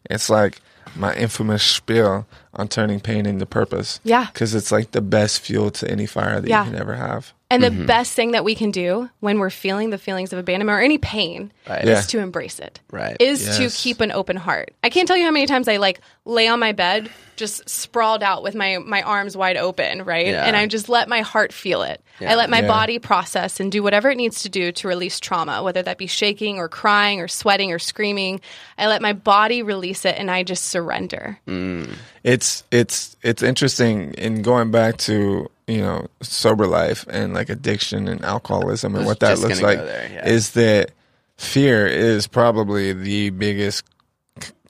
It's 0.10 0.30
like 0.30 0.62
my 0.96 1.14
infamous 1.16 1.64
spiel 1.64 2.26
on 2.54 2.68
turning 2.68 3.00
pain 3.00 3.26
into 3.26 3.46
purpose. 3.46 4.00
Yeah. 4.04 4.28
Because 4.32 4.54
it's 4.56 4.72
like 4.72 4.92
the 4.92 5.02
best 5.02 5.42
fuel 5.42 5.72
to 5.72 5.90
any 5.90 6.06
fire 6.06 6.40
that 6.40 6.48
Yeah. 6.50 6.66
you 6.66 6.72
can 6.72 6.80
ever 6.80 6.96
have. 6.96 7.34
And 7.50 7.62
the 7.64 7.70
mm-hmm. 7.70 7.86
best 7.86 8.14
thing 8.14 8.32
that 8.32 8.44
we 8.44 8.56
can 8.56 8.72
do 8.72 9.10
when 9.20 9.38
we're 9.38 9.52
feeling 9.52 9.92
the 9.92 10.00
feelings 10.00 10.34
of 10.34 10.40
abandonment 10.40 10.76
or 10.76 10.82
any 10.82 10.98
pain 10.98 11.52
Right. 11.70 11.84
is 11.84 11.90
Yeah. 11.90 12.02
to 12.02 12.20
embrace 12.20 12.58
it. 12.58 12.80
Right. 12.92 13.16
Is 13.20 13.58
to 13.58 13.70
keep 13.70 14.02
an 14.02 14.12
open 14.12 14.38
heart. 14.38 14.74
I 14.84 14.90
can't 14.90 15.08
tell 15.08 15.18
you 15.18 15.26
how 15.26 15.32
many 15.32 15.46
times 15.46 15.68
I 15.68 15.78
like 15.78 16.02
lay 16.26 16.48
on 16.48 16.60
my 16.60 16.72
bed 16.72 17.10
just 17.36 17.68
sprawled 17.68 18.22
out 18.24 18.44
with 18.44 18.56
my 18.56 18.78
my 18.78 19.02
arms 19.02 19.36
wide 19.36 19.58
open, 19.58 20.04
right? 20.04 20.28
Yeah. 20.28 20.46
And 20.46 20.56
I 20.56 20.66
just 20.68 20.90
let 20.90 21.08
my 21.10 21.22
heart 21.22 21.52
feel 21.54 21.82
it. 21.84 22.02
I 22.22 22.36
let 22.36 22.50
my 22.50 22.62
Yeah. 22.62 22.68
body 22.68 23.00
process 23.00 23.60
and 23.60 23.72
do 23.72 23.84
whatever 23.84 24.10
it 24.10 24.18
needs 24.18 24.44
to 24.44 24.50
do 24.50 24.72
to 24.72 24.88
release 24.88 25.20
trauma, 25.20 25.62
whether 25.64 25.82
that 25.84 25.98
be 25.98 26.08
shaking 26.08 26.58
or 26.58 26.70
crying 26.70 27.20
or 27.20 27.28
sweating 27.28 27.72
or 27.72 27.80
screaming. 27.80 28.40
I 28.78 28.88
let 28.88 29.02
my 29.02 29.14
body 29.14 29.62
release 29.62 30.06
it 30.06 30.16
and 30.18 30.30
I 30.32 30.44
just 30.44 30.66
surrender. 30.68 31.40
Mm. 31.48 31.96
It's 32.24 32.43
it's 32.44 32.64
it's 32.72 33.16
it's 33.22 33.42
interesting 33.42 34.14
in 34.16 34.42
going 34.42 34.70
back 34.72 34.98
to 34.98 35.50
you 35.68 35.82
know 35.82 36.08
sober 36.22 36.68
life 36.68 37.06
and 37.10 37.34
like 37.34 37.50
addiction 37.50 38.08
and 38.08 38.24
alcoholism 38.26 38.96
and 38.96 39.06
what 39.06 39.20
that 39.22 39.40
looks 39.40 39.62
like 39.62 39.78
there, 39.78 40.10
yeah. 40.12 40.28
is 40.28 40.52
that 40.52 40.92
fear 41.38 41.88
is 41.88 42.28
probably 42.28 42.92
the 42.92 43.30
biggest 43.30 43.86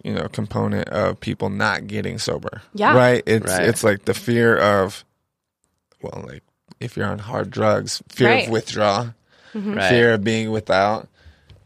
you 0.04 0.14
know 0.14 0.28
component 0.28 0.88
of 0.90 1.20
people 1.20 1.50
not 1.50 1.88
getting 1.88 2.20
sober. 2.20 2.62
Yeah. 2.74 2.96
right. 2.96 3.24
It's 3.26 3.46
Right. 3.52 3.68
it's 3.68 3.84
like 3.84 4.06
the 4.06 4.14
fear 4.14 4.56
of 4.58 5.04
well, 6.02 6.24
like 6.28 6.44
if 6.80 6.96
you're 6.96 7.08
on 7.08 7.20
hard 7.20 7.50
drugs, 7.50 8.04
fear 8.10 8.30
Right. 8.30 8.46
of 8.46 8.52
withdrawal, 8.52 9.14
mm-hmm. 9.54 9.74
Right. 9.74 9.90
fear 9.90 10.14
of 10.14 10.24
being 10.24 10.52
without, 10.52 11.08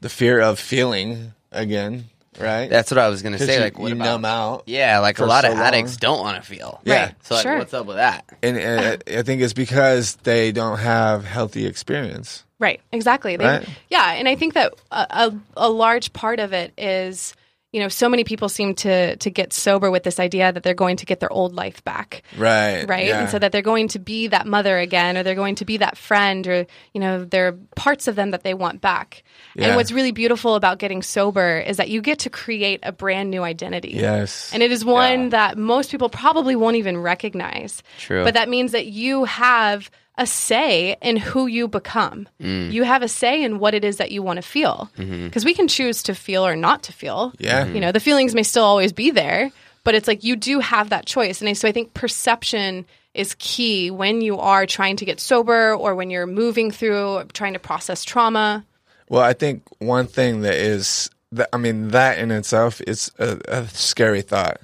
the 0.02 0.10
fear 0.10 0.40
of 0.40 0.60
feeling 0.60 1.34
again. 1.52 2.06
Right. 2.40 2.70
That's 2.70 2.92
what 2.92 2.98
I 2.98 3.10
was 3.10 3.22
gonna 3.22 3.38
'Cause 3.38 3.48
say. 3.48 3.56
you, 3.56 3.60
like, 3.62 3.78
what 3.80 3.90
you 3.90 3.96
about? 3.96 4.06
numb 4.06 4.26
out. 4.26 4.64
Yeah, 4.68 5.00
like 5.00 5.18
a 5.18 5.24
for 5.24 5.28
lot 5.28 5.44
so 5.44 5.52
of 5.52 5.58
long. 5.58 5.64
addicts 5.68 5.98
don't 5.98 6.20
want 6.20 6.42
to 6.44 6.48
feel. 6.48 6.80
Yeah. 6.86 7.06
Right. 7.08 7.16
So 7.24 7.36
like, 7.36 7.44
Sure. 7.44 7.58
what's 7.58 7.74
up 7.74 7.86
with 7.86 7.98
that? 7.98 8.26
and, 8.44 8.58
and 8.58 9.04
I 9.10 9.20
I 9.20 9.24
think 9.24 9.42
it's 9.42 9.54
because 9.54 10.16
they 10.24 10.52
don't 10.52 10.78
have 10.80 11.26
healthy 11.26 11.66
experience. 11.66 12.44
Right, 12.60 12.82
exactly. 12.92 13.38
They, 13.38 13.46
Right? 13.46 13.70
Yeah, 13.90 14.14
and 14.14 14.28
I 14.28 14.36
think 14.36 14.56
that 14.56 14.74
a, 14.92 15.06
a, 15.10 15.34
a 15.58 15.70
large 15.70 16.12
part 16.14 16.40
of 16.40 16.54
it 16.54 16.74
is, 16.78 17.36
you 17.74 17.82
know, 17.82 17.90
so 17.90 18.08
many 18.08 18.24
people 18.24 18.48
seem 18.48 18.76
to 18.76 19.18
to 19.18 19.30
get 19.30 19.52
sober 19.52 19.92
with 19.92 20.04
this 20.04 20.20
idea 20.20 20.52
that 20.54 20.64
they're 20.64 20.74
going 20.74 20.96
to 20.98 21.06
get 21.06 21.20
their 21.20 21.32
old 21.32 21.54
life 21.54 21.84
back, 21.84 22.24
Right. 22.38 22.86
right? 22.88 23.08
Yeah. 23.08 23.20
And 23.22 23.30
so 23.30 23.38
that 23.40 23.52
they're 23.52 23.62
going 23.62 23.90
to 23.90 24.00
be 24.00 24.28
that 24.28 24.48
mother 24.48 24.78
again, 24.78 25.18
or 25.18 25.24
they're 25.24 25.36
going 25.36 25.56
to 25.56 25.66
be 25.66 25.78
that 25.78 25.98
friend, 25.98 26.48
or 26.48 26.66
you 26.94 27.02
know, 27.02 27.26
there 27.26 27.48
are 27.50 27.52
parts 27.76 28.08
of 28.08 28.16
them 28.16 28.32
that 28.32 28.44
they 28.44 28.54
want 28.54 28.80
back. 28.80 29.22
Yeah. 29.54 29.68
And 29.68 29.76
what's 29.76 29.92
really 29.92 30.12
beautiful 30.14 30.56
about 30.56 30.80
getting 30.80 31.02
sober 31.02 31.60
is 31.60 31.76
that 31.78 31.90
you 31.90 32.02
get 32.02 32.20
to 32.20 32.30
create 32.30 32.80
a 32.84 32.92
brand 32.94 33.30
new 33.32 33.44
identity. 33.44 33.90
yes. 33.96 34.52
And 34.54 34.64
it 34.64 34.72
is 34.72 34.86
one 34.86 35.30
that 35.30 35.58
most 35.58 35.92
people 35.92 36.10
probably 36.10 36.56
won't 36.56 36.78
even 36.78 36.98
recognize. 36.98 37.84
True. 38.00 38.24
But 38.24 38.36
that 38.36 38.48
means 38.48 38.72
that 38.72 38.86
you 38.88 39.26
have 39.26 39.92
a 40.18 40.26
say 40.26 40.96
in 41.02 41.18
who 41.18 41.48
you 41.48 41.68
become. 41.68 42.28
Mm. 42.42 42.72
You 42.72 42.84
have 42.84 43.04
a 43.04 43.08
say 43.08 43.44
in 43.44 43.60
what 43.60 43.74
it 43.74 43.84
is 43.84 43.98
that 43.98 44.12
you 44.12 44.24
want 44.24 44.38
to 44.38 44.42
feel. 44.42 44.90
Because 44.96 45.46
we 45.46 45.54
can 45.54 45.68
choose 45.68 46.04
to 46.04 46.16
feel 46.16 46.46
or 46.46 46.56
not 46.56 46.84
to 46.84 46.94
feel. 46.94 47.32
Mm-hmm. 47.32 47.44
Yeah. 47.44 47.66
You 47.66 47.80
know, 47.80 47.92
the 47.92 48.00
feelings 48.00 48.34
may 48.34 48.44
still 48.44 48.64
always 48.64 48.94
be 48.94 49.12
there, 49.12 49.52
but 49.84 49.96
it's 49.96 50.08
like 50.08 50.24
you 50.24 50.36
do 50.36 50.60
have 50.60 50.90
that 50.90 51.06
choice. 51.06 51.42
And 51.42 51.58
so 51.58 51.68
I 51.68 51.72
think 51.72 51.94
perception 51.94 52.86
is 53.14 53.36
key 53.40 53.92
when 53.92 54.22
you 54.22 54.38
are 54.40 54.66
trying 54.66 54.96
to 54.98 55.06
get 55.06 55.20
sober 55.20 55.74
or 55.74 55.96
when 55.96 56.10
you're 56.10 56.28
moving 56.28 56.72
through 56.72 57.24
trying 57.34 57.54
to 57.54 57.60
process 57.60 58.04
trauma. 58.04 58.66
well, 59.10 59.24
I 59.24 59.34
think 59.34 59.64
one 59.80 60.08
thing 60.08 60.42
that 60.42 60.56
is 60.56 61.10
that 61.32 61.50
I 61.52 61.58
mean 61.58 61.90
that 61.90 62.20
in 62.20 62.32
itself 62.32 62.82
is 62.88 63.12
a, 63.20 63.40
a 63.48 63.68
scary 63.70 64.22
thought 64.22 64.62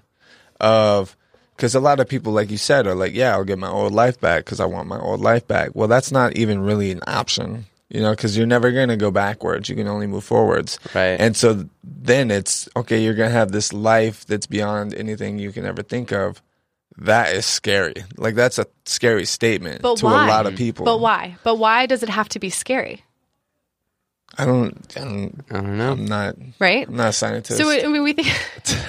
of 0.60 1.16
because 1.56 1.76
a 1.76 1.80
lot 1.80 2.00
of 2.00 2.08
people, 2.08 2.34
like 2.34 2.52
you 2.52 2.58
said, 2.58 2.88
are 2.88 2.96
like, 2.96 3.14
yeah, 3.14 3.34
I'll 3.34 3.44
get 3.44 3.60
my 3.60 3.70
old 3.70 3.94
life 3.94 4.20
back 4.20 4.46
because 4.46 4.60
I 4.60 4.66
want 4.66 4.88
my 4.88 5.00
old 5.00 5.22
life 5.22 5.48
back. 5.48 5.72
Well, 5.74 5.88
that's 5.88 6.12
not 6.12 6.36
even 6.36 6.62
really 6.62 6.92
an 6.92 7.02
option. 7.08 7.66
You 7.90 8.02
know, 8.02 8.12
because 8.12 8.36
you're 8.36 8.48
never 8.48 8.72
going 8.72 8.90
to 8.90 8.98
go 8.98 9.12
backwards. 9.12 9.70
You 9.70 9.76
can 9.76 9.88
only 9.88 10.08
move 10.08 10.24
forwards. 10.24 10.80
Right. 10.96 11.20
And 11.20 11.38
so 11.38 11.70
then 11.84 12.32
it's 12.32 12.68
okay, 12.76 13.04
you're 13.04 13.14
going 13.14 13.30
to 13.30 13.38
have 13.38 13.52
this 13.52 13.72
life 13.72 14.26
that's 14.26 14.48
beyond 14.48 14.96
anything 14.96 15.38
you 15.38 15.52
can 15.52 15.64
ever 15.64 15.84
think 15.84 16.12
of. 16.12 16.42
That 16.98 17.34
is 17.34 17.46
scary. 17.46 17.94
Like, 18.18 18.34
that's 18.34 18.58
a 18.58 18.66
scary 18.86 19.26
statement 19.26 19.82
But 19.84 19.98
to 19.98 20.06
why? 20.06 20.26
a 20.26 20.28
lot 20.28 20.48
of 20.48 20.56
people. 20.56 20.86
But 20.86 21.02
why? 21.02 21.38
But 21.44 21.56
why 21.56 21.86
does 21.86 22.02
it 22.02 22.10
have 22.10 22.30
to 22.30 22.40
be 22.40 22.50
scary? 22.50 23.04
I 24.38 24.46
don't, 24.46 24.98
I 24.98 25.00
don't, 25.02 25.46
I 25.52 25.54
don't 25.54 25.78
know. 25.78 25.92
I'm 25.92 26.06
not, 26.06 26.36
Right? 26.60 26.88
I'm 26.88 26.96
not 26.96 27.10
a 27.10 27.14
scientist. 27.14 27.60
So 27.60 27.70
I 27.70 27.86
mean, 27.88 28.04
we 28.04 28.14
think 28.14 28.28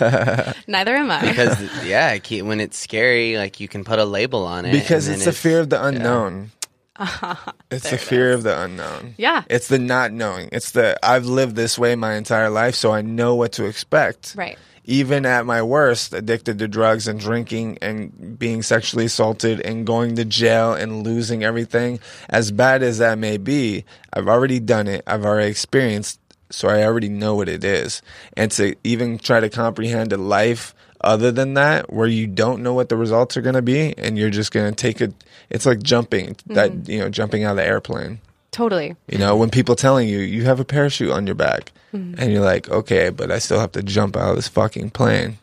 neither 0.66 0.96
am 0.96 1.11
I. 1.11 1.20
Because 1.28 1.85
yeah, 1.85 2.16
when 2.42 2.61
it's 2.61 2.78
scary, 2.78 3.37
like 3.37 3.61
you 3.61 3.68
can 3.68 3.85
put 3.85 3.98
a 3.98 4.04
label 4.04 4.46
on 4.46 4.64
it. 4.64 4.72
because 4.72 5.09
it's 5.09 5.20
then 5.20 5.26
the 5.26 5.33
fear 5.33 5.61
of 5.61 5.70
the 5.70 5.85
unknown. 5.85 6.50
it's 7.00 7.18
the 7.20 7.90
There 7.90 7.94
it 7.94 8.00
fear 8.00 8.33
of 8.33 8.42
the 8.44 8.62
unknown. 8.62 9.14
Yeah. 9.18 9.42
It's 9.50 9.68
the 9.68 9.78
not 9.78 10.12
knowing. 10.12 10.48
It's 10.52 10.70
the 10.70 10.96
I've 11.02 11.26
lived 11.26 11.57
this 11.57 11.78
way 11.78 11.96
my 11.96 12.14
entire 12.14 12.50
life, 12.50 12.74
so 12.74 12.92
I 12.92 13.02
know 13.02 13.35
what 13.35 13.52
to 13.52 13.64
expect. 13.64 14.35
Right. 14.37 14.59
Even 14.85 15.25
at 15.25 15.47
my 15.47 15.62
worst, 15.62 16.12
addicted 16.12 16.59
to 16.59 16.68
drugs 16.68 17.09
and 17.09 17.18
drinking 17.18 17.79
and 17.81 18.38
being 18.38 18.62
sexually 18.62 19.07
assaulted 19.07 19.61
and 19.61 19.87
going 19.87 20.16
to 20.16 20.25
jail 20.25 20.75
and 20.75 21.03
losing 21.03 21.42
everything, 21.42 22.01
as 22.29 22.51
bad 22.51 22.83
as 22.83 22.99
that 22.99 23.18
may 23.18 23.38
be, 23.38 23.85
I've 24.12 24.29
already 24.29 24.61
done 24.61 24.87
it. 24.87 25.03
I've 25.07 25.25
already 25.25 25.51
experienced, 25.51 26.20
so 26.51 26.68
I 26.68 26.85
already 26.85 27.09
know 27.09 27.35
what 27.35 27.49
it 27.49 27.64
is. 27.64 28.03
And 28.37 28.51
to 28.53 28.77
even 28.85 29.18
try 29.18 29.40
to 29.40 29.49
comprehend 29.49 30.12
a 30.12 30.18
life 30.18 30.75
other 31.01 31.31
than 31.31 31.55
that, 31.55 31.92
where 31.92 32.07
you 32.07 32.27
don't 32.27 32.62
know 32.62 32.75
what 32.75 32.88
the 32.88 32.97
results 32.97 33.37
are 33.37 33.42
going 33.42 33.55
to 33.55 33.62
be, 33.62 33.97
and 33.99 34.18
you're 34.18 34.31
just 34.31 34.53
going 34.53 34.70
to 34.70 34.75
take 34.75 35.01
it. 35.01 35.12
It's 35.51 35.66
like 35.66 35.83
jumping 35.83 36.37
that 36.47 36.73
mm-hmm. 36.73 36.90
you 36.90 36.99
know, 36.99 37.11
jumping 37.11 37.44
out 37.44 37.53
of 37.53 37.57
the 37.59 37.66
airplane. 37.66 38.20
Totally. 38.51 38.97
You 39.09 39.18
know, 39.18 39.37
when 39.37 39.51
people 39.51 39.77
telling 39.77 40.09
you 40.09 40.18
you 40.18 40.44
have 40.44 40.61
a 40.61 40.64
parachute 40.64 41.11
on 41.11 41.27
your 41.27 41.35
back, 41.35 41.73
Mm-hmm. 41.94 42.20
and 42.20 42.33
you're 42.33 42.42
like, 42.42 42.68
okay, 42.68 43.11
but 43.11 43.30
I 43.30 43.38
still 43.38 43.61
have 43.61 43.72
to 43.72 43.83
jump 43.83 44.16
out 44.16 44.30
of 44.30 44.37
this 44.37 44.48
fucking 44.48 44.90
plane. 44.90 45.38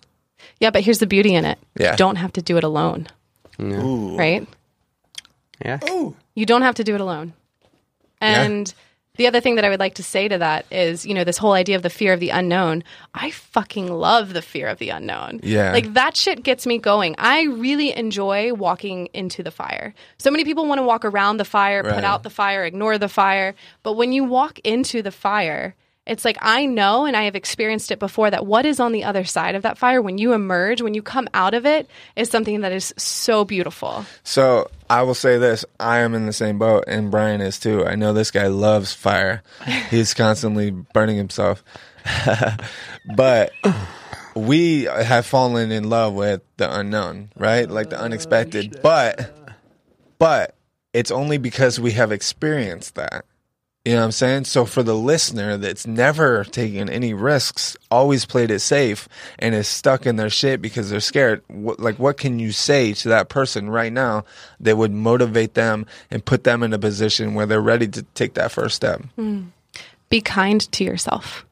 Yeah, 0.60 0.70
but 0.70 0.82
here's 0.84 1.00
the 1.00 1.08
beauty 1.08 1.34
in 1.34 1.46
it. 1.46 1.58
Yeah. 1.80 1.92
You 1.92 1.98
don't 1.98 2.18
have 2.18 2.34
to 2.34 2.42
do 2.42 2.58
it 2.58 2.64
alone, 2.64 3.08
Ooh. 3.60 4.18
right? 4.18 4.46
yeah. 5.64 5.80
You 6.36 6.46
don't 6.46 6.62
have 6.64 6.76
to 6.76 6.84
do 6.84 6.94
it 6.96 7.02
alone. 7.02 7.34
And 8.20 8.74
the 9.16 9.28
other 9.28 9.42
thing 9.42 9.56
that 9.56 9.66
I 9.66 9.70
would 9.70 9.80
like 9.80 9.96
to 9.96 10.04
say 10.04 10.28
to 10.28 10.38
that 10.38 10.66
is, 10.72 11.06
you 11.06 11.14
know, 11.14 11.24
this 11.24 11.38
whole 11.38 11.54
idea 11.54 11.76
of 11.76 11.82
the 11.84 11.90
fear 11.90 12.14
of 12.14 12.20
the 12.20 12.30
unknown. 12.30 12.84
I 13.14 13.32
fucking 13.32 13.88
love 13.92 14.34
the 14.34 14.42
fear 14.42 14.68
of 14.68 14.78
the 14.80 14.90
unknown. 14.90 15.40
Yeah. 15.44 15.72
Like 15.74 15.94
that 15.94 16.16
shit 16.16 16.44
gets 16.44 16.66
me 16.66 16.78
going. 16.78 17.16
I 17.18 17.44
really 17.44 17.96
enjoy 17.96 18.54
walking 18.54 19.08
into 19.14 19.44
the 19.44 19.52
fire. 19.52 19.94
So 20.18 20.32
many 20.32 20.44
people 20.46 20.66
want 20.66 20.80
to 20.80 20.84
walk 20.84 21.04
around 21.06 21.38
the 21.38 21.46
fire, 21.46 21.84
Right. 21.84 21.96
put 21.96 22.04
out 22.04 22.24
the 22.24 22.30
fire, 22.30 22.64
ignore 22.64 22.98
the 22.98 23.10
fire. 23.10 23.54
But 23.84 23.94
when 23.94 24.12
you 24.12 24.24
walk 24.24 24.60
into 24.60 25.02
the 25.02 25.12
fire, 25.12 25.76
it's 26.06 26.26
like 26.26 26.38
I 26.42 26.66
know 26.66 27.06
and 27.06 27.16
I 27.16 27.24
have 27.24 27.36
experienced 27.36 27.92
it 27.92 28.00
before 28.00 28.32
that 28.32 28.46
what 28.46 28.66
is 28.66 28.80
on 28.80 28.92
the 28.92 29.04
other 29.04 29.24
side 29.24 29.56
of 29.56 29.64
that 29.64 29.78
fire 29.78 30.02
when 30.02 30.18
you 30.18 30.34
emerge, 30.34 30.82
when 30.82 30.94
you 30.94 31.02
come 31.02 31.28
out 31.34 31.54
of 31.54 31.66
it, 31.66 31.90
is 32.16 32.30
something 32.30 32.62
that 32.62 32.72
is 32.72 32.94
so 32.98 33.46
beautiful. 33.46 34.06
So 34.24 34.70
I 34.90 35.04
will 35.04 35.14
say 35.14 35.38
this: 35.38 35.64
I 35.80 36.00
am 36.00 36.16
in 36.16 36.26
the 36.26 36.34
same 36.34 36.58
boat, 36.58 36.86
and 36.88 37.12
Brian 37.12 37.42
is 37.42 37.60
too. 37.60 37.86
I 37.86 37.96
know 37.96 38.14
this 38.14 38.32
guy 38.32 38.48
loves 38.48 38.94
fire; 38.94 39.44
he's 39.90 40.14
constantly 40.14 40.72
burning 40.72 41.18
himself. 41.18 41.64
but 43.16 43.52
we 44.36 44.84
have 44.84 45.26
fallen 45.26 45.72
in 45.72 45.90
love 45.90 46.14
with 46.14 46.42
the 46.58 46.80
unknown, 46.80 47.32
right? 47.36 47.70
Like 47.70 47.90
the 47.90 48.00
unexpected. 48.00 48.78
Oh, 48.78 48.80
but, 48.82 49.56
but 50.18 50.56
it's 50.94 51.12
only 51.12 51.38
because 51.38 51.80
we 51.80 51.92
have 51.92 52.12
experienced 52.12 52.96
that. 52.96 53.26
You 53.84 53.94
know 53.94 54.00
what 54.00 54.06
I'm 54.06 54.12
saying? 54.12 54.46
So 54.46 54.65
for 54.65 54.84
the 54.84 54.96
listener 54.96 55.58
that's 55.58 55.88
never 55.88 56.44
taken 56.44 56.88
any 56.88 57.15
risks, 57.15 57.76
always 57.89 58.26
played 58.26 58.52
it 58.52 58.60
safe, 58.60 59.10
and 59.39 59.56
is 59.56 59.67
stuck 59.67 60.06
in 60.06 60.17
their 60.17 60.30
shit 60.30 60.62
because 60.62 60.91
they're 60.91 61.00
scared, 61.00 61.41
what, 61.48 61.80
like 61.80 61.98
what 61.98 62.17
can 62.17 62.38
you 62.38 62.52
say 62.52 62.94
to 62.94 63.10
that 63.10 63.30
person 63.30 63.72
right 63.72 63.91
now 63.91 64.24
that 64.60 64.78
would 64.78 64.91
motivate 64.91 65.56
them 65.56 65.88
and 66.12 66.24
put 66.24 66.44
them 66.44 66.62
in 66.62 66.74
a 66.74 66.80
position 66.80 67.34
where 67.34 67.48
they're 67.48 67.60
ready 67.60 67.88
to 67.88 68.04
take 68.13 68.36
that 68.36 68.52
first 68.52 68.76
step? 68.76 69.02
Hmm. 69.15 69.46
be 70.10 70.22
kind 70.22 70.72
to 70.74 70.84
yourself 70.84 71.44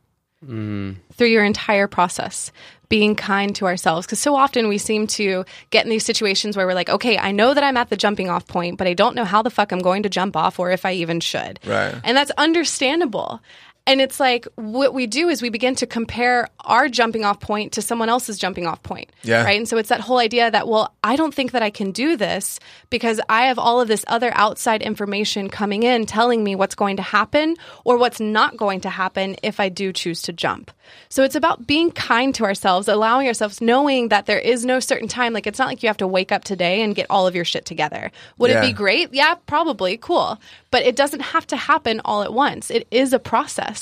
hmm. 0.46 0.92
through 1.14 1.30
your 1.30 1.44
entire 1.44 1.88
process 1.88 2.52
being 2.90 3.16
kind 3.16 3.56
to 3.56 3.66
ourselves. 3.66 4.06
Because 4.06 4.20
so 4.20 4.36
often 4.36 4.68
we 4.68 4.78
seem 4.78 5.08
to 5.08 5.46
get 5.70 5.86
in 5.86 5.90
these 5.90 6.06
situations 6.06 6.58
where 6.58 6.66
we're 6.66 6.74
like 6.74 6.90
okay 6.90 7.18
i 7.18 7.32
know 7.32 7.54
that 7.54 7.64
i'm 7.64 7.78
at 7.78 7.90
the 7.90 7.96
jumping 7.96 8.30
off 8.30 8.48
point 8.48 8.78
but 8.78 8.88
i 8.88 8.94
don't 8.94 9.16
know 9.16 9.24
how 9.24 9.42
the 9.42 9.50
fuck 9.50 9.72
i'm 9.72 9.80
going 9.80 10.04
to 10.04 10.10
jump 10.10 10.36
off 10.36 10.60
or 10.60 10.72
if 10.72 10.86
i 10.86 10.92
even 10.92 11.20
should. 11.20 11.60
Right. 11.66 11.96
and 12.04 12.18
that's 12.18 12.32
understandable 12.38 13.42
And 13.90 14.02
it's 14.02 14.20
like 14.20 14.48
what 14.56 14.94
we 14.94 15.08
do 15.08 15.30
is 15.30 15.42
we 15.42 15.50
begin 15.50 15.74
to 15.76 15.88
compare 15.88 16.48
our 16.60 16.88
jumping 16.88 17.26
off 17.26 17.40
point 17.40 17.72
to 17.74 17.82
someone 17.82 18.08
else's 18.08 18.38
jumping 18.38 18.68
off 18.68 18.84
point. 18.84 19.12
Yeah. 19.24 19.44
Right. 19.44 19.58
And 19.58 19.68
so 19.68 19.78
it's 19.78 19.90
that 19.90 20.00
whole 20.00 20.20
idea 20.20 20.52
that, 20.52 20.68
well, 20.68 20.94
I 21.04 21.16
don't 21.16 21.34
think 21.34 21.54
that 21.54 21.64
I 21.64 21.72
can 21.72 21.92
do 21.92 22.16
this 22.16 22.60
because 22.92 23.20
I 23.30 23.48
have 23.48 23.58
all 23.58 23.82
of 23.82 23.88
this 23.88 24.06
other 24.08 24.32
outside 24.36 24.84
information 24.84 25.50
coming 25.50 25.82
in 25.82 26.06
telling 26.06 26.44
me 26.44 26.54
what's 26.56 26.76
going 26.76 26.98
to 26.98 27.02
happen 27.02 27.56
or 27.84 27.98
what's 27.98 28.20
not 28.20 28.58
going 28.58 28.82
to 28.82 28.90
happen 28.92 29.36
if 29.42 29.60
I 29.60 29.70
do 29.70 29.92
choose 29.92 30.22
to 30.24 30.34
jump. 30.34 30.70
So 31.10 31.24
it's 31.24 31.36
about 31.36 31.66
being 31.66 31.92
kind 31.92 32.34
to 32.36 32.44
ourselves, 32.44 32.88
allowing 32.88 33.28
ourselves, 33.28 33.60
knowing 33.62 34.10
that 34.10 34.26
there 34.28 34.40
is 34.40 34.66
no 34.66 34.80
certain 34.80 35.08
time. 35.08 35.34
Like 35.34 35.48
it's 35.48 35.58
not 35.60 35.68
like 35.68 35.82
you 35.82 35.90
have 35.90 35.98
to 35.98 36.08
wake 36.08 36.32
up 36.32 36.44
today 36.44 36.84
and 36.84 36.96
get 36.96 37.08
all 37.10 37.26
of 37.26 37.36
your 37.36 37.46
shit 37.46 37.66
together. 37.66 38.12
Would 38.38 38.52
Yeah. 38.52 38.64
it 38.64 38.68
be 38.68 38.74
great? 38.74 39.14
Yeah, 39.14 39.36
probably. 39.48 39.98
Cool. 39.98 40.40
But 40.72 40.84
it 40.84 40.96
doesn't 40.96 41.22
have 41.22 41.48
to 41.48 41.58
happen 41.58 42.02
all 42.06 42.22
at 42.22 42.34
once. 42.34 42.70
It 42.70 42.88
is 42.92 43.14
a 43.14 43.20
process. 43.20 43.79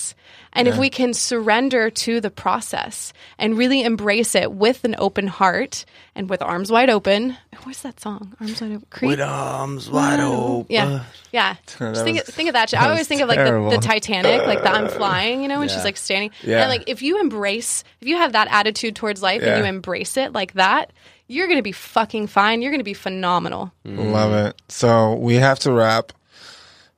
And 0.53 0.67
if 0.67 0.77
we 0.77 0.89
can 0.89 1.13
surrender 1.13 1.91
to 1.91 2.19
the 2.19 2.31
process 2.31 3.13
and 3.37 3.55
really 3.57 3.83
embrace 3.83 4.33
it 4.33 4.51
with 4.51 4.83
an 4.85 4.95
open 4.97 5.27
heart 5.27 5.85
and 6.15 6.27
with 6.29 6.41
arms 6.41 6.71
wide 6.71 6.89
open, 6.89 7.37
what's 7.63 7.81
that 7.83 7.99
song? 7.99 8.33
Arms 8.39 8.59
wide 8.59 8.71
open. 8.71 8.87
Creed. 8.89 9.09
With 9.11 9.21
arms 9.21 9.87
wide 9.89 10.19
open. 10.19 10.65
Yeah, 10.69 11.03
yeah. 11.31 11.55
Just 11.67 12.03
think, 12.03 12.17
was- 12.25 12.33
think 12.33 12.49
of 12.49 12.53
that. 12.53 12.69
shit. 12.71 12.81
I 12.81 12.89
always 12.89 13.07
think 13.07 13.21
of 13.21 13.29
like 13.29 13.37
the, 13.37 13.69
the 13.69 13.77
Titanic, 13.77 14.47
like 14.47 14.63
the 14.63 14.71
I'm 14.71 14.87
flying, 14.99 15.43
you 15.43 15.47
know, 15.47 15.59
when 15.59 15.67
Yeah. 15.69 15.75
she's 15.75 15.83
like 15.83 15.97
standing. 15.97 16.31
Yeah. 16.41 16.61
And 16.61 16.69
like 16.69 16.85
if 16.89 17.03
you 17.03 17.19
embrace, 17.19 17.83
if 18.01 18.07
you 18.07 18.15
have 18.17 18.31
that 18.31 18.47
attitude 18.49 18.95
towards 18.95 19.21
life 19.21 19.43
Yeah. 19.43 19.49
and 19.55 19.59
you 19.63 19.69
embrace 19.69 20.17
it 20.17 20.33
like 20.33 20.53
that, 20.53 20.91
you're 21.27 21.47
gonna 21.47 21.61
be 21.61 21.71
fucking 21.73 22.27
fine. 22.27 22.63
You're 22.63 22.71
gonna 22.71 22.83
be 22.83 22.93
phenomenal. 22.95 23.71
Mm-hmm. 23.85 24.11
Love 24.11 24.33
it. 24.47 24.59
So 24.69 25.13
we 25.15 25.35
have 25.35 25.59
to 25.59 25.71
wrap. 25.71 26.13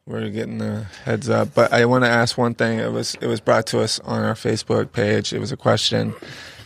We're 0.10 0.30
getting 0.32 0.58
the 0.58 0.88
heads 1.06 1.30
up, 1.30 1.54
but 1.54 1.72
I 1.72 1.86
want 1.86 2.04
to 2.04 2.10
ask 2.10 2.36
one 2.36 2.56
thing. 2.56 2.80
It 2.80 2.92
was 2.92 3.14
it 3.22 3.28
was 3.28 3.40
brought 3.40 3.68
to 3.68 3.80
us 3.80 4.00
on 4.00 4.24
our 4.24 4.34
Facebook 4.34 4.92
page. 4.92 5.34
It 5.34 5.40
was 5.40 5.52
a 5.52 5.58
question. 5.58 6.16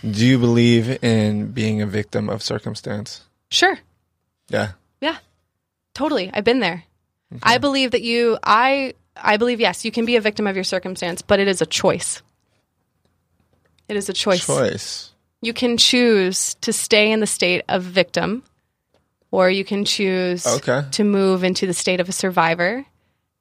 Do 0.01 0.25
you 0.25 0.39
believe 0.39 1.03
in 1.03 1.51
being 1.51 1.81
a 1.81 1.85
victim 1.85 2.29
of 2.29 2.41
circumstance? 2.41 3.19
Sure. 3.51 3.77
Yeah. 4.47 4.71
Yeah. 5.01 5.17
Totally. 5.93 6.31
I've 6.33 6.45
been 6.45 6.61
there. 6.61 6.85
I 7.43 7.57
believe 7.57 7.91
that 7.91 8.01
you 8.01 8.37
I 8.43 8.93
I 9.17 9.35
believe 9.35 9.59
yes, 9.59 9.83
you 9.83 9.91
can 9.91 10.05
be 10.05 10.15
a 10.15 10.21
victim 10.21 10.47
of 10.47 10.55
your 10.55 10.63
circumstance, 10.63 11.21
but 11.21 11.41
it 11.41 11.49
is 11.49 11.61
a 11.61 11.65
choice. 11.65 12.21
It 13.89 13.97
is 13.97 14.07
a 14.07 14.13
choice. 14.13 14.45
Choice. 14.45 15.11
You 15.41 15.51
can 15.51 15.75
choose 15.75 16.53
to 16.61 16.71
stay 16.71 17.11
in 17.11 17.19
the 17.19 17.27
state 17.27 17.63
of 17.67 17.83
victim 17.83 18.43
or 19.31 19.49
you 19.49 19.65
can 19.65 19.83
choose 19.83 20.47
Okay. 20.47 20.83
to 20.91 21.03
move 21.03 21.43
into 21.43 21.67
the 21.67 21.73
state 21.73 21.99
of 21.99 22.07
a 22.07 22.13
survivor. 22.13 22.85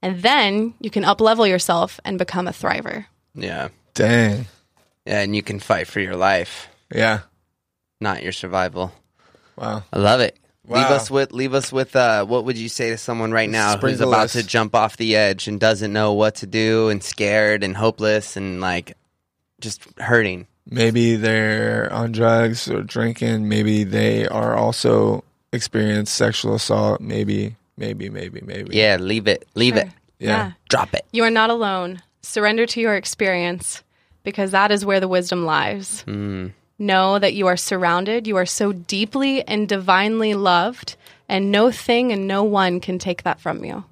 And 0.03 0.21
then 0.23 0.75
you 0.81 0.91
can 0.91 1.05
uplevel 1.05 1.49
yourself 1.49 2.01
and 2.05 2.19
become 2.19 2.49
a 2.49 2.53
thriver. 2.53 3.07
Yeah. 3.35 3.69
Dang. 3.95 4.47
Yeah, 5.07 5.21
and 5.23 5.35
you 5.37 5.43
can 5.43 5.61
fight 5.61 5.87
for 5.87 6.01
your 6.01 6.17
life, 6.17 6.69
Yeah. 6.95 7.21
not 8.01 8.23
your 8.23 8.33
survival. 8.33 8.93
Wow. 9.57 9.85
I 9.93 9.99
love 9.99 10.21
it. 10.21 10.37
Leave 10.69 10.85
Wow. 10.89 10.95
us 10.95 11.11
with 11.11 11.33
leave 11.33 11.55
us 11.55 11.73
with 11.73 11.97
uh 11.97 12.25
what 12.25 12.45
would 12.45 12.57
you 12.57 12.69
say 12.69 12.91
to 12.91 12.97
someone 12.99 13.33
right 13.33 13.51
now 13.51 13.71
who's 13.73 13.79
Sprinkle 13.81 14.09
about 14.13 14.25
us. 14.27 14.33
to 14.35 14.43
jump 14.45 14.75
off 14.77 14.97
the 14.97 15.17
edge 15.17 15.49
and 15.49 15.59
doesn't 15.59 15.93
know 15.93 16.13
what 16.13 16.37
to 16.37 16.47
do 16.47 16.89
and 16.89 17.03
scared 17.03 17.65
and 17.65 17.77
hopeless 17.77 18.37
and 18.37 18.61
like 18.61 18.97
just 19.61 19.83
hurting. 19.99 20.47
Maybe 20.71 21.17
they're 21.17 21.93
on 21.93 22.13
drugs 22.13 22.69
or 22.71 22.83
drinking. 22.83 23.49
Maybe 23.49 23.83
they 23.83 24.29
are 24.29 24.55
also 24.57 25.25
experienced 25.53 26.15
sexual 26.15 26.55
assault. 26.55 27.01
Maybe, 27.01 27.57
maybe, 27.77 28.11
maybe, 28.11 28.41
maybe. 28.45 28.77
Yeah, 28.77 28.97
leave 28.97 29.27
it. 29.27 29.47
Leave 29.55 29.77
it. 29.77 29.87
Sure. 29.87 29.95
Yeah. 30.19 30.53
Drop 30.69 30.95
it. 30.95 31.05
You 31.13 31.25
are 31.25 31.31
not 31.31 31.51
alone. 31.51 32.03
Surrender 32.23 32.67
to 32.67 32.81
your 32.81 32.95
experience 32.95 33.83
because 34.23 34.53
that 34.53 34.71
is 34.71 34.85
where 34.85 35.01
the 35.01 35.09
wisdom 35.09 35.45
lies. 35.45 36.05
Mm. 36.07 36.53
Know 36.79 37.19
that 37.19 37.35
you 37.35 37.47
are 37.47 37.57
surrounded, 37.57 38.27
you 38.27 38.37
are 38.37 38.47
so 38.47 38.73
deeply 38.73 39.47
and 39.47 39.69
divinely 39.69 40.35
loved, 40.35 40.97
and 41.29 41.51
no 41.51 41.71
thing 41.71 42.13
and 42.13 42.27
no 42.27 42.43
one 42.43 42.81
can 42.81 42.99
take 42.99 43.23
that 43.23 43.41
from 43.41 43.65
you. 43.65 43.85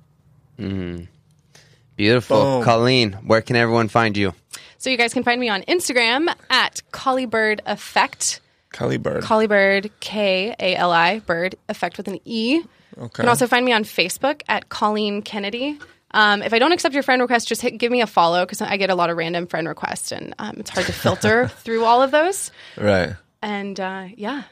Beautiful. 1.97 2.43
Boom. 2.43 2.64
Colleen, 2.64 3.12
where 3.24 3.43
can 3.43 3.57
everyone 3.57 3.89
find 3.89 4.16
you? 4.16 4.35
So 4.78 4.91
you 4.91 4.97
guys 4.97 5.12
can 5.12 5.22
find 5.22 5.41
me 5.41 5.49
on 5.49 5.62
Instagram 5.62 6.35
at 6.49 6.83
Kalibird 6.93 7.61
Effect. 7.66 8.41
Cully 8.73 8.99
Bird. 8.99 9.23
Kalibird, 9.23 9.91
K 10.01 10.55
A 10.59 10.77
L 10.77 10.93
I, 10.93 11.18
bird, 11.21 11.57
effect 11.68 11.97
with 11.97 12.09
an 12.09 12.21
E. 12.25 12.55
You 12.55 12.68
okay. 12.99 13.23
can 13.23 13.29
also 13.29 13.47
find 13.47 13.64
me 13.64 13.73
on 13.73 13.85
Facebook 13.85 14.43
at 14.49 14.68
Colleen 14.68 15.23
Kennedy. 15.23 15.79
Um, 16.12 16.43
if 16.43 16.53
I 16.53 16.59
don't 16.59 16.73
accept 16.73 16.95
your 16.95 17.03
friend 17.03 17.23
request, 17.23 17.49
just 17.49 17.62
hit, 17.62 17.79
give 17.79 17.93
me 17.93 18.01
a 18.01 18.07
follow 18.07 18.45
because 18.45 18.61
I 18.61 18.77
get 18.77 18.91
a 18.91 18.95
lot 18.95 19.11
of 19.11 19.16
random 19.16 19.47
friend 19.47 19.68
requests 19.68 20.11
and 20.11 20.35
um, 20.39 20.57
it's 20.59 20.71
hard 20.71 20.87
to 20.87 20.93
filter 20.93 21.49
through 21.59 21.85
all 21.85 22.03
of 22.03 22.11
those. 22.11 22.51
right. 22.77 23.14
And 23.43 23.79
uh, 23.79 24.09
yeah, 24.16 24.43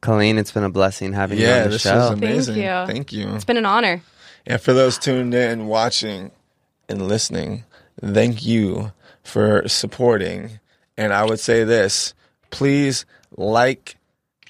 Colleen, 0.00 0.38
it's 0.38 0.52
been 0.52 0.64
a 0.64 0.70
blessing 0.70 1.12
having 1.12 1.38
you 1.38 1.48
on 1.48 1.64
the 1.64 1.68
this 1.70 1.82
show. 1.82 1.96
was 1.96 2.10
amazing. 2.10 2.56
you. 2.56 2.68
Thank 2.86 3.12
you. 3.12 3.28
it's 3.34 3.44
been 3.44 3.56
an 3.56 3.66
honor. 3.66 4.02
And 4.46 4.60
for 4.60 4.72
those 4.72 4.96
tuned 4.96 5.34
in, 5.34 5.66
watching, 5.66 6.30
and 6.88 7.06
listening, 7.06 7.64
thank 8.00 8.46
you 8.46 8.92
for 9.22 9.68
supporting. 9.68 10.60
And 10.96 11.12
I 11.12 11.24
would 11.24 11.40
say 11.40 11.64
this 11.64 12.14
please 12.50 13.04
like 13.38 13.96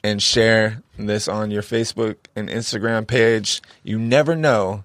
and 0.02 0.22
share 0.22 0.82
this 0.98 1.28
on 1.28 1.50
your 1.50 1.62
Facebook 1.62 2.16
and 2.34 2.48
Instagram 2.48 3.06
page. 3.06 3.62
You 3.84 3.98
never 3.98 4.34
know 4.34 4.84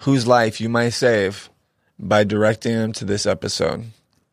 whose 0.00 0.26
life 0.26 0.60
you 0.60 0.68
might 0.68 0.90
save 0.90 1.50
by 1.98 2.24
directing 2.24 2.72
them 2.74 2.92
to 2.94 3.04
this 3.04 3.26
episode. 3.26 3.84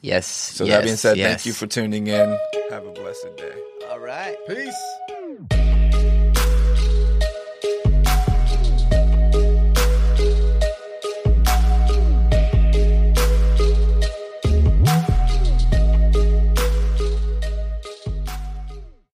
yes. 0.01 0.27
So 0.27 0.63
yes, 0.63 0.73
that 0.73 0.83
being 0.83 0.95
said, 0.97 1.17
yes. 1.17 1.29
thank 1.29 1.45
you 1.45 1.53
for 1.53 1.67
tuning 1.67 2.07
in. 2.07 2.39
Have 2.69 2.85
a 2.85 2.91
blessed 2.91 3.35
day. 3.37 3.53
All 3.89 3.99
right. 3.99 4.37
Peace. 4.47 5.64